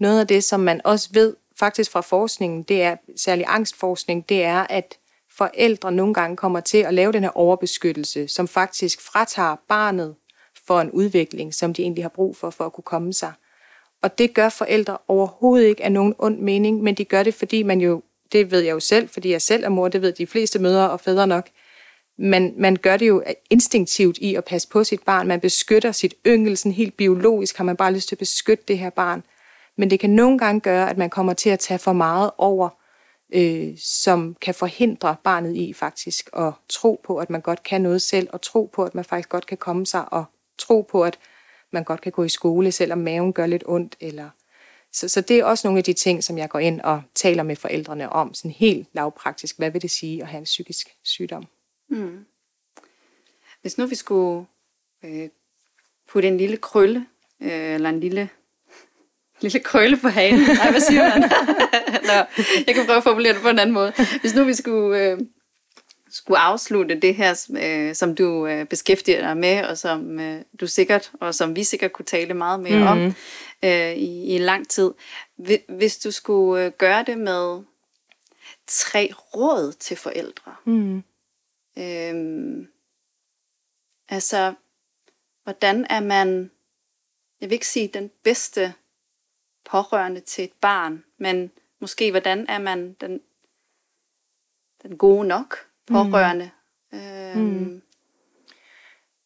noget 0.00 0.20
af 0.20 0.26
det, 0.26 0.44
som 0.44 0.60
man 0.60 0.80
også 0.84 1.08
ved 1.12 1.36
faktisk 1.58 1.90
fra 1.90 2.00
forskningen, 2.00 2.62
det 2.62 2.82
er 2.82 2.96
særlig 3.16 3.44
angstforskning, 3.48 4.28
det 4.28 4.42
er, 4.42 4.66
at 4.70 4.98
forældre 5.30 5.92
nogle 5.92 6.14
gange 6.14 6.36
kommer 6.36 6.60
til 6.60 6.78
at 6.78 6.94
lave 6.94 7.12
den 7.12 7.22
her 7.22 7.30
overbeskyttelse, 7.30 8.28
som 8.28 8.48
faktisk 8.48 9.00
fratager 9.00 9.56
barnet 9.68 10.14
for 10.66 10.80
en 10.80 10.90
udvikling, 10.90 11.54
som 11.54 11.74
de 11.74 11.82
egentlig 11.82 12.04
har 12.04 12.08
brug 12.08 12.36
for, 12.36 12.50
for 12.50 12.66
at 12.66 12.72
kunne 12.72 12.84
komme 12.84 13.12
sig. 13.12 13.32
Og 14.02 14.18
det 14.18 14.34
gør 14.34 14.48
forældre 14.48 14.98
overhovedet 15.08 15.66
ikke 15.66 15.84
af 15.84 15.92
nogen 15.92 16.14
ond 16.18 16.38
mening, 16.38 16.82
men 16.82 16.94
de 16.94 17.04
gør 17.04 17.22
det, 17.22 17.34
fordi 17.34 17.62
man 17.62 17.80
jo, 17.80 18.02
det 18.32 18.50
ved 18.50 18.60
jeg 18.60 18.72
jo 18.72 18.80
selv, 18.80 19.08
fordi 19.08 19.30
jeg 19.30 19.42
selv 19.42 19.64
er 19.64 19.68
mor, 19.68 19.88
det 19.88 20.02
ved 20.02 20.12
de 20.12 20.26
fleste 20.26 20.58
mødre 20.58 20.90
og 20.90 21.00
fædre 21.00 21.26
nok, 21.26 21.48
man, 22.20 22.54
man 22.58 22.76
gør 22.76 22.96
det 22.96 23.08
jo 23.08 23.22
instinktivt 23.50 24.18
i 24.18 24.34
at 24.34 24.44
passe 24.44 24.68
på 24.68 24.84
sit 24.84 25.02
barn. 25.02 25.28
Man 25.28 25.40
beskytter 25.40 25.92
sit 25.92 26.14
yngel, 26.26 26.56
sådan 26.56 26.72
helt 26.72 26.96
biologisk 26.96 27.56
har 27.56 27.64
man 27.64 27.76
bare 27.76 27.92
lyst 27.92 28.08
til 28.08 28.14
at 28.14 28.18
beskytte 28.18 28.64
det 28.68 28.78
her 28.78 28.90
barn. 28.90 29.22
Men 29.76 29.90
det 29.90 30.00
kan 30.00 30.10
nogle 30.10 30.38
gange 30.38 30.60
gøre, 30.60 30.90
at 30.90 30.98
man 30.98 31.10
kommer 31.10 31.32
til 31.32 31.50
at 31.50 31.58
tage 31.58 31.78
for 31.78 31.92
meget 31.92 32.30
over, 32.38 32.68
øh, 33.34 33.68
som 33.78 34.36
kan 34.40 34.54
forhindre 34.54 35.16
barnet 35.24 35.56
i 35.56 35.72
faktisk 35.72 36.30
at 36.36 36.52
tro 36.68 37.00
på, 37.04 37.16
at 37.16 37.30
man 37.30 37.40
godt 37.40 37.62
kan 37.62 37.80
noget 37.80 38.02
selv, 38.02 38.28
og 38.32 38.42
tro 38.42 38.70
på, 38.72 38.84
at 38.84 38.94
man 38.94 39.04
faktisk 39.04 39.28
godt 39.28 39.46
kan 39.46 39.58
komme 39.58 39.86
sig, 39.86 40.12
og 40.12 40.24
tro 40.58 40.82
på, 40.90 41.02
at 41.04 41.18
man 41.72 41.84
godt 41.84 42.00
kan 42.00 42.12
gå 42.12 42.24
i 42.24 42.28
skole, 42.28 42.72
selvom 42.72 42.98
maven 42.98 43.32
gør 43.32 43.46
lidt 43.46 43.64
ondt. 43.66 43.96
Eller... 44.00 44.28
Så, 44.92 45.08
så 45.08 45.20
det 45.20 45.38
er 45.38 45.44
også 45.44 45.68
nogle 45.68 45.78
af 45.78 45.84
de 45.84 45.92
ting, 45.92 46.24
som 46.24 46.38
jeg 46.38 46.48
går 46.48 46.58
ind 46.58 46.80
og 46.80 47.02
taler 47.14 47.42
med 47.42 47.56
forældrene 47.56 48.10
om, 48.10 48.34
sådan 48.34 48.50
helt 48.50 48.88
lavpraktisk. 48.92 49.58
Hvad 49.58 49.70
vil 49.70 49.82
det 49.82 49.90
sige 49.90 50.22
at 50.22 50.28
have 50.28 50.38
en 50.38 50.44
psykisk 50.44 50.88
sygdom? 51.04 51.46
Mm. 51.90 52.24
Hvis 53.60 53.78
nu 53.78 53.86
vi 53.86 53.94
skulle 53.94 54.46
øh, 55.04 55.28
putte 56.08 56.28
en 56.28 56.36
lille 56.36 56.56
krølle, 56.56 57.06
øh, 57.42 57.74
eller 57.74 57.88
en 57.88 58.00
lille, 58.00 58.28
lille 59.40 59.60
krølle 59.60 59.96
på 59.96 60.08
hagen. 60.08 60.38
Nej, 60.40 60.70
hvad 60.70 60.80
siger 60.80 61.08
man? 61.08 61.30
Nå, 62.10 62.42
jeg 62.66 62.74
kan 62.74 62.86
prøve 62.86 62.96
at 62.96 63.02
formulere 63.02 63.32
det 63.32 63.42
på 63.42 63.48
en 63.48 63.58
anden 63.58 63.74
måde. 63.74 63.92
Hvis 64.20 64.34
nu 64.34 64.44
vi 64.44 64.54
skulle, 64.54 65.02
øh, 65.02 65.18
skulle 66.10 66.38
afslutte 66.38 67.00
det 67.00 67.14
her, 67.14 67.46
øh, 67.58 67.94
som 67.94 68.14
du 68.14 68.46
øh, 68.46 68.66
beskæftiger 68.66 69.20
dig 69.20 69.36
med, 69.36 69.64
og 69.64 69.78
som 69.78 70.20
øh, 70.20 70.42
du 70.60 70.66
sikkert, 70.66 71.10
og 71.20 71.34
som 71.34 71.56
vi 71.56 71.64
sikkert 71.64 71.92
kunne 71.92 72.06
tale 72.06 72.34
meget 72.34 72.60
mere 72.60 72.78
mm. 72.78 72.86
om 72.86 73.14
øh, 73.64 73.92
i, 73.92 74.34
i 74.34 74.38
lang 74.38 74.68
tid. 74.68 74.90
Hvis 75.68 75.98
du 75.98 76.10
skulle 76.10 76.64
øh, 76.64 76.72
gøre 76.78 77.04
det 77.06 77.18
med 77.18 77.62
tre 78.66 79.12
råd 79.34 79.72
til 79.72 79.96
forældre, 79.96 80.54
mm. 80.64 81.02
Øh, 81.80 82.66
altså, 84.08 84.54
hvordan 85.42 85.86
er 85.90 86.00
man, 86.00 86.50
jeg 87.40 87.50
vil 87.50 87.54
ikke 87.54 87.66
sige 87.66 87.88
den 87.88 88.10
bedste 88.22 88.74
pårørende 89.64 90.20
til 90.20 90.44
et 90.44 90.52
barn, 90.60 91.04
men 91.18 91.50
måske 91.80 92.10
hvordan 92.10 92.46
er 92.48 92.58
man 92.58 92.92
den, 92.92 93.20
den 94.82 94.98
gode 94.98 95.28
nok 95.28 95.56
pårørende. 95.86 96.50
Mm. 96.92 96.98
Øhm. 96.98 97.38
Mm. 97.38 97.82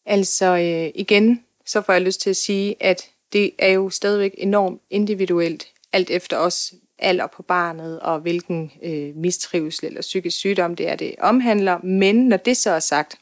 Altså 0.05 0.47
øh, 0.47 0.93
igen, 0.95 1.45
så 1.65 1.83
får 1.83 1.93
jeg 1.93 2.03
lyst 2.03 2.21
til 2.21 2.31
at 2.31 2.37
sige, 2.37 2.83
at 2.83 3.11
det 3.33 3.55
er 3.59 3.69
jo 3.69 3.91
stadigvæk 3.91 4.35
enormt 4.39 4.83
individuelt, 4.91 5.73
alt 5.93 6.11
efter 6.11 6.37
os 6.37 6.75
alder 6.99 7.27
på 7.27 7.43
barnet 7.43 8.01
og 8.01 8.21
hvilken 8.21 8.73
øh, 8.83 9.17
mistrivsel 9.17 9.87
eller 9.87 10.01
psykisk 10.01 10.37
sygdom 10.37 10.77
det 10.77 10.89
er, 10.89 10.97
det 10.97 11.15
omhandler. 11.19 11.79
Men 11.79 12.29
når 12.29 12.37
det 12.37 12.57
så 12.57 12.71
er 12.71 12.79
sagt, 12.79 13.19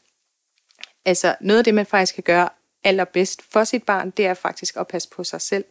altså 1.05 1.35
noget 1.41 1.57
af 1.57 1.63
det, 1.63 1.73
man 1.73 1.85
faktisk 1.85 2.15
kan 2.15 2.23
gøre 2.23 2.49
allerbedst 2.83 3.41
for 3.51 3.63
sit 3.63 3.83
barn, 3.83 4.09
det 4.09 4.25
er 4.25 4.33
faktisk 4.33 4.75
at 4.77 4.87
passe 4.87 5.09
på 5.09 5.23
sig 5.23 5.41
selv 5.41 5.65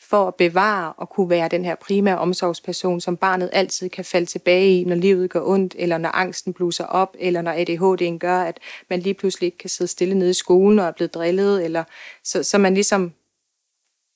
for 0.00 0.28
at 0.28 0.34
bevare 0.34 0.92
og 0.92 1.10
kunne 1.10 1.30
være 1.30 1.48
den 1.48 1.64
her 1.64 1.74
primære 1.74 2.18
omsorgsperson, 2.18 3.00
som 3.00 3.16
barnet 3.16 3.50
altid 3.52 3.88
kan 3.88 4.04
falde 4.04 4.26
tilbage 4.26 4.80
i, 4.80 4.84
når 4.84 4.96
livet 4.96 5.30
går 5.30 5.48
ondt, 5.48 5.74
eller 5.78 5.98
når 5.98 6.08
angsten 6.08 6.52
bluser 6.52 6.84
op, 6.84 7.16
eller 7.18 7.42
når 7.42 7.52
ADHD'en 7.52 8.18
gør, 8.18 8.42
at 8.42 8.58
man 8.90 9.00
lige 9.00 9.14
pludselig 9.14 9.46
ikke 9.46 9.58
kan 9.58 9.70
sidde 9.70 9.90
stille 9.90 10.14
nede 10.14 10.30
i 10.30 10.34
skolen 10.34 10.78
og 10.78 10.86
er 10.86 10.92
blevet 10.92 11.14
drillet, 11.14 11.64
eller 11.64 11.84
så, 12.24 12.42
så 12.42 12.58
man 12.58 12.74
ligesom 12.74 13.12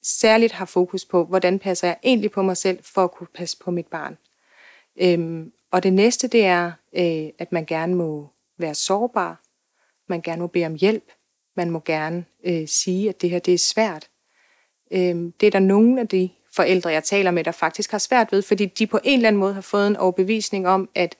særligt 0.06 0.52
har 0.52 0.64
fokus 0.64 1.04
på, 1.04 1.24
hvordan 1.24 1.58
passer 1.58 1.86
jeg 1.88 1.96
egentlig 2.02 2.30
på 2.30 2.42
mig 2.42 2.56
selv, 2.56 2.78
for 2.82 3.04
at 3.04 3.12
kunne 3.12 3.28
passe 3.34 3.58
på 3.58 3.70
mit 3.70 3.86
barn. 3.86 4.18
Øhm, 5.00 5.52
og 5.70 5.82
det 5.82 5.92
næste, 5.92 6.28
det 6.28 6.44
er, 6.44 6.72
øh, 6.92 7.30
at 7.38 7.52
man 7.52 7.64
gerne 7.64 7.94
må 7.94 8.28
være 8.58 8.74
sårbar, 8.74 9.42
man 10.08 10.20
gerne 10.20 10.40
må 10.40 10.46
bede 10.46 10.66
om 10.66 10.74
hjælp, 10.74 11.12
man 11.56 11.70
må 11.70 11.82
gerne 11.84 12.24
øh, 12.44 12.68
sige, 12.68 13.08
at 13.08 13.22
det 13.22 13.30
her 13.30 13.38
det 13.38 13.54
er 13.54 13.58
svært, 13.58 14.08
Øhm, 14.90 15.32
det 15.32 15.46
er 15.46 15.50
der 15.50 15.58
nogle 15.58 16.00
af 16.00 16.08
de 16.08 16.30
forældre, 16.56 16.90
jeg 16.90 17.04
taler 17.04 17.30
med, 17.30 17.44
der 17.44 17.52
faktisk 17.52 17.90
har 17.90 17.98
svært 17.98 18.32
ved, 18.32 18.42
fordi 18.42 18.66
de 18.66 18.86
på 18.86 18.98
en 19.04 19.18
eller 19.18 19.28
anden 19.28 19.40
måde 19.40 19.54
har 19.54 19.60
fået 19.60 19.86
en 19.86 19.96
overbevisning 19.96 20.68
om, 20.68 20.88
at 20.94 21.16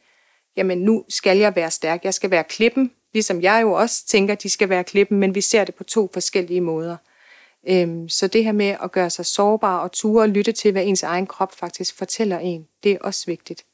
jamen, 0.56 0.78
nu 0.78 1.04
skal 1.08 1.38
jeg 1.38 1.56
være 1.56 1.70
stærk, 1.70 2.04
jeg 2.04 2.14
skal 2.14 2.30
være 2.30 2.44
klippen, 2.44 2.92
ligesom 3.12 3.42
jeg 3.42 3.62
jo 3.62 3.72
også 3.72 4.06
tænker, 4.06 4.34
de 4.34 4.50
skal 4.50 4.68
være 4.68 4.84
klippen, 4.84 5.18
men 5.18 5.34
vi 5.34 5.40
ser 5.40 5.64
det 5.64 5.74
på 5.74 5.84
to 5.84 6.10
forskellige 6.12 6.60
måder. 6.60 6.96
Øhm, 7.68 8.08
så 8.08 8.26
det 8.26 8.44
her 8.44 8.52
med 8.52 8.76
at 8.82 8.92
gøre 8.92 9.10
sig 9.10 9.26
sårbar 9.26 9.78
og 9.78 9.92
ture 9.92 10.22
og 10.22 10.28
lytte 10.28 10.52
til, 10.52 10.72
hvad 10.72 10.84
ens 10.84 11.02
egen 11.02 11.26
krop 11.26 11.52
faktisk 11.52 11.96
fortæller 11.98 12.38
en, 12.38 12.66
det 12.82 12.92
er 12.92 12.98
også 13.00 13.26
vigtigt. 13.26 13.64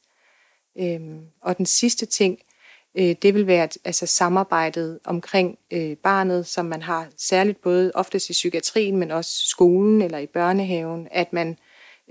Øhm, 0.79 1.19
og 1.41 1.57
den 1.57 1.65
sidste 1.65 2.05
ting, 2.05 2.39
øh, 2.95 3.15
det 3.21 3.33
vil 3.33 3.47
være 3.47 3.69
altså 3.85 4.05
samarbejdet 4.05 4.99
omkring 5.05 5.57
øh, 5.71 5.97
barnet, 5.97 6.47
som 6.47 6.65
man 6.65 6.81
har 6.81 7.07
særligt 7.17 7.61
både 7.61 7.91
oftest 7.95 8.29
i 8.29 8.33
psykiatrien, 8.33 8.97
men 8.97 9.11
også 9.11 9.47
skolen 9.47 10.01
eller 10.01 10.17
i 10.17 10.27
børnehaven, 10.27 11.07
at 11.11 11.33
man 11.33 11.57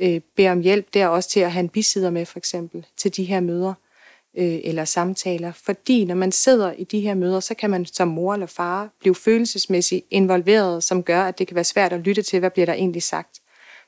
øh, 0.00 0.20
beder 0.36 0.52
om 0.52 0.60
hjælp 0.60 0.94
der 0.94 1.06
også 1.06 1.30
til 1.30 1.40
at 1.40 1.52
have 1.52 1.60
en 1.60 1.68
bisider 1.68 2.10
med 2.10 2.26
for 2.26 2.38
eksempel 2.38 2.86
til 2.96 3.16
de 3.16 3.24
her 3.24 3.40
møder 3.40 3.74
øh, 4.38 4.60
eller 4.64 4.84
samtaler. 4.84 5.52
Fordi 5.52 6.04
når 6.04 6.14
man 6.14 6.32
sidder 6.32 6.72
i 6.72 6.84
de 6.84 7.00
her 7.00 7.14
møder, 7.14 7.40
så 7.40 7.54
kan 7.54 7.70
man 7.70 7.86
som 7.86 8.08
mor 8.08 8.34
eller 8.34 8.46
far 8.46 8.90
blive 9.00 9.14
følelsesmæssigt 9.14 10.06
involveret, 10.10 10.84
som 10.84 11.02
gør, 11.02 11.22
at 11.22 11.38
det 11.38 11.46
kan 11.46 11.54
være 11.54 11.64
svært 11.64 11.92
at 11.92 12.00
lytte 12.00 12.22
til, 12.22 12.38
hvad 12.38 12.50
bliver 12.50 12.66
der 12.66 12.72
egentlig 12.72 13.02
sagt. 13.02 13.40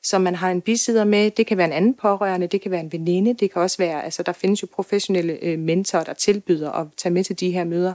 som 0.05 0.21
man 0.21 0.35
har 0.35 0.51
en 0.51 0.61
bisider 0.61 1.05
med. 1.05 1.31
Det 1.31 1.47
kan 1.47 1.57
være 1.59 1.67
en 1.67 1.73
anden 1.73 1.95
pårørende, 1.95 2.47
det 2.47 2.61
kan 2.61 2.71
være 2.71 2.81
en 2.81 2.93
veninde, 2.93 3.35
det 3.35 3.53
kan 3.53 3.63
også 3.63 3.79
være, 3.79 4.05
altså 4.05 4.23
der 4.23 4.33
findes 4.33 4.63
jo 4.63 4.67
professionelle 4.75 5.45
øh, 5.45 5.59
mentorer, 5.59 6.05
der 6.05 6.13
tilbyder 6.13 6.71
at 6.73 6.87
tage 6.97 7.13
med 7.13 7.25
til 7.25 7.41
de 7.41 7.51
her 7.51 7.65
møder, 7.65 7.95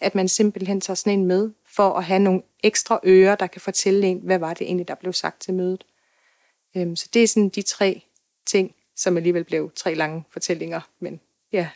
at 0.00 0.14
man 0.14 0.28
simpelthen 0.28 0.80
tager 0.80 0.94
sådan 0.94 1.18
en 1.18 1.26
med, 1.26 1.50
for 1.76 1.90
at 1.90 2.04
have 2.04 2.18
nogle 2.18 2.42
ekstra 2.62 3.00
ører, 3.06 3.34
der 3.34 3.46
kan 3.46 3.60
fortælle 3.60 4.06
en, 4.06 4.20
hvad 4.22 4.38
var 4.38 4.54
det 4.54 4.66
egentlig, 4.66 4.88
der 4.88 4.94
blev 4.94 5.12
sagt 5.12 5.40
til 5.40 5.54
mødet. 5.54 5.84
Øhm, 6.76 6.96
så 6.96 7.08
det 7.14 7.22
er 7.22 7.28
sådan 7.28 7.48
de 7.48 7.62
tre 7.62 8.02
ting, 8.46 8.74
som 8.96 9.16
alligevel 9.16 9.44
blev 9.44 9.70
tre 9.76 9.94
lange 9.94 10.24
fortællinger, 10.30 10.80
men 11.00 11.20
ja. 11.52 11.68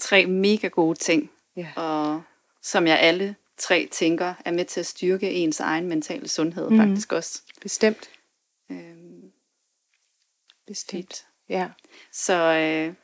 Tre 0.00 0.26
mega 0.26 0.68
gode 0.68 0.98
ting, 0.98 1.30
ja. 1.56 1.68
og 1.76 2.22
som 2.62 2.86
jeg 2.86 3.00
alle 3.00 3.36
tre 3.56 3.88
tænker 3.92 4.34
er 4.44 4.50
med 4.50 4.64
til 4.64 4.80
at 4.80 4.86
styrke 4.86 5.32
ens 5.32 5.60
egen 5.60 5.88
mentale 5.88 6.28
sundhed 6.28 6.70
mm. 6.70 6.78
faktisk 6.78 7.12
også. 7.12 7.42
Bestemt. 7.60 8.10
Øhm, 8.70 9.32
Bestemt. 10.66 11.26
Ja. 11.48 11.68
Så 12.12 12.34
øh, 12.34 12.94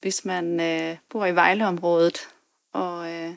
hvis 0.00 0.24
man 0.24 0.60
øh, 0.60 0.96
bor 1.10 1.26
i 1.26 1.34
Vejleområdet 1.34 2.28
og 2.72 3.12
øh, 3.12 3.34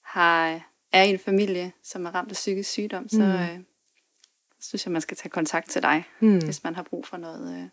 har, 0.00 0.68
er 0.92 1.02
i 1.02 1.10
en 1.10 1.18
familie, 1.18 1.72
som 1.82 2.06
er 2.06 2.10
ramt 2.10 2.30
af 2.30 2.34
psykisk 2.34 2.70
sygdom, 2.70 3.02
mm. 3.02 3.08
så 3.08 3.22
øh, 3.22 3.60
synes 4.60 4.86
jeg, 4.86 4.92
man 4.92 5.02
skal 5.02 5.16
tage 5.16 5.30
kontakt 5.30 5.70
til 5.70 5.82
dig, 5.82 6.04
mm. 6.20 6.38
hvis 6.38 6.64
man 6.64 6.74
har 6.74 6.82
brug 6.82 7.06
for 7.06 7.16
noget, 7.16 7.62
øh, 7.62 7.68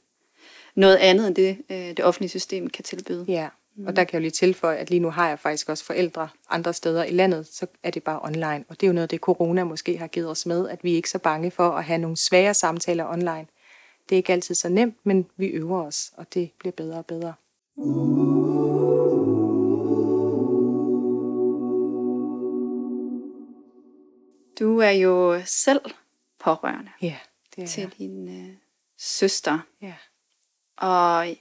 noget 0.75 0.95
andet 0.95 1.27
end 1.27 1.35
det, 1.35 1.57
øh, 1.69 1.77
det 1.77 1.99
offentlige 1.99 2.29
system 2.29 2.69
kan 2.69 2.83
tilbyde. 2.83 3.25
Ja, 3.27 3.49
og 3.87 3.95
der 3.95 4.03
kan 4.03 4.13
jeg 4.13 4.19
jo 4.19 4.21
lige 4.21 4.31
tilføje, 4.31 4.77
at 4.77 4.89
lige 4.89 4.99
nu 4.99 5.09
har 5.09 5.29
jeg 5.29 5.39
faktisk 5.39 5.69
også 5.69 5.83
forældre 5.83 6.29
andre 6.49 6.73
steder 6.73 7.03
i 7.03 7.11
landet, 7.11 7.47
så 7.47 7.67
er 7.83 7.91
det 7.91 8.03
bare 8.03 8.19
online. 8.23 8.65
Og 8.69 8.81
det 8.81 8.83
er 8.83 8.87
jo 8.87 8.93
noget, 8.93 9.11
det 9.11 9.19
corona 9.19 9.63
måske 9.63 9.97
har 9.97 10.07
givet 10.07 10.29
os 10.29 10.45
med, 10.45 10.69
at 10.69 10.83
vi 10.83 10.91
er 10.91 10.95
ikke 10.95 11.09
så 11.09 11.19
bange 11.19 11.51
for 11.51 11.69
at 11.69 11.83
have 11.83 11.97
nogle 11.97 12.17
svære 12.17 12.53
samtaler 12.53 13.05
online. 13.05 13.45
Det 14.09 14.15
er 14.15 14.17
ikke 14.17 14.33
altid 14.33 14.55
så 14.55 14.69
nemt, 14.69 14.97
men 15.03 15.25
vi 15.37 15.45
øver 15.45 15.83
os, 15.83 16.11
og 16.17 16.33
det 16.33 16.51
bliver 16.59 16.71
bedre 16.71 16.97
og 16.97 17.05
bedre. 17.05 17.33
Du 24.59 24.79
er 24.79 24.89
jo 24.89 25.41
selv 25.45 25.81
pårørende 26.39 26.91
ja, 27.01 27.15
det 27.55 27.63
er 27.63 27.67
til 27.67 27.81
jeg. 27.81 27.91
din 27.97 28.27
øh, 28.27 28.55
søster. 28.97 29.59
Ja. 29.81 29.93
Og 30.77 31.37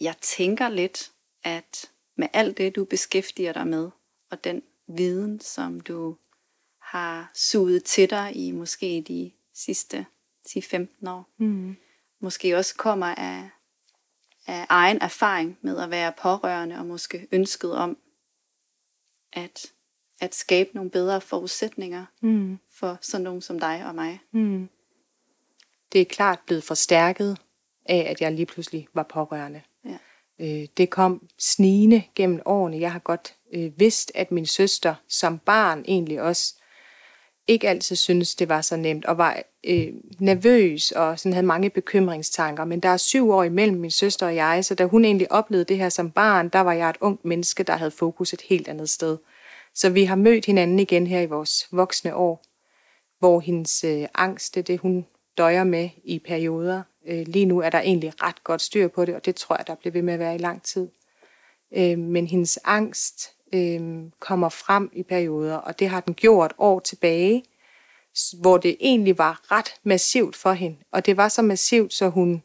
jeg 0.00 0.14
tænker 0.20 0.68
lidt, 0.68 1.12
at 1.44 1.90
med 2.16 2.28
alt 2.32 2.58
det, 2.58 2.76
du 2.76 2.84
beskæftiger 2.84 3.52
dig 3.52 3.66
med, 3.66 3.90
og 4.30 4.44
den 4.44 4.62
viden, 4.86 5.40
som 5.40 5.80
du 5.80 6.16
har 6.82 7.30
suget 7.34 7.84
til 7.84 8.10
dig 8.10 8.36
i 8.36 8.50
måske 8.50 9.04
de 9.08 9.32
sidste 9.54 10.06
10-15 10.48 11.10
år, 11.10 11.28
mm. 11.38 11.76
måske 12.20 12.56
også 12.56 12.74
kommer 12.76 13.06
af, 13.06 13.50
af 14.46 14.66
egen 14.68 14.98
erfaring 15.02 15.58
med 15.60 15.78
at 15.78 15.90
være 15.90 16.12
pårørende, 16.22 16.78
og 16.78 16.86
måske 16.86 17.28
ønsket 17.32 17.74
om 17.74 17.98
at, 19.32 19.72
at 20.20 20.34
skabe 20.34 20.70
nogle 20.74 20.90
bedre 20.90 21.20
forudsætninger 21.20 22.04
Mm. 22.20 22.58
for 22.70 22.98
sådan 23.00 23.24
nogen 23.24 23.40
som 23.42 23.60
dig 23.60 23.86
og 23.86 23.94
mig. 23.94 24.20
Mm. 24.32 24.68
Det 25.92 26.00
er 26.00 26.04
klart 26.04 26.40
blevet 26.46 26.64
forstærket 26.64 27.38
af, 27.88 28.06
at 28.10 28.20
jeg 28.20 28.32
lige 28.32 28.46
pludselig 28.46 28.88
var 28.94 29.02
pårørende. 29.02 29.60
Ja. 29.84 29.98
Øh, 30.40 30.68
det 30.76 30.90
kom 30.90 31.28
snigende 31.38 32.02
gennem 32.14 32.40
årene. 32.44 32.80
Jeg 32.80 32.92
har 32.92 32.98
godt 32.98 33.34
øh, 33.54 33.80
vidst, 33.80 34.12
at 34.14 34.32
min 34.32 34.46
søster 34.46 34.94
som 35.08 35.38
barn 35.38 35.84
egentlig 35.88 36.22
også 36.22 36.54
ikke 37.46 37.68
altid 37.68 37.96
syntes, 37.96 38.34
det 38.34 38.48
var 38.48 38.60
så 38.60 38.76
nemt, 38.76 39.04
og 39.04 39.18
var 39.18 39.42
øh, 39.64 39.88
nervøs 40.18 40.90
og 40.90 41.18
sådan 41.18 41.32
havde 41.32 41.46
mange 41.46 41.70
bekymringstanker. 41.70 42.64
Men 42.64 42.80
der 42.80 42.88
er 42.88 42.96
syv 42.96 43.30
år 43.30 43.42
imellem 43.42 43.80
min 43.80 43.90
søster 43.90 44.26
og 44.26 44.34
jeg, 44.34 44.64
så 44.64 44.74
da 44.74 44.84
hun 44.84 45.04
egentlig 45.04 45.32
oplevede 45.32 45.64
det 45.64 45.76
her 45.76 45.88
som 45.88 46.10
barn, 46.10 46.48
der 46.48 46.60
var 46.60 46.72
jeg 46.72 46.90
et 46.90 46.96
ungt 47.00 47.24
menneske, 47.24 47.62
der 47.62 47.76
havde 47.76 47.90
fokus 47.90 48.32
et 48.32 48.40
helt 48.40 48.68
andet 48.68 48.90
sted. 48.90 49.18
Så 49.74 49.90
vi 49.90 50.04
har 50.04 50.16
mødt 50.16 50.46
hinanden 50.46 50.78
igen 50.78 51.06
her 51.06 51.20
i 51.20 51.26
vores 51.26 51.68
voksne 51.72 52.14
år, 52.14 52.44
hvor 53.18 53.40
hendes 53.40 53.84
øh, 53.84 54.06
angst, 54.14 54.54
det 54.54 54.66
det, 54.66 54.78
hun 54.78 55.06
døjer 55.38 55.64
med 55.64 55.88
i 56.04 56.18
perioder. 56.18 56.82
Øh, 57.06 57.26
lige 57.26 57.46
nu 57.46 57.60
er 57.60 57.70
der 57.70 57.80
egentlig 57.80 58.22
ret 58.22 58.44
godt 58.44 58.62
styr 58.62 58.88
på 58.88 59.04
det, 59.04 59.14
og 59.14 59.24
det 59.24 59.34
tror 59.34 59.56
jeg, 59.56 59.66
der 59.66 59.74
bliver 59.74 59.92
ved 59.92 60.02
med 60.02 60.14
at 60.14 60.20
være 60.20 60.34
i 60.34 60.38
lang 60.38 60.62
tid. 60.62 60.88
Øh, 61.76 61.98
men 61.98 62.26
hendes 62.26 62.58
angst 62.64 63.32
øh, 63.52 63.80
kommer 64.20 64.48
frem 64.48 64.90
i 64.92 65.02
perioder, 65.02 65.56
og 65.56 65.78
det 65.78 65.88
har 65.88 66.00
den 66.00 66.14
gjort 66.14 66.54
år 66.58 66.80
tilbage, 66.80 67.44
hvor 68.40 68.58
det 68.58 68.76
egentlig 68.80 69.18
var 69.18 69.40
ret 69.52 69.74
massivt 69.84 70.36
for 70.36 70.52
hende. 70.52 70.76
Og 70.92 71.06
det 71.06 71.16
var 71.16 71.28
så 71.28 71.42
massivt, 71.42 71.92
så 71.92 72.08
hun, 72.08 72.42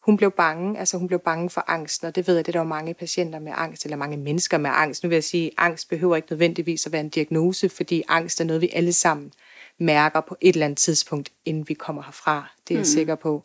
hun 0.00 0.16
blev 0.16 0.30
bange. 0.30 0.78
Altså 0.78 0.98
hun 0.98 1.08
blev 1.08 1.18
bange 1.18 1.50
for 1.50 1.64
angsten, 1.66 2.06
og 2.06 2.14
det 2.14 2.26
ved 2.26 2.34
jeg, 2.34 2.46
det 2.46 2.50
er 2.50 2.58
der 2.58 2.64
jo 2.64 2.68
mange 2.68 2.94
patienter 2.94 3.38
med 3.38 3.52
angst, 3.54 3.84
eller 3.84 3.96
mange 3.96 4.16
mennesker 4.16 4.58
med 4.58 4.70
angst. 4.74 5.02
Nu 5.02 5.08
vil 5.08 5.16
jeg 5.16 5.24
sige, 5.24 5.50
angst 5.58 5.88
behøver 5.88 6.16
ikke 6.16 6.28
nødvendigvis 6.30 6.86
at 6.86 6.92
være 6.92 7.00
en 7.00 7.08
diagnose, 7.08 7.68
fordi 7.68 8.02
angst 8.08 8.40
er 8.40 8.44
noget, 8.44 8.62
vi 8.62 8.70
alle 8.72 8.92
sammen 8.92 9.32
mærker 9.78 10.20
på 10.20 10.36
et 10.40 10.54
eller 10.54 10.66
andet 10.66 10.78
tidspunkt, 10.78 11.32
inden 11.44 11.68
vi 11.68 11.74
kommer 11.74 12.02
herfra. 12.02 12.50
Det 12.68 12.74
er 12.74 12.78
jeg 12.78 12.80
Mm. 12.80 12.84
sikker 12.84 13.14
på. 13.14 13.44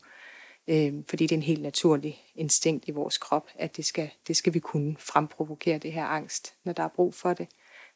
Øh, 0.67 0.93
fordi 1.09 1.23
det 1.27 1.31
er 1.31 1.37
en 1.39 1.43
helt 1.43 1.61
naturlig 1.61 2.21
instinkt 2.35 2.87
i 2.87 2.91
vores 2.91 3.17
krop, 3.17 3.47
at 3.55 3.77
det 3.77 3.85
skal, 3.85 4.09
det 4.27 4.37
skal 4.37 4.53
vi 4.53 4.59
kunne 4.59 4.95
fremprovokere 4.99 5.77
det 5.77 5.93
her 5.93 6.05
angst, 6.05 6.53
når 6.63 6.73
der 6.73 6.83
er 6.83 6.87
brug 6.87 7.13
for 7.15 7.33
det. 7.33 7.47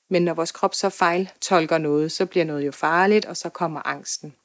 Men 0.09 0.21
når 0.21 0.33
vores 0.33 0.51
krop 0.51 0.73
så 0.73 0.89
fejltolker 0.89 1.77
noget, 1.77 2.11
så 2.11 2.25
bliver 2.25 2.45
noget 2.45 2.65
jo 2.65 2.71
farligt, 2.71 3.25
og 3.25 3.37
så 3.37 3.49
kommer 3.49 3.81
angsten. 3.87 4.35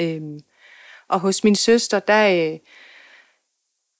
Øhm, 0.00 0.40
og 1.08 1.20
hos 1.20 1.44
min 1.44 1.56
søster, 1.56 2.00
der 2.00 2.52
øh, 2.52 2.58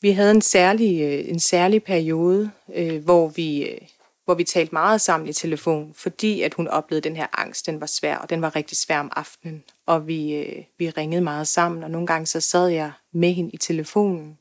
vi 0.01 0.11
havde 0.11 0.30
en 0.30 0.43
særlig, 0.43 1.03
øh, 1.03 1.28
en 1.28 1.41
særlig 1.41 1.84
periode, 1.84 2.51
øh, 2.74 3.05
hvor 3.05 3.28
vi 3.28 3.68
øh, 3.68 3.78
hvor 4.27 4.35
vi 4.35 4.45
talte 4.45 4.72
meget 4.72 5.01
sammen 5.01 5.29
i 5.29 5.33
telefon, 5.33 5.95
fordi 5.95 6.43
at 6.43 6.55
hun 6.55 6.68
oplevede 6.68 7.09
den 7.09 7.16
her 7.16 7.27
angst, 7.41 7.66
den 7.66 7.81
var 7.81 7.87
svær, 7.87 8.16
og 8.16 8.31
den 8.31 8.43
var 8.43 8.57
rigtig 8.57 8.77
svær 8.77 9.01
om 9.01 9.12
aftenen. 9.16 9.64
Og 9.87 10.07
vi, 10.07 10.35
øh, 10.35 10.64
vi 10.79 10.91
ringede 10.91 11.22
meget 11.22 11.49
sammen, 11.49 11.83
og 11.83 11.91
nogle 11.91 12.07
gange 12.07 12.27
så 12.27 12.41
sad 12.41 12.68
jeg 12.68 12.93
med 13.12 13.33
hende 13.33 13.51
i 13.51 13.57
telefonen 13.57 14.39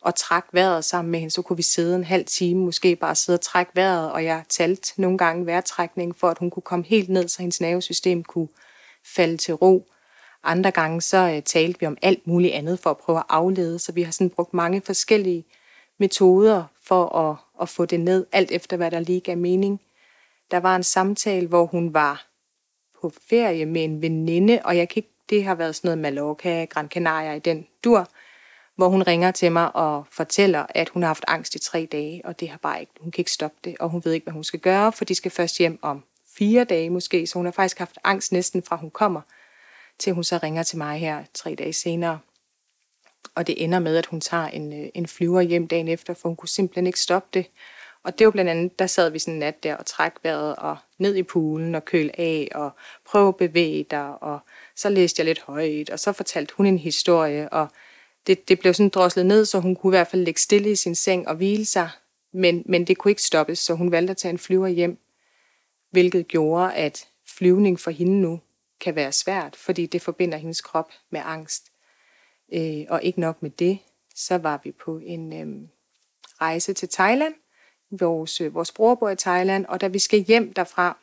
og 0.00 0.14
trak 0.14 0.46
vejret 0.52 0.84
sammen 0.84 1.10
med 1.10 1.20
hende. 1.20 1.34
Så 1.34 1.42
kunne 1.42 1.56
vi 1.56 1.62
sidde 1.62 1.96
en 1.96 2.04
halv 2.04 2.24
time, 2.24 2.64
måske 2.64 2.96
bare 2.96 3.14
sidde 3.14 3.36
og 3.36 3.40
trække 3.40 3.72
vejret, 3.74 4.12
og 4.12 4.24
jeg 4.24 4.44
talte 4.48 5.00
nogle 5.00 5.18
gange 5.18 5.46
vejrtrækning, 5.46 6.16
for 6.16 6.28
at 6.28 6.38
hun 6.38 6.50
kunne 6.50 6.62
komme 6.62 6.84
helt 6.84 7.08
ned, 7.08 7.28
så 7.28 7.42
hendes 7.42 7.60
nervesystem 7.60 8.24
kunne 8.24 8.48
falde 9.16 9.36
til 9.36 9.54
ro. 9.54 9.88
Andre 10.44 10.70
gange 10.70 11.00
så 11.00 11.30
øh, 11.36 11.42
talte 11.42 11.80
vi 11.80 11.86
om 11.86 11.96
alt 12.02 12.26
muligt 12.26 12.54
andet 12.54 12.78
for 12.78 12.90
at 12.90 12.98
prøve 12.98 13.18
at 13.18 13.24
aflede, 13.28 13.78
så 13.78 13.92
vi 13.92 14.02
har 14.02 14.12
sådan 14.12 14.30
brugt 14.30 14.54
mange 14.54 14.82
forskellige 14.86 15.44
metoder 15.98 16.64
for 16.86 17.16
at, 17.18 17.36
at 17.60 17.68
få 17.68 17.84
det 17.84 18.00
ned, 18.00 18.26
alt 18.32 18.50
efter 18.50 18.76
hvad 18.76 18.90
der 18.90 19.00
lige 19.00 19.20
gav 19.20 19.36
mening. 19.36 19.80
Der 20.50 20.56
var 20.56 20.76
en 20.76 20.82
samtale, 20.82 21.46
hvor 21.46 21.66
hun 21.66 21.94
var 21.94 22.26
på 23.00 23.12
ferie 23.28 23.66
med 23.66 23.84
en 23.84 24.02
veninde, 24.02 24.60
og 24.64 24.76
jeg 24.76 24.88
kan 24.88 24.96
ikke, 24.96 25.14
det 25.30 25.44
har 25.44 25.54
været 25.54 25.74
sådan 25.74 25.88
noget 25.88 25.98
Mallorca, 25.98 26.64
Gran 26.64 26.88
Canaria 26.88 27.34
i 27.34 27.38
den 27.38 27.66
dur, 27.84 28.08
hvor 28.76 28.88
hun 28.88 29.02
ringer 29.02 29.30
til 29.30 29.52
mig 29.52 29.76
og 29.76 30.06
fortæller, 30.10 30.66
at 30.68 30.88
hun 30.88 31.02
har 31.02 31.06
haft 31.08 31.24
angst 31.28 31.54
i 31.54 31.58
tre 31.58 31.88
dage, 31.92 32.20
og 32.24 32.40
det 32.40 32.48
har 32.48 32.58
bare 32.58 32.80
ikke, 32.80 32.92
hun 33.00 33.10
kan 33.10 33.20
ikke 33.20 33.30
stoppe 33.30 33.56
det, 33.64 33.76
og 33.80 33.90
hun 33.90 34.02
ved 34.04 34.12
ikke, 34.12 34.24
hvad 34.24 34.32
hun 34.32 34.44
skal 34.44 34.60
gøre, 34.60 34.92
for 34.92 35.04
de 35.04 35.14
skal 35.14 35.30
først 35.30 35.58
hjem 35.58 35.78
om 35.82 36.04
fire 36.38 36.64
dage 36.64 36.90
måske, 36.90 37.26
så 37.26 37.38
hun 37.38 37.46
har 37.46 37.52
faktisk 37.52 37.78
haft 37.78 37.98
angst 38.04 38.32
næsten 38.32 38.62
fra 38.62 38.76
hun 38.76 38.90
kommer, 38.90 39.20
til 39.98 40.12
hun 40.12 40.24
så 40.24 40.38
ringer 40.42 40.62
til 40.62 40.78
mig 40.78 40.98
her 40.98 41.24
tre 41.34 41.54
dage 41.54 41.72
senere. 41.72 42.18
Og 43.34 43.46
det 43.46 43.64
ender 43.64 43.78
med, 43.78 43.96
at 43.96 44.06
hun 44.06 44.20
tager 44.20 44.46
en, 44.46 44.84
øh, 44.84 44.88
en 44.94 45.06
flyver 45.06 45.40
hjem 45.40 45.68
dagen 45.68 45.88
efter, 45.88 46.14
for 46.14 46.28
hun 46.28 46.36
kunne 46.36 46.48
simpelthen 46.48 46.86
ikke 46.86 47.00
stoppe 47.00 47.28
det. 47.34 47.46
Og 48.04 48.18
det 48.18 48.24
var 48.24 48.30
blandt 48.30 48.50
andet, 48.50 48.78
der 48.78 48.86
sad 48.86 49.10
vi 49.10 49.18
sådan 49.18 49.34
en 49.34 49.40
nat 49.40 49.62
der 49.62 49.76
og 49.76 49.86
træk 49.86 50.12
vejret 50.22 50.56
og 50.56 50.76
ned 50.98 51.16
i 51.16 51.22
poolen 51.22 51.74
og 51.74 51.84
køl 51.84 52.10
af 52.18 52.48
og 52.54 52.70
prøve 53.04 53.28
at 53.28 53.36
bevæge 53.36 53.86
dig. 53.90 54.22
Og 54.22 54.38
så 54.76 54.88
læste 54.88 55.20
jeg 55.20 55.26
lidt 55.26 55.40
højt, 55.40 55.90
og 55.90 55.98
så 55.98 56.12
fortalte 56.12 56.54
hun 56.56 56.66
en 56.66 56.78
historie. 56.78 57.48
Og 57.48 57.68
det, 58.26 58.48
det 58.48 58.60
blev 58.60 58.74
sådan 58.74 58.90
droslet 58.90 59.26
ned, 59.26 59.44
så 59.44 59.58
hun 59.60 59.76
kunne 59.76 59.90
i 59.90 59.96
hvert 59.96 60.08
fald 60.08 60.24
ligge 60.24 60.40
stille 60.40 60.70
i 60.70 60.76
sin 60.76 60.94
seng 60.94 61.28
og 61.28 61.34
hvile 61.34 61.64
sig. 61.64 61.90
Men, 62.32 62.62
men 62.66 62.84
det 62.84 62.98
kunne 62.98 63.10
ikke 63.10 63.22
stoppes, 63.22 63.58
så 63.58 63.74
hun 63.74 63.90
valgte 63.90 64.10
at 64.10 64.16
tage 64.16 64.32
en 64.32 64.38
flyver 64.38 64.68
hjem, 64.68 64.98
hvilket 65.90 66.28
gjorde, 66.28 66.74
at 66.74 67.08
flyvning 67.26 67.80
for 67.80 67.90
hende 67.90 68.20
nu 68.20 68.40
kan 68.80 68.94
være 68.94 69.12
svært, 69.12 69.56
fordi 69.56 69.86
det 69.86 70.02
forbinder 70.02 70.38
hendes 70.38 70.60
krop 70.60 70.90
med 71.10 71.20
angst. 71.24 71.73
Øh, 72.52 72.84
og 72.88 73.02
ikke 73.02 73.20
nok 73.20 73.42
med 73.42 73.50
det, 73.50 73.78
så 74.14 74.38
var 74.38 74.60
vi 74.64 74.72
på 74.72 75.00
en 75.02 75.32
øh, 75.32 75.68
rejse 76.40 76.72
til 76.72 76.88
Thailand. 76.88 77.34
Vores, 77.90 78.40
øh, 78.40 78.54
vores 78.54 78.72
bror 78.72 78.94
bor 78.94 79.10
i 79.10 79.16
Thailand, 79.16 79.66
og 79.66 79.80
da 79.80 79.86
vi 79.86 79.98
skal 79.98 80.18
hjem 80.18 80.52
derfra, 80.52 80.96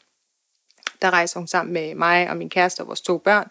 der 1.01 1.11
rejser 1.11 1.39
hun 1.39 1.47
sammen 1.47 1.73
med 1.73 1.95
mig 1.95 2.29
og 2.29 2.37
min 2.37 2.49
kæreste 2.49 2.81
og 2.81 2.87
vores 2.87 3.01
to 3.01 3.17
børn. 3.17 3.47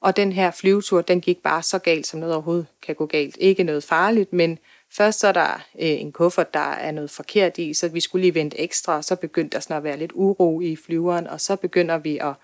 Og 0.00 0.16
den 0.16 0.32
her 0.32 0.50
flyvetur, 0.50 1.02
den 1.02 1.20
gik 1.20 1.42
bare 1.42 1.62
så 1.62 1.78
galt, 1.78 2.06
som 2.06 2.20
noget 2.20 2.34
overhovedet 2.34 2.66
kan 2.82 2.94
gå 2.94 3.06
galt. 3.06 3.36
Ikke 3.40 3.62
noget 3.62 3.84
farligt, 3.84 4.32
men 4.32 4.58
først 4.90 5.20
så 5.20 5.28
er 5.28 5.32
der 5.32 5.54
øh, 5.54 6.00
en 6.00 6.12
kuffert, 6.12 6.54
der 6.54 6.60
er 6.60 6.90
noget 6.90 7.10
forkert 7.10 7.58
i, 7.58 7.74
så 7.74 7.88
vi 7.88 8.00
skulle 8.00 8.22
lige 8.22 8.34
vente 8.34 8.58
ekstra, 8.60 8.96
og 8.96 9.04
så 9.04 9.16
begyndte 9.16 9.54
der 9.54 9.60
sådan 9.60 9.76
at 9.76 9.84
være 9.84 9.96
lidt 9.96 10.12
uro 10.14 10.60
i 10.60 10.76
flyveren, 10.76 11.26
og 11.26 11.40
så 11.40 11.56
begynder 11.56 11.98
vi 11.98 12.18
at, 12.18 12.34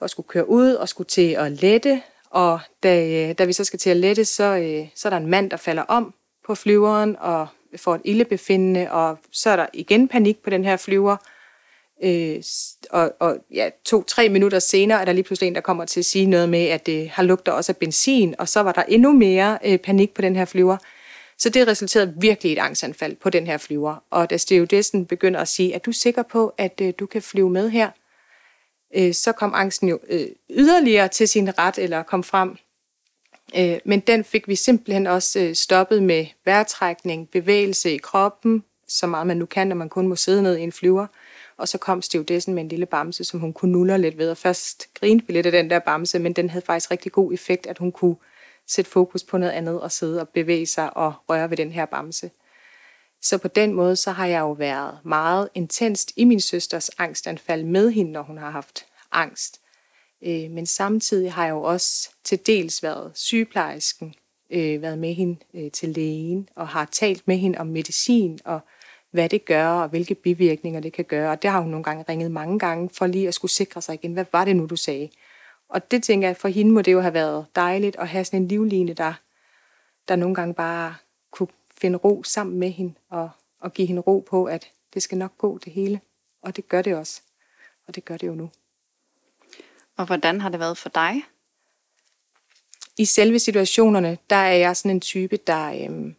at 0.00 0.10
skulle 0.10 0.28
køre 0.28 0.48
ud 0.48 0.72
og 0.72 0.88
skulle 0.88 1.08
til 1.08 1.30
at 1.32 1.52
lette, 1.52 2.02
og 2.34 2.60
da, 2.82 3.06
øh, 3.06 3.34
da 3.38 3.44
vi 3.44 3.52
så 3.52 3.64
skal 3.64 3.78
til 3.78 3.90
at 3.90 3.96
lette, 3.96 4.24
så, 4.24 4.44
øh, 4.44 4.86
så 4.94 5.08
er 5.08 5.10
der 5.10 5.16
en 5.16 5.26
mand, 5.26 5.50
der 5.50 5.56
falder 5.56 5.82
om 5.82 6.14
på 6.46 6.54
flyveren 6.54 7.16
og 7.20 7.46
får 7.76 7.94
et 7.94 8.00
ildebefindende, 8.04 8.90
og 8.90 9.18
så 9.32 9.50
er 9.50 9.56
der 9.56 9.66
igen 9.72 10.08
panik 10.08 10.42
på 10.42 10.50
den 10.50 10.64
her 10.64 10.76
flyver. 10.76 11.16
Øh, 12.04 12.42
og, 12.90 13.12
og 13.20 13.36
ja, 13.50 13.70
to-tre 13.84 14.28
minutter 14.28 14.58
senere 14.58 15.00
er 15.00 15.04
der 15.04 15.12
lige 15.12 15.24
pludselig 15.24 15.46
en, 15.46 15.54
der 15.54 15.60
kommer 15.60 15.84
til 15.84 16.00
at 16.00 16.04
sige 16.04 16.26
noget 16.26 16.48
med, 16.48 16.66
at 16.66 16.86
det 16.86 17.08
har 17.08 17.22
lugter 17.22 17.52
også 17.52 17.72
af 17.72 17.76
benzin, 17.76 18.34
og 18.38 18.48
så 18.48 18.60
var 18.60 18.72
der 18.72 18.82
endnu 18.82 19.12
mere 19.12 19.58
øh, 19.64 19.78
panik 19.78 20.14
på 20.14 20.22
den 20.22 20.36
her 20.36 20.44
flyver. 20.44 20.76
Så 21.38 21.48
det 21.48 21.68
resulterede 21.68 22.14
virkelig 22.16 22.50
i 22.50 22.52
et 22.52 22.58
angstanfald 22.58 23.16
på 23.16 23.30
den 23.30 23.46
her 23.46 23.58
flyver. 23.58 23.96
Og 24.10 24.30
da 24.30 24.36
stewardessen 24.36 25.06
begynder 25.06 25.40
at 25.40 25.48
sige, 25.48 25.74
at 25.74 25.84
du 25.84 25.90
er 25.90 25.94
sikker 25.94 26.22
på, 26.22 26.54
at 26.58 26.80
øh, 26.82 26.92
du 26.98 27.06
kan 27.06 27.22
flyve 27.22 27.50
med 27.50 27.70
her, 27.70 27.90
øh, 28.94 29.14
så 29.14 29.32
kom 29.32 29.52
angsten 29.54 29.88
jo 29.88 29.98
øh, 30.08 30.26
yderligere 30.50 31.08
til 31.08 31.28
sin 31.28 31.58
ret, 31.58 31.78
eller 31.78 32.02
kom 32.02 32.22
frem. 32.22 32.56
Øh, 33.56 33.78
men 33.84 34.00
den 34.00 34.24
fik 34.24 34.48
vi 34.48 34.54
simpelthen 34.54 35.06
også 35.06 35.40
øh, 35.40 35.54
stoppet 35.54 36.02
med 36.02 36.26
vejrtrækning, 36.44 37.30
bevægelse 37.30 37.90
i 37.92 37.96
kroppen, 37.96 38.64
så 38.88 39.06
meget 39.06 39.26
man 39.26 39.36
nu 39.36 39.46
kan, 39.46 39.66
når 39.66 39.76
man 39.76 39.88
kun 39.88 40.08
må 40.08 40.16
sidde 40.16 40.42
ned 40.42 40.56
i 40.56 40.62
en 40.62 40.72
flyver. 40.72 41.06
Og 41.56 41.68
så 41.68 41.78
kom 41.78 42.02
stewardessen 42.02 42.54
med 42.54 42.62
en 42.62 42.68
lille 42.68 42.86
bamse, 42.86 43.24
som 43.24 43.40
hun 43.40 43.52
kunne 43.52 43.72
nuller 43.72 43.96
lidt 43.96 44.18
ved. 44.18 44.30
Og 44.30 44.36
først 44.36 44.86
grinte 44.94 45.26
vi 45.26 45.32
lidt 45.32 45.46
af 45.46 45.52
den 45.52 45.70
der 45.70 45.78
bamse, 45.78 46.18
men 46.18 46.32
den 46.32 46.50
havde 46.50 46.64
faktisk 46.64 46.90
rigtig 46.90 47.12
god 47.12 47.32
effekt, 47.32 47.66
at 47.66 47.78
hun 47.78 47.92
kunne 47.92 48.16
sætte 48.66 48.90
fokus 48.90 49.24
på 49.24 49.38
noget 49.38 49.52
andet 49.52 49.80
og 49.80 49.92
sidde 49.92 50.20
og 50.20 50.28
bevæge 50.28 50.66
sig 50.66 50.96
og 50.96 51.12
røre 51.28 51.50
ved 51.50 51.56
den 51.56 51.72
her 51.72 51.86
bamse. 51.86 52.30
Så 53.24 53.38
på 53.38 53.48
den 53.48 53.72
måde, 53.72 53.96
så 53.96 54.10
har 54.10 54.26
jeg 54.26 54.40
jo 54.40 54.52
været 54.52 54.98
meget 55.04 55.48
intenst 55.54 56.12
i 56.16 56.24
min 56.24 56.40
søsters 56.40 56.88
angstanfald 56.98 57.64
med 57.64 57.90
hende, 57.90 58.12
når 58.12 58.22
hun 58.22 58.38
har 58.38 58.50
haft 58.50 58.86
angst. 59.12 59.60
Øh, 60.22 60.50
men 60.50 60.66
samtidig 60.66 61.32
har 61.32 61.44
jeg 61.44 61.52
jo 61.52 61.62
også 61.62 62.10
til 62.24 62.46
dels 62.46 62.82
været 62.82 63.10
sygeplejersken, 63.14 64.14
øh, 64.50 64.82
været 64.82 64.98
med 64.98 65.14
hende 65.14 65.36
øh, 65.54 65.70
til 65.70 65.88
lægen 65.88 66.48
og 66.56 66.68
har 66.68 66.88
talt 66.92 67.28
med 67.28 67.36
hende 67.36 67.58
om 67.58 67.66
medicin 67.66 68.38
og 68.44 68.60
hvad 69.10 69.28
det 69.28 69.44
gør 69.44 69.68
og 69.68 69.88
hvilke 69.88 70.14
bivirkninger 70.14 70.80
det 70.80 70.92
kan 70.92 71.04
gøre. 71.04 71.30
Og 71.30 71.42
det 71.42 71.50
har 71.50 71.60
hun 71.60 71.70
nogle 71.70 71.84
gange 71.84 72.04
ringet 72.08 72.30
mange 72.30 72.58
gange 72.58 72.90
for 72.92 73.06
lige 73.06 73.28
at 73.28 73.34
skulle 73.34 73.52
sikre 73.52 73.82
sig 73.82 73.94
igen. 73.94 74.12
Hvad 74.12 74.24
var 74.32 74.44
det 74.44 74.56
nu, 74.56 74.66
du 74.66 74.76
sagde? 74.76 75.08
Og 75.68 75.90
det 75.90 76.02
tænker 76.02 76.28
jeg, 76.28 76.36
for 76.36 76.48
hende 76.48 76.72
må 76.72 76.82
det 76.82 76.92
jo 76.92 77.00
have 77.00 77.14
været 77.14 77.46
dejligt 77.56 77.96
at 77.96 78.08
have 78.08 78.24
sådan 78.24 78.42
en 78.42 78.48
livline, 78.48 78.94
der, 78.94 79.12
der 80.08 80.16
nogle 80.16 80.34
gange 80.34 80.54
bare 80.54 80.94
kunne 81.30 81.48
finde 81.80 81.98
ro 81.98 82.22
sammen 82.22 82.58
med 82.58 82.70
hende 82.70 82.94
og, 83.10 83.30
og 83.60 83.72
give 83.72 83.86
hende 83.86 84.02
ro 84.02 84.20
på, 84.30 84.44
at 84.44 84.70
det 84.94 85.02
skal 85.02 85.18
nok 85.18 85.38
gå 85.38 85.58
det 85.58 85.72
hele. 85.72 86.00
Og 86.42 86.56
det 86.56 86.68
gør 86.68 86.82
det 86.82 86.94
også. 86.94 87.22
Og 87.86 87.94
det 87.94 88.04
gør 88.04 88.16
det 88.16 88.26
jo 88.26 88.34
nu. 88.34 88.50
Og 89.96 90.06
hvordan 90.06 90.40
har 90.40 90.48
det 90.48 90.60
været 90.60 90.78
for 90.78 90.88
dig? 90.88 91.22
I 92.98 93.04
selve 93.04 93.38
situationerne, 93.38 94.18
der 94.30 94.36
er 94.36 94.52
jeg 94.52 94.76
sådan 94.76 94.90
en 94.90 95.00
type, 95.00 95.36
der, 95.36 95.84
øhm, 95.84 96.14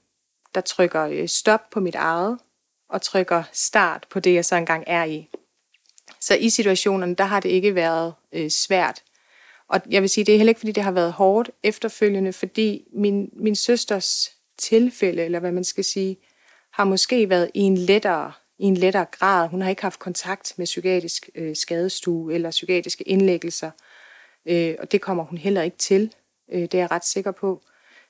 der 0.56 0.62
trykker 0.62 1.03
øh, 1.03 1.28
stop 1.28 1.70
på 1.70 1.80
mit 1.80 1.95
eget, 1.95 2.39
og 2.89 3.01
trykker 3.01 3.43
start 3.51 4.06
på 4.10 4.20
det, 4.20 4.34
jeg 4.34 4.45
så 4.45 4.56
engang 4.56 4.84
er 4.88 5.03
i. 5.03 5.30
Så 6.20 6.36
i 6.36 6.49
situationerne, 6.49 7.16
der 7.16 7.24
har 7.24 7.39
det 7.39 7.49
ikke 7.49 7.76
været 7.76 8.14
øh, 8.32 8.49
svært. 8.49 9.03
Og 9.68 9.82
jeg 9.89 10.01
vil 10.01 10.10
sige, 10.10 10.26
det 10.26 10.34
er 10.34 10.38
heller 10.38 10.51
ikke, 10.51 10.60
fordi 10.60 10.72
det 10.72 10.84
har 10.84 10.91
været 10.91 11.14
hårdt 11.14 11.51
efterfølgende, 11.64 12.34
fordi 12.34 12.88
min, 12.93 13.30
min 13.34 13.56
søsters 13.56 14.35
tilfælde, 14.58 15.24
eller 15.24 15.39
hvad 15.39 15.51
man 15.51 15.64
skal 15.64 15.84
sige, 15.84 16.18
har 16.72 16.84
måske 16.84 17.30
været 17.30 17.51
i 17.53 17.60
en 17.60 17.78
lettere, 17.78 18.32
i 18.60 18.64
en 18.64 18.78
lettere 18.78 19.06
grad. 19.12 19.47
Hun 19.47 19.62
har 19.62 19.70
ikke 19.70 19.82
haft 19.82 19.99
kontakt 19.99 20.53
med 20.58 20.66
psykiatrisk 20.66 21.30
øh, 21.36 21.56
skadestue 21.56 22.34
eller 22.34 22.51
psykiatriske 22.51 23.03
indlæggelser, 23.03 23.72
øh, 24.45 24.76
og 24.80 24.91
det 24.91 25.01
kommer 25.01 25.24
hun 25.24 25.38
heller 25.38 25.62
ikke 25.62 25.78
til. 25.78 26.14
Øh, 26.51 26.62
det 26.62 26.74
er 26.74 26.78
jeg 26.78 26.91
ret 26.91 27.06
sikker 27.06 27.32
på. 27.32 27.62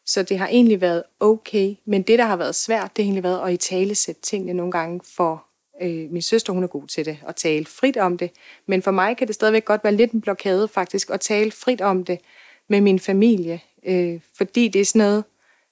Så 0.05 0.23
det 0.23 0.37
har 0.37 0.47
egentlig 0.47 0.81
været 0.81 1.03
okay, 1.19 1.75
men 1.85 2.01
det, 2.01 2.19
der 2.19 2.25
har 2.25 2.35
været 2.35 2.55
svært, 2.55 2.91
det 2.97 3.03
har 3.03 3.07
egentlig 3.07 3.23
været 3.23 3.47
at 3.47 3.53
i 3.53 3.57
tale 3.57 3.95
sætte 3.95 4.21
tingene 4.21 4.53
nogle 4.53 4.71
gange 4.71 5.01
for 5.15 5.45
øh, 5.81 6.11
min 6.11 6.21
søster, 6.21 6.53
hun 6.53 6.63
er 6.63 6.67
god 6.67 6.87
til 6.87 7.05
det, 7.05 7.17
at 7.27 7.35
tale 7.35 7.65
frit 7.65 7.97
om 7.97 8.17
det. 8.17 8.31
Men 8.65 8.81
for 8.81 8.91
mig 8.91 9.17
kan 9.17 9.27
det 9.27 9.35
stadigvæk 9.35 9.65
godt 9.65 9.83
være 9.83 9.95
lidt 9.95 10.11
en 10.11 10.21
blokade 10.21 10.67
faktisk, 10.67 11.09
at 11.09 11.21
tale 11.21 11.51
frit 11.51 11.81
om 11.81 12.03
det 12.03 12.19
med 12.67 12.81
min 12.81 12.99
familie. 12.99 13.61
Øh, 13.85 14.19
fordi 14.37 14.67
det 14.67 14.81
er 14.81 14.85
sådan 14.85 14.99
noget, 14.99 15.23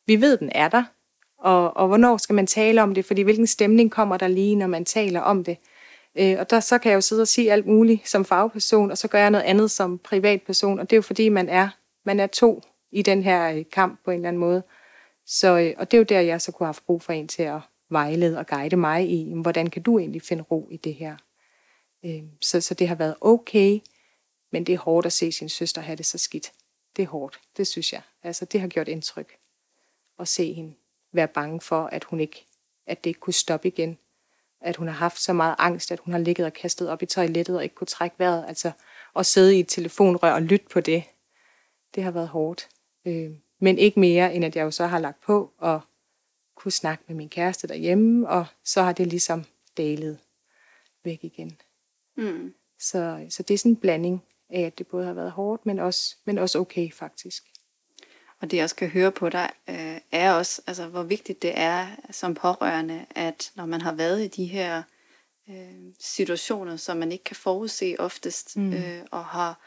vi 0.08 0.22
ved, 0.22 0.38
den 0.38 0.52
er 0.56 0.70
der. 0.70 0.84
Og, 1.38 1.78
og 1.78 1.88
hvornår 1.88 2.18
skal 2.18 2.36
man 2.36 2.48
tale 2.48 2.84
om 2.84 2.94
det? 2.94 3.06
Fordi 3.06 3.22
hvilken 3.22 3.48
stemning 3.48 3.92
kommer 3.92 4.18
der 4.18 4.28
lige, 4.28 4.56
når 4.56 4.68
man 4.68 4.86
taler 4.86 5.20
om 5.20 5.44
det? 5.44 5.58
Øh, 6.16 6.36
og 6.40 6.50
der, 6.50 6.60
så 6.60 6.78
kan 6.78 6.90
jeg 6.90 6.96
jo 6.96 7.02
sidde 7.02 7.22
og 7.22 7.28
sige 7.28 7.52
alt 7.52 7.66
muligt 7.66 8.10
som 8.10 8.26
fagperson, 8.26 8.92
og 8.92 8.98
så 8.98 9.08
gør 9.08 9.20
jeg 9.20 9.30
noget 9.30 9.46
andet 9.46 9.72
som 9.72 9.98
privatperson. 9.98 10.80
Og 10.80 10.90
det 10.90 10.96
er 10.96 10.98
jo 10.98 11.02
fordi, 11.02 11.30
man 11.30 11.50
er, 11.50 11.70
man 12.06 12.20
er 12.20 12.28
to 12.28 12.62
i 12.92 13.02
den 13.02 13.24
her 13.24 13.52
øh, 13.52 13.64
kamp 13.72 14.00
på 14.06 14.12
en 14.12 14.16
eller 14.16 14.28
anden 14.28 14.40
måde. 14.40 14.64
Så, 15.26 15.58
øh, 15.58 15.74
og 15.78 15.92
det 15.92 15.98
er 15.98 16.00
jo 16.00 16.04
der, 16.04 16.20
jeg 16.20 16.42
så 16.42 16.52
kunne 16.52 16.68
have 16.68 16.76
brug 16.86 17.02
for 17.02 17.14
en 17.14 17.28
til 17.28 17.44
at 17.44 17.60
vejlede 17.90 18.40
og 18.40 18.48
guide 18.48 18.76
mig 18.76 19.10
i, 19.10 19.34
hvordan 19.36 19.70
kan 19.70 19.82
du 19.82 20.00
egentlig 20.00 20.22
finde 20.22 20.44
ro 20.44 20.68
i 20.72 20.78
det 20.78 20.94
her. 20.94 21.16
Øh, 22.06 22.24
så, 22.42 22.62
så 22.62 22.74
det 22.74 22.88
har 22.88 22.96
været 22.96 23.16
okay, 23.22 23.80
men 24.52 24.64
det 24.64 24.74
er 24.74 24.80
hårdt 24.80 25.06
at 25.06 25.14
se 25.14 25.32
sin 25.32 25.50
søster 25.50 25.82
have 25.82 25.96
det 25.96 26.06
så 26.06 26.18
skidt. 26.18 26.52
Det 26.96 27.04
er 27.04 27.08
hårdt, 27.08 27.40
det 27.58 27.68
synes 27.68 27.94
jeg. 27.94 28.02
Altså, 28.24 28.46
det 28.46 28.62
har 28.62 28.68
gjort 28.68 28.88
indtryk 28.88 29.38
at 30.20 30.28
se 30.28 30.54
hende 30.54 30.76
være 31.12 31.28
bange 31.28 31.62
for, 31.62 31.86
at 31.86 32.04
hun 32.04 32.20
ikke, 32.20 32.46
at 32.86 33.04
det 33.04 33.10
ikke 33.10 33.20
kunne 33.20 33.34
stoppe 33.34 33.68
igen. 33.68 33.98
At 34.62 34.76
hun 34.76 34.88
har 34.88 34.96
haft 34.96 35.22
så 35.22 35.34
meget 35.34 35.56
angst, 35.60 35.92
at 35.92 36.00
hun 36.00 36.14
har 36.14 36.20
ligget 36.20 36.46
og 36.46 36.54
kastet 36.54 36.90
op 36.90 37.02
i 37.02 37.06
toilettet 37.06 37.58
og 37.58 37.64
ikke 37.64 37.76
kunne 37.76 37.88
trække 37.88 38.16
vejret. 38.20 38.46
Altså, 38.48 38.72
at 39.16 39.26
sidde 39.26 39.58
i 39.58 39.60
et 39.60 39.68
telefonrør 39.68 40.34
og 40.34 40.42
lytte 40.42 40.66
på 40.72 40.80
det, 40.80 41.04
det 41.96 42.04
har 42.04 42.12
været 42.12 42.28
hårdt. 42.28 42.70
Øh, 43.06 43.32
men 43.60 43.78
ikke 43.78 44.00
mere, 44.00 44.34
end 44.34 44.46
at 44.46 44.56
jeg 44.56 44.64
jo 44.64 44.72
så 44.72 44.88
har 44.88 45.00
lagt 45.00 45.22
på 45.22 45.52
og 45.58 45.82
kunne 46.56 46.72
snakke 46.72 47.04
med 47.08 47.16
min 47.16 47.30
kæreste 47.30 47.68
derhjemme, 47.68 48.30
og 48.30 48.46
så 48.64 48.82
har 48.82 48.94
det 48.94 49.08
ligesom 49.08 49.46
dalet 49.78 50.20
væk 51.04 51.24
igen. 51.24 51.58
Mm. 52.18 52.54
Så, 52.80 53.26
så 53.30 53.44
det 53.44 53.54
er 53.54 53.58
sådan 53.58 53.72
en 53.72 53.76
blanding 53.76 54.24
af, 54.50 54.62
at 54.62 54.78
det 54.78 54.88
både 54.88 55.06
har 55.06 55.14
været 55.14 55.32
hårdt, 55.32 55.66
men 55.66 55.80
også, 55.80 56.16
men 56.26 56.38
også 56.38 56.60
okay 56.60 56.92
faktisk. 56.92 57.53
Og 58.44 58.52
det 58.52 58.58
jeg 58.58 58.64
også 58.64 58.76
kan 58.76 58.90
høre 58.90 59.12
på 59.12 59.30
dig, 59.30 59.50
øh, 59.70 59.98
er 60.12 60.32
også, 60.32 60.62
altså, 60.68 60.88
hvor 60.88 61.04
vigtigt 61.04 61.42
det 61.42 61.52
er 61.56 61.88
som 62.12 62.36
pårørende, 62.36 63.06
at 63.16 63.52
når 63.56 63.66
man 63.66 63.82
har 63.82 63.92
været 63.92 64.24
i 64.24 64.28
de 64.28 64.46
her 64.46 64.84
øh, 65.50 65.94
situationer, 66.00 66.78
som 66.78 66.98
man 66.98 67.12
ikke 67.12 67.24
kan 67.24 67.36
forudse 67.36 67.96
oftest, 68.00 68.58
mm. 68.58 68.74
øh, 68.74 69.02
og 69.12 69.26
har, 69.26 69.60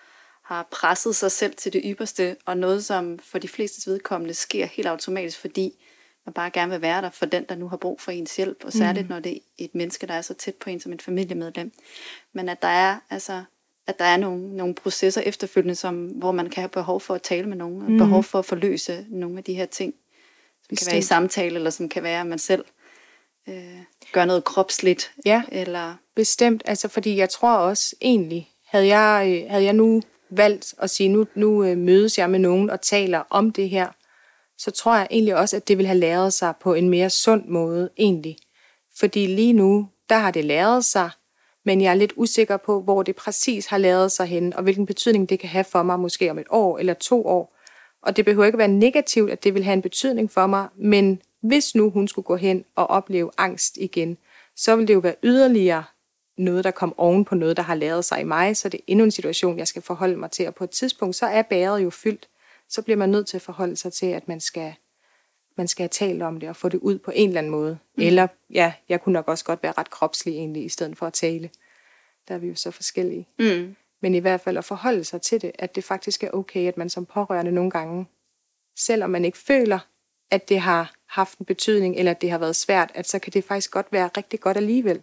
har 0.45 0.69
presset 0.71 1.17
sig 1.17 1.33
selv 1.33 1.55
til 1.55 1.73
det 1.73 1.83
ypperste, 1.85 2.37
og 2.45 2.57
noget, 2.57 2.85
som 2.85 3.19
for 3.19 3.39
de 3.39 3.49
fleste 3.49 3.91
vedkommende 3.91 4.35
sker 4.35 4.67
helt 4.67 4.89
automatisk, 4.89 5.39
fordi 5.39 5.85
man 6.27 6.33
bare 6.33 6.51
gerne 6.51 6.73
vil 6.73 6.83
være 6.83 7.03
der 7.03 7.11
for 7.11 7.27
den, 7.27 7.45
der 7.49 7.55
nu 7.55 7.69
har 7.69 7.77
brug 7.77 8.01
for 8.01 8.13
ens 8.13 8.37
hjælp, 8.37 8.65
og 8.65 8.73
særligt 8.73 9.07
mm. 9.07 9.11
når 9.11 9.21
det 9.21 9.37
er 9.37 9.41
et 9.59 9.75
menneske, 9.75 10.07
der 10.07 10.15
er 10.15 10.23
så 10.23 10.35
tæt 10.35 10.55
på 10.55 10.71
en 10.71 10.81
som 10.81 10.93
et 10.93 11.03
familiemedlem. 11.03 11.73
Men 12.33 12.49
at 12.49 12.63
der 12.63 12.69
er, 12.69 12.99
altså, 13.11 13.45
at 13.87 13.99
der 13.99 14.05
er 14.05 14.17
nogle, 14.17 14.57
nogle 14.57 14.75
processer 14.75 15.21
efterfølgende, 15.21 15.75
som, 15.75 16.07
hvor 16.07 16.33
man 16.33 16.51
kan 16.51 16.61
have 16.61 16.69
behov 16.69 17.01
for 17.01 17.15
at 17.15 17.23
tale 17.23 17.49
med 17.49 17.57
nogen, 17.57 17.83
og 17.83 17.91
mm. 17.91 17.99
behov 17.99 18.23
for 18.23 18.39
at 18.39 18.45
forløse 18.45 19.07
nogle 19.09 19.39
af 19.39 19.45
de 19.45 19.55
her 19.55 19.67
ting, 19.67 19.95
som 19.95 20.69
Bestemt. 20.69 20.79
kan 20.79 20.93
være 20.93 20.99
i 20.99 21.03
samtale, 21.03 21.57
eller 21.57 21.71
som 21.71 21.89
kan 21.89 22.03
være, 22.03 22.21
at 22.21 22.27
man 22.27 22.39
selv 22.39 22.65
øh, 23.49 23.79
gør 24.13 24.25
noget 24.25 24.45
kropsligt. 24.45 25.13
Ja, 25.25 25.43
eller... 25.53 25.95
bestemt. 26.17 26.63
Altså, 26.65 26.89
fordi 26.89 27.17
jeg 27.17 27.31
tror 27.31 27.57
også 27.57 27.97
egentlig, 28.01 28.49
havde 28.67 28.87
jeg, 28.87 29.43
øh, 29.45 29.51
havde 29.51 29.65
jeg 29.65 29.73
nu 29.73 30.03
valgt 30.31 30.75
at 30.79 30.91
sige, 30.91 31.09
nu, 31.09 31.27
nu 31.35 31.65
øh, 31.65 31.77
mødes 31.77 32.19
jeg 32.19 32.31
med 32.31 32.39
nogen 32.39 32.71
og 32.71 32.81
taler 32.81 33.23
om 33.31 33.51
det 33.51 33.71
her, 33.71 33.89
så 34.59 34.71
tror 34.71 34.97
jeg 34.97 35.09
egentlig 35.11 35.37
også, 35.37 35.57
at 35.57 35.69
det 35.69 35.79
vil 35.79 35.87
have 35.87 35.99
læret 35.99 36.33
sig 36.33 36.55
på 36.61 36.75
en 36.75 36.89
mere 36.89 37.11
sund 37.11 37.45
måde 37.49 37.91
egentlig. 37.97 38.37
Fordi 38.99 39.27
lige 39.27 39.53
nu, 39.53 39.89
der 40.09 40.19
har 40.19 40.31
det 40.31 40.45
læret 40.45 40.85
sig, 40.85 41.11
men 41.67 41.81
jeg 41.81 41.91
er 41.91 41.95
lidt 41.95 42.13
usikker 42.17 42.57
på, 42.57 42.81
hvor 42.81 43.03
det 43.03 43.17
præcis 43.17 43.67
har 43.67 43.79
lavet 43.79 44.13
sig 44.13 44.27
hen, 44.27 44.55
og 44.55 44.63
hvilken 44.63 44.87
betydning 44.87 45.29
det 45.29 45.39
kan 45.39 45.49
have 45.49 45.65
for 45.65 45.83
mig 45.83 46.01
måske 46.01 46.31
om 46.31 46.39
et 46.39 46.47
år 46.51 46.79
eller 46.79 46.95
to 46.95 47.27
år. 47.27 47.57
Og 48.03 48.17
det 48.17 48.25
behøver 48.25 48.45
ikke 48.45 48.59
være 48.59 48.69
negativt, 48.69 49.31
at 49.31 49.45
det 49.45 49.55
vil 49.55 49.65
have 49.65 49.73
en 49.73 49.83
betydning 49.83 50.31
for 50.31 50.47
mig, 50.47 50.69
men 50.77 51.23
hvis 51.43 51.75
nu 51.75 51.91
hun 51.91 52.09
skulle 52.09 52.25
gå 52.25 52.37
hen 52.37 52.65
og 52.77 52.87
opleve 52.87 53.31
angst 53.39 53.77
igen, 53.77 54.19
så 54.57 54.77
vil 54.77 54.89
det 54.89 54.95
jo 54.95 54.99
være 54.99 55.15
yderligere 55.23 55.85
noget, 56.39 56.65
der 56.65 56.71
kom 56.71 56.95
oven 56.99 57.25
på 57.25 57.35
noget, 57.35 57.57
der 57.57 57.63
har 57.63 57.75
lavet 57.75 58.05
sig 58.05 58.21
i 58.21 58.25
mig, 58.25 58.57
så 58.57 58.69
det 58.69 58.79
er 58.79 58.85
endnu 58.87 59.05
en 59.05 59.11
situation, 59.11 59.59
jeg 59.59 59.69
skal 59.69 59.83
forholde 59.83 60.17
mig 60.17 60.31
til. 60.31 60.47
Og 60.49 60.55
på 60.55 60.65
et 60.65 60.71
tidspunkt, 60.71 61.17
så 61.17 61.27
er 61.27 61.43
bæret 61.43 61.83
jo 61.83 61.91
fyldt 61.91 62.29
så 62.69 62.83
bliver 62.83 62.97
man 62.97 63.09
nødt 63.09 63.27
til 63.27 63.37
at 63.37 63.43
forholde 63.43 63.77
sig 63.77 63.93
til, 63.93 64.07
at 64.07 64.29
man 64.29 64.41
skal, 64.41 64.75
man 65.57 65.69
skal 65.69 65.83
have 65.83 65.89
talt 65.89 66.23
om 66.23 66.41
det 66.41 66.49
og 66.49 66.57
få 66.57 66.69
det 66.69 66.79
ud 66.79 66.99
på 66.99 67.13
en 67.15 67.29
eller 67.29 67.39
anden 67.39 67.51
måde. 67.51 67.79
Mm. 67.97 68.03
Eller, 68.03 68.29
ja, 68.51 68.73
jeg 68.89 69.03
kunne 69.03 69.13
nok 69.13 69.29
også 69.29 69.45
godt 69.45 69.63
være 69.63 69.73
ret 69.79 69.91
kropslig 69.91 70.35
egentlig, 70.35 70.65
i 70.65 70.69
stedet 70.69 70.99
for 70.99 71.07
at 71.07 71.13
tale. 71.13 71.51
Der 72.29 72.35
er 72.35 72.39
vi 72.39 72.49
jo 72.49 72.55
så 72.55 72.71
forskellige. 72.71 73.29
Mm. 73.39 73.77
Men 74.03 74.15
i 74.15 74.19
hvert 74.19 74.41
fald 74.41 74.59
at 74.59 74.65
forholde 74.65 75.05
sig 75.05 75.23
til 75.23 75.43
det, 75.43 75.53
at 75.55 75.77
det 75.77 75.85
faktisk 75.85 76.25
er 76.25 76.31
okay, 76.31 76.69
at 76.69 76.77
man 76.77 76.91
som 76.91 77.07
pårørende 77.07 77.53
nogle 77.53 77.71
gange, 77.71 78.07
selvom 78.79 79.11
man 79.11 79.25
ikke 79.25 79.39
føler, 79.39 79.79
at 80.31 80.49
det 80.49 80.61
har 80.61 80.95
haft 81.09 81.39
en 81.39 81.47
betydning, 81.47 81.97
eller 81.97 82.11
at 82.11 82.21
det 82.21 82.31
har 82.31 82.39
været 82.39 82.57
svært, 82.57 82.91
at 82.95 83.09
så 83.09 83.19
kan 83.19 83.33
det 83.33 83.45
faktisk 83.45 83.71
godt 83.71 83.87
være 83.91 84.11
rigtig 84.17 84.41
godt 84.41 84.57
alligevel. 84.57 85.03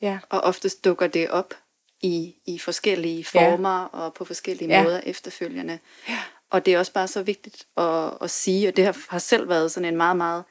Ja. 0.00 0.18
Og 0.28 0.40
oftest 0.40 0.84
dukker 0.84 1.06
det 1.06 1.30
op 1.30 1.54
i, 2.00 2.34
i 2.46 2.58
forskellige 2.58 3.24
former 3.24 3.80
ja. 3.80 3.86
og 3.86 4.14
på 4.14 4.24
forskellige 4.24 4.68
ja. 4.68 4.82
måder 4.82 5.00
efterfølgende. 5.00 5.78
Ja. 6.08 6.18
Og 6.50 6.66
det 6.66 6.74
er 6.74 6.78
også 6.78 6.92
bare 6.92 7.08
så 7.08 7.22
vigtigt 7.22 7.66
at, 7.76 8.10
at 8.20 8.30
sige, 8.30 8.68
og 8.68 8.76
det 8.76 8.84
har, 8.84 8.96
har 9.08 9.18
selv 9.18 9.48
været 9.48 9.72
sådan 9.72 9.88
en 9.88 9.96
meget, 9.96 10.16
meget 10.16 10.44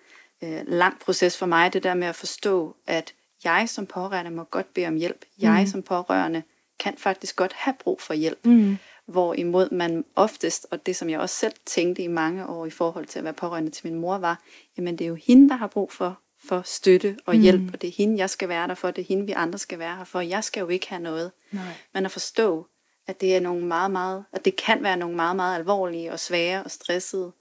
øh, 0.43 0.61
lang 0.67 0.99
proces 0.99 1.37
for 1.37 1.45
mig, 1.45 1.73
det 1.73 1.83
der 1.83 1.93
med 1.93 2.07
at 2.07 2.15
forstå, 2.15 2.75
at 2.87 3.13
jeg 3.43 3.69
som 3.69 3.85
pårørende 3.85 4.31
må 4.31 4.43
godt 4.43 4.73
bede 4.73 4.87
om 4.87 4.95
hjælp. 4.95 5.25
Jeg 5.39 5.59
mm. 5.59 5.67
som 5.67 5.83
pårørende 5.83 6.43
kan 6.79 6.97
faktisk 6.97 7.35
godt 7.35 7.53
have 7.53 7.73
brug 7.79 8.01
for 8.01 8.13
hjælp. 8.13 8.45
Mm. 8.45 8.77
Hvorimod 9.05 9.69
man 9.71 10.05
oftest, 10.15 10.67
og 10.71 10.85
det 10.85 10.95
som 10.95 11.09
jeg 11.09 11.19
også 11.19 11.35
selv 11.35 11.53
tænkte 11.65 12.01
i 12.01 12.07
mange 12.07 12.47
år 12.47 12.65
i 12.65 12.69
forhold 12.69 13.05
til 13.05 13.19
at 13.19 13.25
være 13.25 13.33
pårørende 13.33 13.71
til 13.71 13.87
min 13.91 13.99
mor, 13.99 14.17
var, 14.17 14.41
jamen 14.77 14.97
det 14.97 15.05
er 15.05 15.09
jo 15.09 15.15
hende, 15.15 15.49
der 15.49 15.55
har 15.55 15.67
brug 15.67 15.91
for, 15.91 16.19
for 16.47 16.61
støtte 16.65 17.17
og 17.25 17.35
hjælp, 17.35 17.61
mm. 17.61 17.69
og 17.73 17.81
det 17.81 17.87
er 17.87 17.93
hende, 17.97 18.17
jeg 18.17 18.29
skal 18.29 18.49
være 18.49 18.67
der 18.67 18.73
for, 18.73 18.91
det 18.91 19.01
er 19.01 19.05
hende, 19.05 19.25
vi 19.25 19.31
andre 19.31 19.59
skal 19.59 19.79
være 19.79 19.95
her 19.95 20.03
for. 20.03 20.19
Jeg 20.19 20.43
skal 20.43 20.61
jo 20.61 20.67
ikke 20.67 20.89
have 20.89 21.01
noget. 21.01 21.31
Nej. 21.51 21.63
Men 21.93 22.05
at 22.05 22.11
forstå, 22.11 22.67
at 23.09 23.21
det 23.21 23.35
er 23.35 23.39
nogle 23.39 23.65
meget, 23.65 23.91
meget, 23.91 24.23
at 24.33 24.45
det 24.45 24.55
kan 24.55 24.83
være 24.83 24.97
nogle 24.97 25.15
meget, 25.15 25.35
meget 25.35 25.55
alvorlige 25.55 26.11
og 26.11 26.19
svære 26.19 26.63
og 26.63 26.71
stressede, 26.71 27.31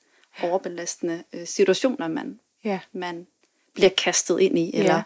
overbelastende 0.42 1.24
øh, 1.32 1.46
situationer, 1.46 2.08
man, 2.08 2.40
ja. 2.64 2.80
man 2.92 3.26
bliver 3.74 3.90
kastet 3.90 4.40
ind 4.40 4.58
i, 4.58 4.76
eller 4.76 4.94
ja. 4.94 5.02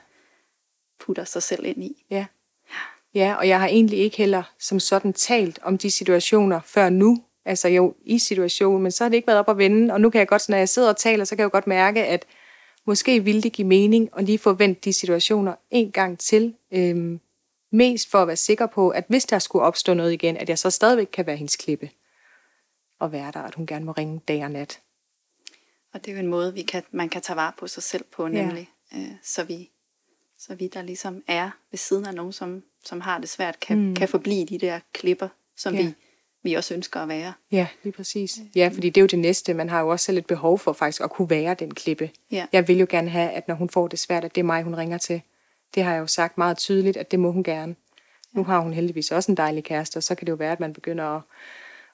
putter 1.00 1.24
sig 1.24 1.42
selv 1.42 1.66
ind 1.66 1.84
i. 1.84 2.04
Ja. 2.10 2.26
Ja, 3.14 3.34
og 3.34 3.48
jeg 3.48 3.60
har 3.60 3.66
egentlig 3.66 3.98
ikke 3.98 4.16
heller 4.16 4.42
som 4.58 4.80
sådan 4.80 5.12
talt 5.12 5.58
om 5.62 5.78
de 5.78 5.90
situationer 5.90 6.60
før 6.64 6.88
nu. 6.88 7.22
Altså 7.44 7.68
jo, 7.68 7.94
i 8.04 8.18
situationen, 8.18 8.82
men 8.82 8.92
så 8.92 9.04
har 9.04 9.08
det 9.08 9.16
ikke 9.16 9.26
været 9.26 9.38
op 9.38 9.48
at 9.48 9.58
vende. 9.58 9.94
Og 9.94 10.00
nu 10.00 10.10
kan 10.10 10.18
jeg 10.18 10.28
godt, 10.28 10.48
når 10.48 10.56
jeg 10.56 10.68
sidder 10.68 10.88
og 10.88 10.96
taler, 10.96 11.24
så 11.24 11.36
kan 11.36 11.38
jeg 11.38 11.44
jo 11.44 11.52
godt 11.52 11.66
mærke, 11.66 12.04
at 12.04 12.26
måske 12.86 13.24
ville 13.24 13.42
det 13.42 13.52
give 13.52 13.68
mening 13.68 14.10
at 14.16 14.24
lige 14.24 14.38
forvente 14.38 14.80
de 14.84 14.92
situationer 14.92 15.54
en 15.70 15.90
gang 15.90 16.18
til. 16.18 16.54
Øhm, 16.72 17.20
mest 17.72 18.10
for 18.10 18.18
at 18.18 18.26
være 18.26 18.36
sikker 18.36 18.66
på, 18.66 18.88
at 18.88 19.04
hvis 19.08 19.24
der 19.24 19.38
skulle 19.38 19.64
opstå 19.64 19.94
noget 19.94 20.12
igen, 20.12 20.36
at 20.36 20.48
jeg 20.48 20.58
så 20.58 20.70
stadigvæk 20.70 21.08
kan 21.12 21.26
være 21.26 21.36
hendes 21.36 21.56
klippe 21.56 21.90
og 22.98 23.12
være 23.12 23.32
der, 23.32 23.40
at 23.40 23.54
hun 23.54 23.66
gerne 23.66 23.84
må 23.84 23.92
ringe 23.92 24.20
dag 24.28 24.44
og 24.44 24.50
nat. 24.50 24.80
Og 25.92 26.04
det 26.04 26.10
er 26.10 26.14
jo 26.14 26.20
en 26.20 26.26
måde, 26.26 26.54
vi 26.54 26.62
kan, 26.62 26.82
man 26.90 27.08
kan 27.08 27.22
tage 27.22 27.36
vare 27.36 27.52
på 27.58 27.66
sig 27.66 27.82
selv 27.82 28.04
på, 28.04 28.28
nemlig. 28.28 28.70
Ja. 28.92 28.98
Øh, 28.98 29.10
så, 29.22 29.44
vi, 29.44 29.70
så 30.38 30.54
vi 30.54 30.68
der 30.68 30.82
ligesom 30.82 31.22
er 31.26 31.50
ved 31.70 31.78
siden 31.78 32.06
af 32.06 32.14
nogen, 32.14 32.32
som, 32.32 32.62
som 32.84 33.00
har 33.00 33.18
det 33.18 33.28
svært, 33.28 33.60
kan, 33.60 33.78
mm. 33.78 33.94
kan 33.94 34.08
forblive 34.08 34.46
de 34.46 34.58
der 34.58 34.80
klipper, 34.92 35.28
som 35.56 35.74
ja. 35.74 35.82
vi, 35.82 35.94
vi 36.42 36.54
også 36.54 36.74
ønsker 36.74 37.00
at 37.00 37.08
være. 37.08 37.32
Ja, 37.52 37.66
lige 37.82 37.92
præcis. 37.92 38.38
Ja, 38.54 38.70
fordi 38.74 38.90
det 38.90 39.00
er 39.00 39.02
jo 39.02 39.06
det 39.06 39.18
næste. 39.18 39.54
Man 39.54 39.68
har 39.68 39.80
jo 39.80 39.88
også 39.88 40.04
selv 40.04 40.18
et 40.18 40.26
behov 40.26 40.58
for 40.58 40.72
faktisk 40.72 41.02
at 41.02 41.10
kunne 41.10 41.30
være 41.30 41.54
den 41.54 41.74
klippe. 41.74 42.10
Ja. 42.30 42.46
Jeg 42.52 42.68
vil 42.68 42.78
jo 42.78 42.86
gerne 42.90 43.10
have, 43.10 43.30
at 43.30 43.48
når 43.48 43.54
hun 43.54 43.70
får 43.70 43.88
det 43.88 43.98
svært, 43.98 44.24
at 44.24 44.34
det 44.34 44.40
er 44.40 44.44
mig, 44.44 44.62
hun 44.62 44.74
ringer 44.74 44.98
til. 44.98 45.22
Det 45.74 45.82
har 45.82 45.92
jeg 45.92 46.00
jo 46.00 46.06
sagt 46.06 46.38
meget 46.38 46.58
tydeligt, 46.58 46.96
at 46.96 47.10
det 47.10 47.20
må 47.20 47.32
hun 47.32 47.42
gerne. 47.42 47.76
Nu 48.32 48.44
har 48.44 48.60
hun 48.60 48.72
heldigvis 48.72 49.12
også 49.12 49.32
en 49.32 49.36
dejlig 49.36 49.64
kæreste, 49.64 49.96
og 49.96 50.02
så 50.02 50.14
kan 50.14 50.26
det 50.26 50.30
jo 50.30 50.36
være, 50.36 50.52
at 50.52 50.60
man 50.60 50.72
begynder 50.72 51.04
at, 51.04 51.22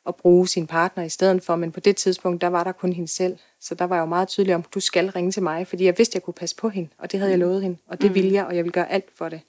at 0.06 0.16
bruge 0.16 0.48
sin 0.48 0.66
partner 0.66 1.04
i 1.04 1.08
stedet 1.08 1.42
for. 1.42 1.56
Men 1.56 1.72
på 1.72 1.80
det 1.80 1.96
tidspunkt, 1.96 2.40
der 2.40 2.46
var 2.46 2.64
der 2.64 2.72
kun 2.72 2.92
hende 2.92 3.08
selv. 3.08 3.38
Så 3.60 3.74
der 3.74 3.84
var 3.84 3.96
jeg 3.96 4.00
jo 4.00 4.06
meget 4.06 4.28
tydelig 4.28 4.54
om, 4.54 4.62
du 4.62 4.80
skal 4.80 5.10
ringe 5.10 5.32
til 5.32 5.42
mig, 5.42 5.66
fordi 5.66 5.84
jeg 5.84 5.98
vidste, 5.98 6.12
at 6.12 6.14
jeg 6.14 6.22
kunne 6.22 6.34
passe 6.34 6.56
på 6.56 6.68
hende, 6.68 6.88
og 6.98 7.12
det 7.12 7.20
havde 7.20 7.30
jeg 7.30 7.38
mm. 7.38 7.44
lovet 7.44 7.62
hende, 7.62 7.78
og 7.86 8.00
det 8.00 8.10
mm. 8.10 8.14
ville 8.14 8.32
jeg, 8.32 8.46
og 8.46 8.56
jeg 8.56 8.64
vil 8.64 8.72
gøre 8.72 8.90
alt 8.90 9.10
for 9.14 9.28
det. 9.28 9.40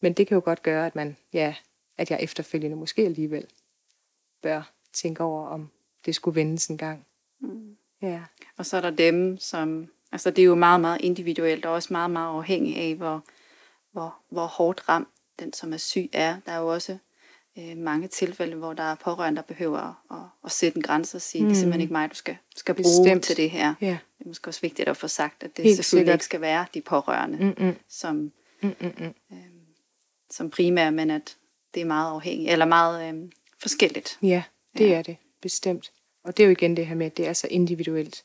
Men 0.00 0.12
det 0.12 0.26
kan 0.26 0.34
jo 0.34 0.42
godt 0.44 0.62
gøre, 0.62 0.86
at 0.86 0.94
man, 0.94 1.16
ja, 1.32 1.54
at 1.98 2.10
jeg 2.10 2.18
efterfølgende 2.22 2.76
måske 2.76 3.02
alligevel 3.04 3.46
bør 4.42 4.72
tænke 4.92 5.22
over, 5.22 5.46
om 5.46 5.70
det 6.06 6.14
skulle 6.14 6.34
vendes 6.34 6.66
en 6.66 6.78
gang. 6.78 7.06
Mm. 7.40 7.76
Ja. 8.02 8.20
Og 8.56 8.66
så 8.66 8.76
er 8.76 8.80
der 8.80 8.90
dem, 8.90 9.38
som, 9.38 9.88
altså 10.12 10.30
det 10.30 10.42
er 10.42 10.46
jo 10.46 10.54
meget, 10.54 10.80
meget 10.80 11.00
individuelt, 11.00 11.64
og 11.64 11.72
også 11.72 11.92
meget, 11.92 12.10
meget 12.10 12.36
afhængig 12.36 12.76
af, 12.76 12.94
hvor, 12.94 13.24
hvor, 13.94 14.14
hvor 14.30 14.46
hårdt 14.46 14.88
ramt 14.88 15.08
den, 15.38 15.52
som 15.52 15.72
er 15.72 15.76
syg, 15.76 16.10
er. 16.12 16.36
Der 16.46 16.52
er 16.52 16.58
jo 16.58 16.72
også 16.72 16.98
øh, 17.58 17.76
mange 17.76 18.08
tilfælde, 18.08 18.56
hvor 18.56 18.72
der 18.72 18.82
er 18.82 18.94
pårørende, 18.94 19.36
der 19.36 19.42
behøver 19.42 19.78
at, 19.78 20.16
at, 20.18 20.24
at 20.44 20.52
sætte 20.52 20.76
en 20.76 20.82
grænse 20.82 21.16
og 21.16 21.22
sige, 21.22 21.42
mm. 21.42 21.48
det 21.48 21.54
er 21.56 21.58
simpelthen 21.58 21.80
ikke 21.80 21.92
mig, 21.92 22.10
du 22.10 22.14
skal, 22.14 22.36
skal 22.56 22.74
bruge 22.74 23.04
Bestemt. 23.04 23.24
til 23.24 23.36
det 23.36 23.50
her. 23.50 23.74
Ja. 23.80 23.98
Det 24.18 24.24
er 24.24 24.28
måske 24.28 24.48
også 24.48 24.60
vigtigt 24.60 24.88
at 24.88 24.96
få 24.96 25.08
sagt, 25.08 25.42
at 25.42 25.56
det 25.56 25.64
Helt 25.64 25.76
selvfølgelig 25.76 26.00
sikkert. 26.02 26.14
ikke 26.14 26.24
skal 26.24 26.40
være 26.40 26.66
de 26.74 26.80
pårørende, 26.80 27.38
Mm-mm. 27.58 27.76
som, 27.88 28.32
Mm-mm. 28.62 29.14
Øh, 29.32 29.38
som 30.30 30.50
primær, 30.50 30.90
men 30.90 31.10
at 31.10 31.36
det 31.74 31.80
er 31.80 31.86
meget 31.86 32.10
afhængigt, 32.10 32.50
eller 32.52 32.64
meget 32.64 33.14
øh, 33.14 33.30
forskelligt. 33.62 34.18
Ja, 34.22 34.42
det 34.78 34.88
ja. 34.88 34.94
er 34.98 35.02
det, 35.02 35.16
bestemt. 35.42 35.92
Og 36.24 36.36
det 36.36 36.42
er 36.42 36.46
jo 36.46 36.52
igen 36.52 36.76
det 36.76 36.86
her 36.86 36.94
med, 36.94 37.06
at 37.06 37.16
det 37.16 37.26
er 37.26 37.32
så 37.32 37.46
individuelt. 37.50 38.24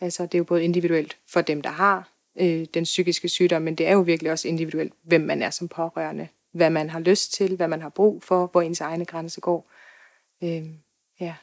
Altså, 0.00 0.22
det 0.22 0.34
er 0.34 0.38
jo 0.38 0.44
både 0.44 0.64
individuelt 0.64 1.16
for 1.28 1.40
dem, 1.40 1.62
der 1.62 1.70
har 1.70 2.08
øh, 2.40 2.66
den 2.74 2.84
psykiske 2.84 3.28
sygdom, 3.28 3.62
men 3.62 3.74
det 3.74 3.86
er 3.86 3.92
jo 3.92 4.00
virkelig 4.00 4.32
også 4.32 4.48
individuelt, 4.48 4.92
hvem 5.02 5.20
man 5.20 5.42
er 5.42 5.50
som 5.50 5.68
pårørende. 5.68 6.28
Hvad 6.52 6.70
man 6.70 6.90
har 6.90 7.00
lyst 7.00 7.32
til, 7.32 7.56
hvad 7.56 7.68
man 7.68 7.82
har 7.82 7.88
brug 7.88 8.22
for, 8.22 8.46
hvor 8.46 8.62
ens 8.62 8.80
egne 8.80 9.04
grænse 9.04 9.40
går. 9.40 9.70
Øh, 10.42 10.66
ja. 11.20 11.34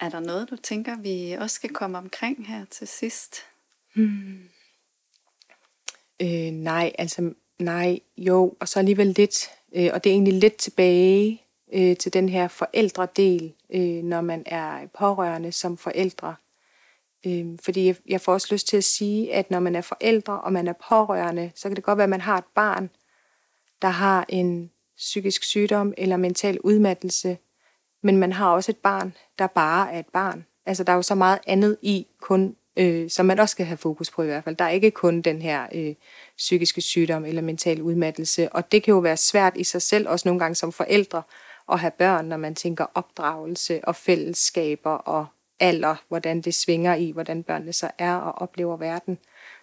Er 0.00 0.08
der 0.08 0.20
noget, 0.20 0.50
du 0.50 0.56
tænker, 0.56 0.96
vi 0.96 1.36
også 1.40 1.56
skal 1.56 1.70
komme 1.70 1.98
omkring 1.98 2.46
her 2.46 2.64
til 2.64 2.88
sidst? 2.88 3.36
Hmm. 3.94 4.48
Øh, 6.22 6.50
nej, 6.52 6.92
altså 6.98 7.34
nej, 7.58 8.00
jo, 8.16 8.56
og 8.60 8.68
så 8.68 8.78
alligevel 8.78 9.06
lidt, 9.06 9.50
øh, 9.72 9.90
og 9.92 10.04
det 10.04 10.10
er 10.10 10.14
egentlig 10.14 10.34
lidt 10.34 10.56
tilbage 10.56 11.42
øh, 11.72 11.96
til 11.96 12.12
den 12.12 12.28
her 12.28 12.48
forældredel, 12.48 13.52
øh, 13.74 14.02
når 14.02 14.20
man 14.20 14.42
er 14.46 14.86
pårørende 14.98 15.52
som 15.52 15.76
forældre. 15.76 16.34
Øh, 17.26 17.46
fordi 17.64 17.86
jeg, 17.86 17.96
jeg 18.08 18.20
får 18.20 18.32
også 18.32 18.48
lyst 18.50 18.68
til 18.68 18.76
at 18.76 18.84
sige, 18.84 19.34
at 19.34 19.50
når 19.50 19.60
man 19.60 19.76
er 19.76 19.80
forældre, 19.80 20.40
og 20.40 20.52
man 20.52 20.68
er 20.68 20.74
pårørende, 20.88 21.50
så 21.54 21.68
kan 21.68 21.76
det 21.76 21.84
godt 21.84 21.98
være, 21.98 22.04
at 22.04 22.10
man 22.10 22.20
har 22.20 22.38
et 22.38 22.44
barn, 22.54 22.90
der 23.82 23.88
har 23.88 24.24
en 24.28 24.70
psykisk 24.96 25.44
sygdom 25.44 25.94
eller 25.98 26.16
mental 26.16 26.60
udmattelse, 26.60 27.38
men 28.02 28.16
man 28.16 28.32
har 28.32 28.50
også 28.50 28.72
et 28.72 28.78
barn, 28.78 29.14
der 29.38 29.46
bare 29.46 29.92
er 29.92 29.98
et 29.98 30.08
barn. 30.12 30.46
Altså, 30.66 30.84
der 30.84 30.92
er 30.92 30.96
jo 30.96 31.02
så 31.02 31.14
meget 31.14 31.38
andet 31.46 31.76
i 31.82 32.06
kun 32.20 32.56
øh, 32.76 33.10
som 33.10 33.26
man 33.26 33.38
også 33.38 33.52
skal 33.52 33.66
have 33.66 33.76
fokus 33.76 34.10
på 34.10 34.22
i 34.22 34.26
hvert 34.26 34.44
fald. 34.44 34.56
Der 34.56 34.64
er 34.64 34.68
ikke 34.68 34.90
kun 34.90 35.20
den 35.20 35.42
her 35.42 35.66
øh, 35.74 35.94
psykiske 36.36 36.80
sygdom 36.80 37.24
eller 37.24 37.42
mental 37.42 37.82
udmattelse, 37.82 38.52
og 38.52 38.72
det 38.72 38.82
kan 38.82 38.92
jo 38.92 38.98
være 38.98 39.16
svært 39.16 39.52
i 39.56 39.64
sig 39.64 39.82
selv, 39.82 40.08
også 40.08 40.28
nogle 40.28 40.38
gange 40.38 40.54
som 40.54 40.72
forældre, 40.72 41.22
at 41.72 41.80
have 41.80 41.90
børn, 41.90 42.24
når 42.24 42.36
man 42.36 42.54
tænker 42.54 42.86
opdragelse 42.94 43.84
og 43.84 43.96
fællesskaber 43.96 44.90
og 44.90 45.26
alder, 45.60 45.96
hvordan 46.08 46.40
det 46.40 46.54
svinger 46.54 46.94
i, 46.94 47.10
hvordan 47.10 47.42
børnene 47.42 47.72
så 47.72 47.90
er 47.98 48.14
og 48.14 48.32
oplever 48.32 48.76
verden. 48.76 49.18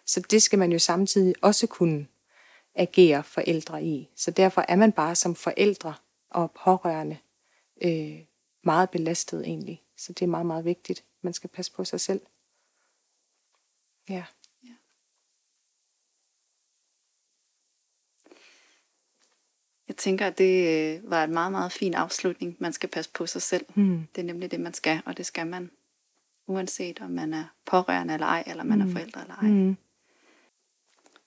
Så 0.05 0.19
det 0.19 0.43
skal 0.43 0.59
man 0.59 0.71
jo 0.71 0.79
samtidig 0.79 1.35
også 1.41 1.67
kunne 1.67 2.07
agere 2.75 3.23
forældre 3.23 3.83
i. 3.83 4.09
Så 4.15 4.31
derfor 4.31 4.65
er 4.67 4.75
man 4.75 4.91
bare 4.91 5.15
som 5.15 5.35
forældre 5.35 5.93
og 6.29 6.51
pårørende 6.51 7.17
øh, 7.81 8.19
meget 8.63 8.89
belastet 8.89 9.47
egentlig. 9.47 9.83
Så 9.97 10.13
det 10.13 10.21
er 10.21 10.27
meget, 10.27 10.45
meget 10.45 10.65
vigtigt. 10.65 11.03
Man 11.21 11.33
skal 11.33 11.49
passe 11.49 11.71
på 11.71 11.83
sig 11.83 12.01
selv. 12.01 12.21
Ja. 14.09 14.25
ja. 14.63 14.73
Jeg 19.86 19.86
tænker, 19.97 20.27
at 20.27 20.37
det 20.37 20.67
øh, 20.95 21.11
var 21.11 21.23
en 21.23 21.33
meget, 21.33 21.51
meget 21.51 21.71
fin 21.71 21.93
afslutning. 21.93 22.55
Man 22.59 22.73
skal 22.73 22.89
passe 22.89 23.11
på 23.13 23.25
sig 23.25 23.41
selv. 23.41 23.65
Mm. 23.75 24.07
Det 24.15 24.21
er 24.21 24.25
nemlig 24.25 24.51
det, 24.51 24.59
man 24.59 24.73
skal, 24.73 25.01
og 25.05 25.17
det 25.17 25.25
skal 25.25 25.47
man, 25.47 25.71
uanset 26.47 26.99
om 27.01 27.09
man 27.09 27.33
er 27.33 27.43
pårørende 27.65 28.13
eller 28.13 28.27
ej, 28.27 28.43
eller 28.47 28.63
man 28.63 28.79
mm. 28.79 28.87
er 28.87 28.91
forældre 28.91 29.21
eller 29.21 29.35
ej. 29.35 29.47
Mm. 29.47 29.77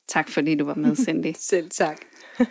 Tak 0.09 0.29
fordi 0.29 0.55
du 0.55 0.65
var 0.65 0.75
med, 0.75 0.97
Cindy. 0.97 1.33
selv 1.51 1.71
tak. 1.71 2.01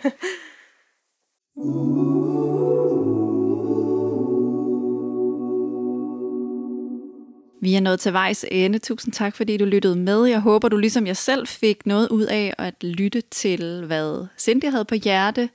Vi 7.62 7.74
er 7.74 7.80
nået 7.80 8.00
til 8.00 8.12
vejs 8.12 8.44
ende. 8.50 8.78
Tusind 8.78 9.12
tak, 9.12 9.36
fordi 9.36 9.56
du 9.56 9.64
lyttede 9.64 9.96
med. 9.96 10.24
Jeg 10.24 10.40
håber, 10.40 10.68
du 10.68 10.76
ligesom 10.76 11.06
jeg 11.06 11.16
selv 11.16 11.46
fik 11.46 11.86
noget 11.86 12.08
ud 12.08 12.22
af 12.22 12.54
at 12.58 12.84
lytte 12.84 13.20
til, 13.20 13.84
hvad 13.86 14.26
Cindy 14.38 14.64
havde 14.64 14.84
på 14.84 14.94
hjerte. 14.94 15.48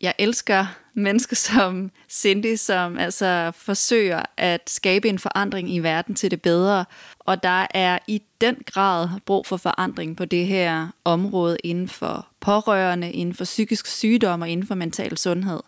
Jeg 0.00 0.14
elsker 0.18 0.66
mennesker 0.94 1.36
som 1.36 1.90
Cindy, 2.10 2.56
som 2.56 2.98
altså 2.98 3.52
forsøger 3.54 4.22
at 4.36 4.70
skabe 4.70 5.08
en 5.08 5.18
forandring 5.18 5.74
i 5.74 5.78
verden 5.78 6.14
til 6.14 6.30
det 6.30 6.42
bedre. 6.42 6.84
Og 7.18 7.42
der 7.42 7.66
er 7.70 7.98
i 8.06 8.22
den 8.40 8.56
grad 8.66 9.08
brug 9.26 9.46
for 9.46 9.56
forandring 9.56 10.16
på 10.16 10.24
det 10.24 10.46
her 10.46 10.88
område 11.04 11.56
inden 11.64 11.88
for 11.88 12.28
pårørende, 12.40 13.12
inden 13.12 13.34
for 13.34 13.44
psykisk 13.44 13.86
sygdom 13.86 14.42
og 14.42 14.48
inden 14.48 14.66
for 14.66 14.74
mental 14.74 15.18
sundhed. 15.18 15.60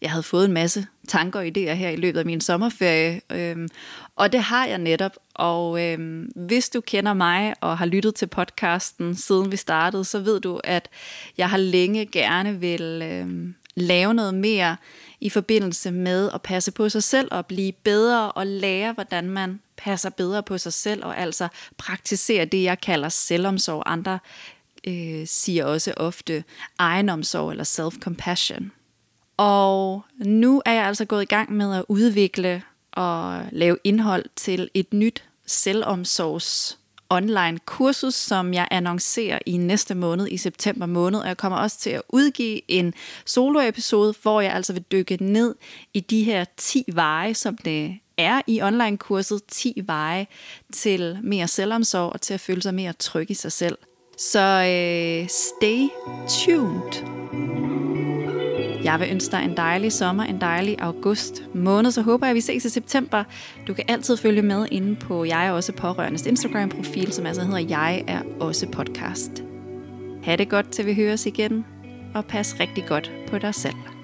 jeg 0.06 0.12
havde 0.12 0.24
fået 0.24 0.46
en 0.46 0.52
masse 0.52 0.88
tanker 1.08 1.40
og 1.40 1.46
idéer 1.46 1.74
her 1.74 1.90
i 1.90 1.96
løbet 1.96 2.20
af 2.20 2.26
min 2.26 2.42
sommerferie, 2.42 3.22
øhm, 3.32 3.68
og 4.16 4.32
det 4.32 4.40
har 4.40 4.66
jeg 4.66 4.78
netop. 4.78 5.12
Og 5.34 5.84
øhm, 5.84 6.32
hvis 6.36 6.70
du 6.70 6.82
kender 6.82 7.14
mig 7.14 7.54
og 7.62 7.78
har 7.78 7.86
lyttet 7.86 8.16
til 8.16 8.28
podcasten 8.28 9.16
siden 9.16 9.52
vi 9.52 9.58
startede, 9.58 10.06
så 10.06 10.20
ved 10.20 10.40
du, 10.40 10.60
at 10.64 10.90
jeg 11.38 11.50
har 11.50 11.58
længe 11.58 12.06
gerne 12.06 12.60
vil 12.60 13.02
øhm, 13.04 13.56
lave 13.76 14.14
noget 14.14 14.34
mere 14.34 14.78
i 15.22 15.30
forbindelse 15.30 15.92
med 15.92 16.30
at 16.34 16.42
passe 16.42 16.72
på 16.72 16.90
sig 16.90 17.04
selv 17.04 17.28
og 17.32 17.46
blive 17.46 17.72
bedre 17.72 18.32
og 18.32 18.48
lære, 18.48 18.94
hvordan 18.94 19.30
man 19.30 19.60
passer 19.78 20.10
bedre 20.10 20.44
på 20.44 20.58
sig 20.58 20.74
selv 20.74 21.06
og 21.06 21.18
altså 21.18 21.48
praktiserer 21.78 22.46
det, 22.46 22.64
jeg 22.64 22.82
kalder 22.82 23.10
selvomsorg. 23.10 23.84
Andre 23.86 24.20
øh, 24.88 25.28
siger 25.28 25.66
også 25.66 25.94
ofte 25.98 26.44
egenomsorg 26.80 27.52
eller 27.52 27.64
self-compassion. 27.64 28.72
Og 29.38 30.04
nu 30.18 30.62
er 30.66 30.74
jeg 30.74 30.86
altså 30.86 31.06
gået 31.06 31.22
i 31.22 31.26
gang 31.26 31.54
med 31.54 31.76
at 31.76 31.86
udvikle 31.88 32.64
og 32.92 33.42
lave 33.52 33.78
indhold 33.84 34.26
til 34.36 34.70
et 34.74 34.94
nyt 34.94 35.24
selvomsorgs 35.46 36.80
online 37.10 37.60
kursus, 37.66 38.14
som 38.14 38.54
jeg 38.54 38.68
annoncerer 38.72 39.40
i 39.46 39.58
næste 39.58 39.96
måned, 39.96 40.28
i 40.28 40.38
september 40.38 40.86
måned. 40.86 41.20
Og 41.20 41.28
jeg 41.28 41.38
kommer 41.38 41.58
også 41.58 41.80
til 41.80 41.90
at 41.90 42.02
udgive 42.10 42.72
en 42.72 42.94
soloepisode, 43.26 44.14
hvor 44.22 44.42
jeg 44.42 44.54
altså 44.54 44.74
vil 44.74 44.84
dykke 44.92 45.18
ned 45.22 45.56
i 45.94 46.00
de 46.00 46.24
her 46.24 46.46
10 46.58 46.84
veje, 46.94 47.34
som 47.34 47.58
det 47.58 48.00
er 48.18 48.42
i 48.48 48.62
online-kurset. 48.62 49.42
10 49.48 49.82
veje 49.86 50.28
til 50.74 51.20
mere 51.24 51.48
selvomsorg 51.48 52.14
og 52.14 52.22
til 52.22 52.34
at 52.34 52.40
føle 52.40 52.62
sig 52.62 52.74
mere 52.74 52.94
tryg 52.94 53.32
i 53.32 53.34
sig 53.34 53.52
selv. 53.52 53.78
Så 54.18 54.40
øh, 54.40 55.30
stay 55.30 55.88
tuned. 56.30 57.65
Jeg 58.86 59.00
vil 59.00 59.08
ønske 59.12 59.32
dig 59.32 59.44
en 59.44 59.58
dejlig 59.58 59.92
sommer, 59.92 60.24
en 60.24 60.42
dejlig 60.42 60.76
august 60.80 61.44
måned, 61.54 61.92
så 61.92 62.02
håber 62.02 62.28
jeg, 62.28 62.32
at 62.32 62.36
vi 62.36 62.42
ses 62.42 62.66
i 62.66 62.70
september. 62.70 63.24
Du 63.68 63.74
kan 63.74 63.86
altid 63.88 64.18
følge 64.18 64.42
med 64.42 64.66
inde 64.72 64.96
på 64.96 65.26
Jeg 65.26 65.48
er 65.48 65.52
også 65.52 65.74
pårørendes 65.74 66.26
Instagram-profil, 66.26 67.12
som 67.12 67.26
altså 67.26 67.44
hedder 67.44 67.60
Jeg 67.60 68.04
er 68.08 68.22
også 68.40 68.68
podcast. 68.68 69.44
Ha' 70.24 70.36
det 70.36 70.50
godt, 70.50 70.70
til 70.70 70.86
vi 70.86 70.94
høres 70.94 71.26
igen, 71.26 71.66
og 72.16 72.26
pas 72.26 72.60
rigtig 72.60 72.86
godt 72.86 73.12
på 73.28 73.38
dig 73.38 73.56
selv. 73.56 73.95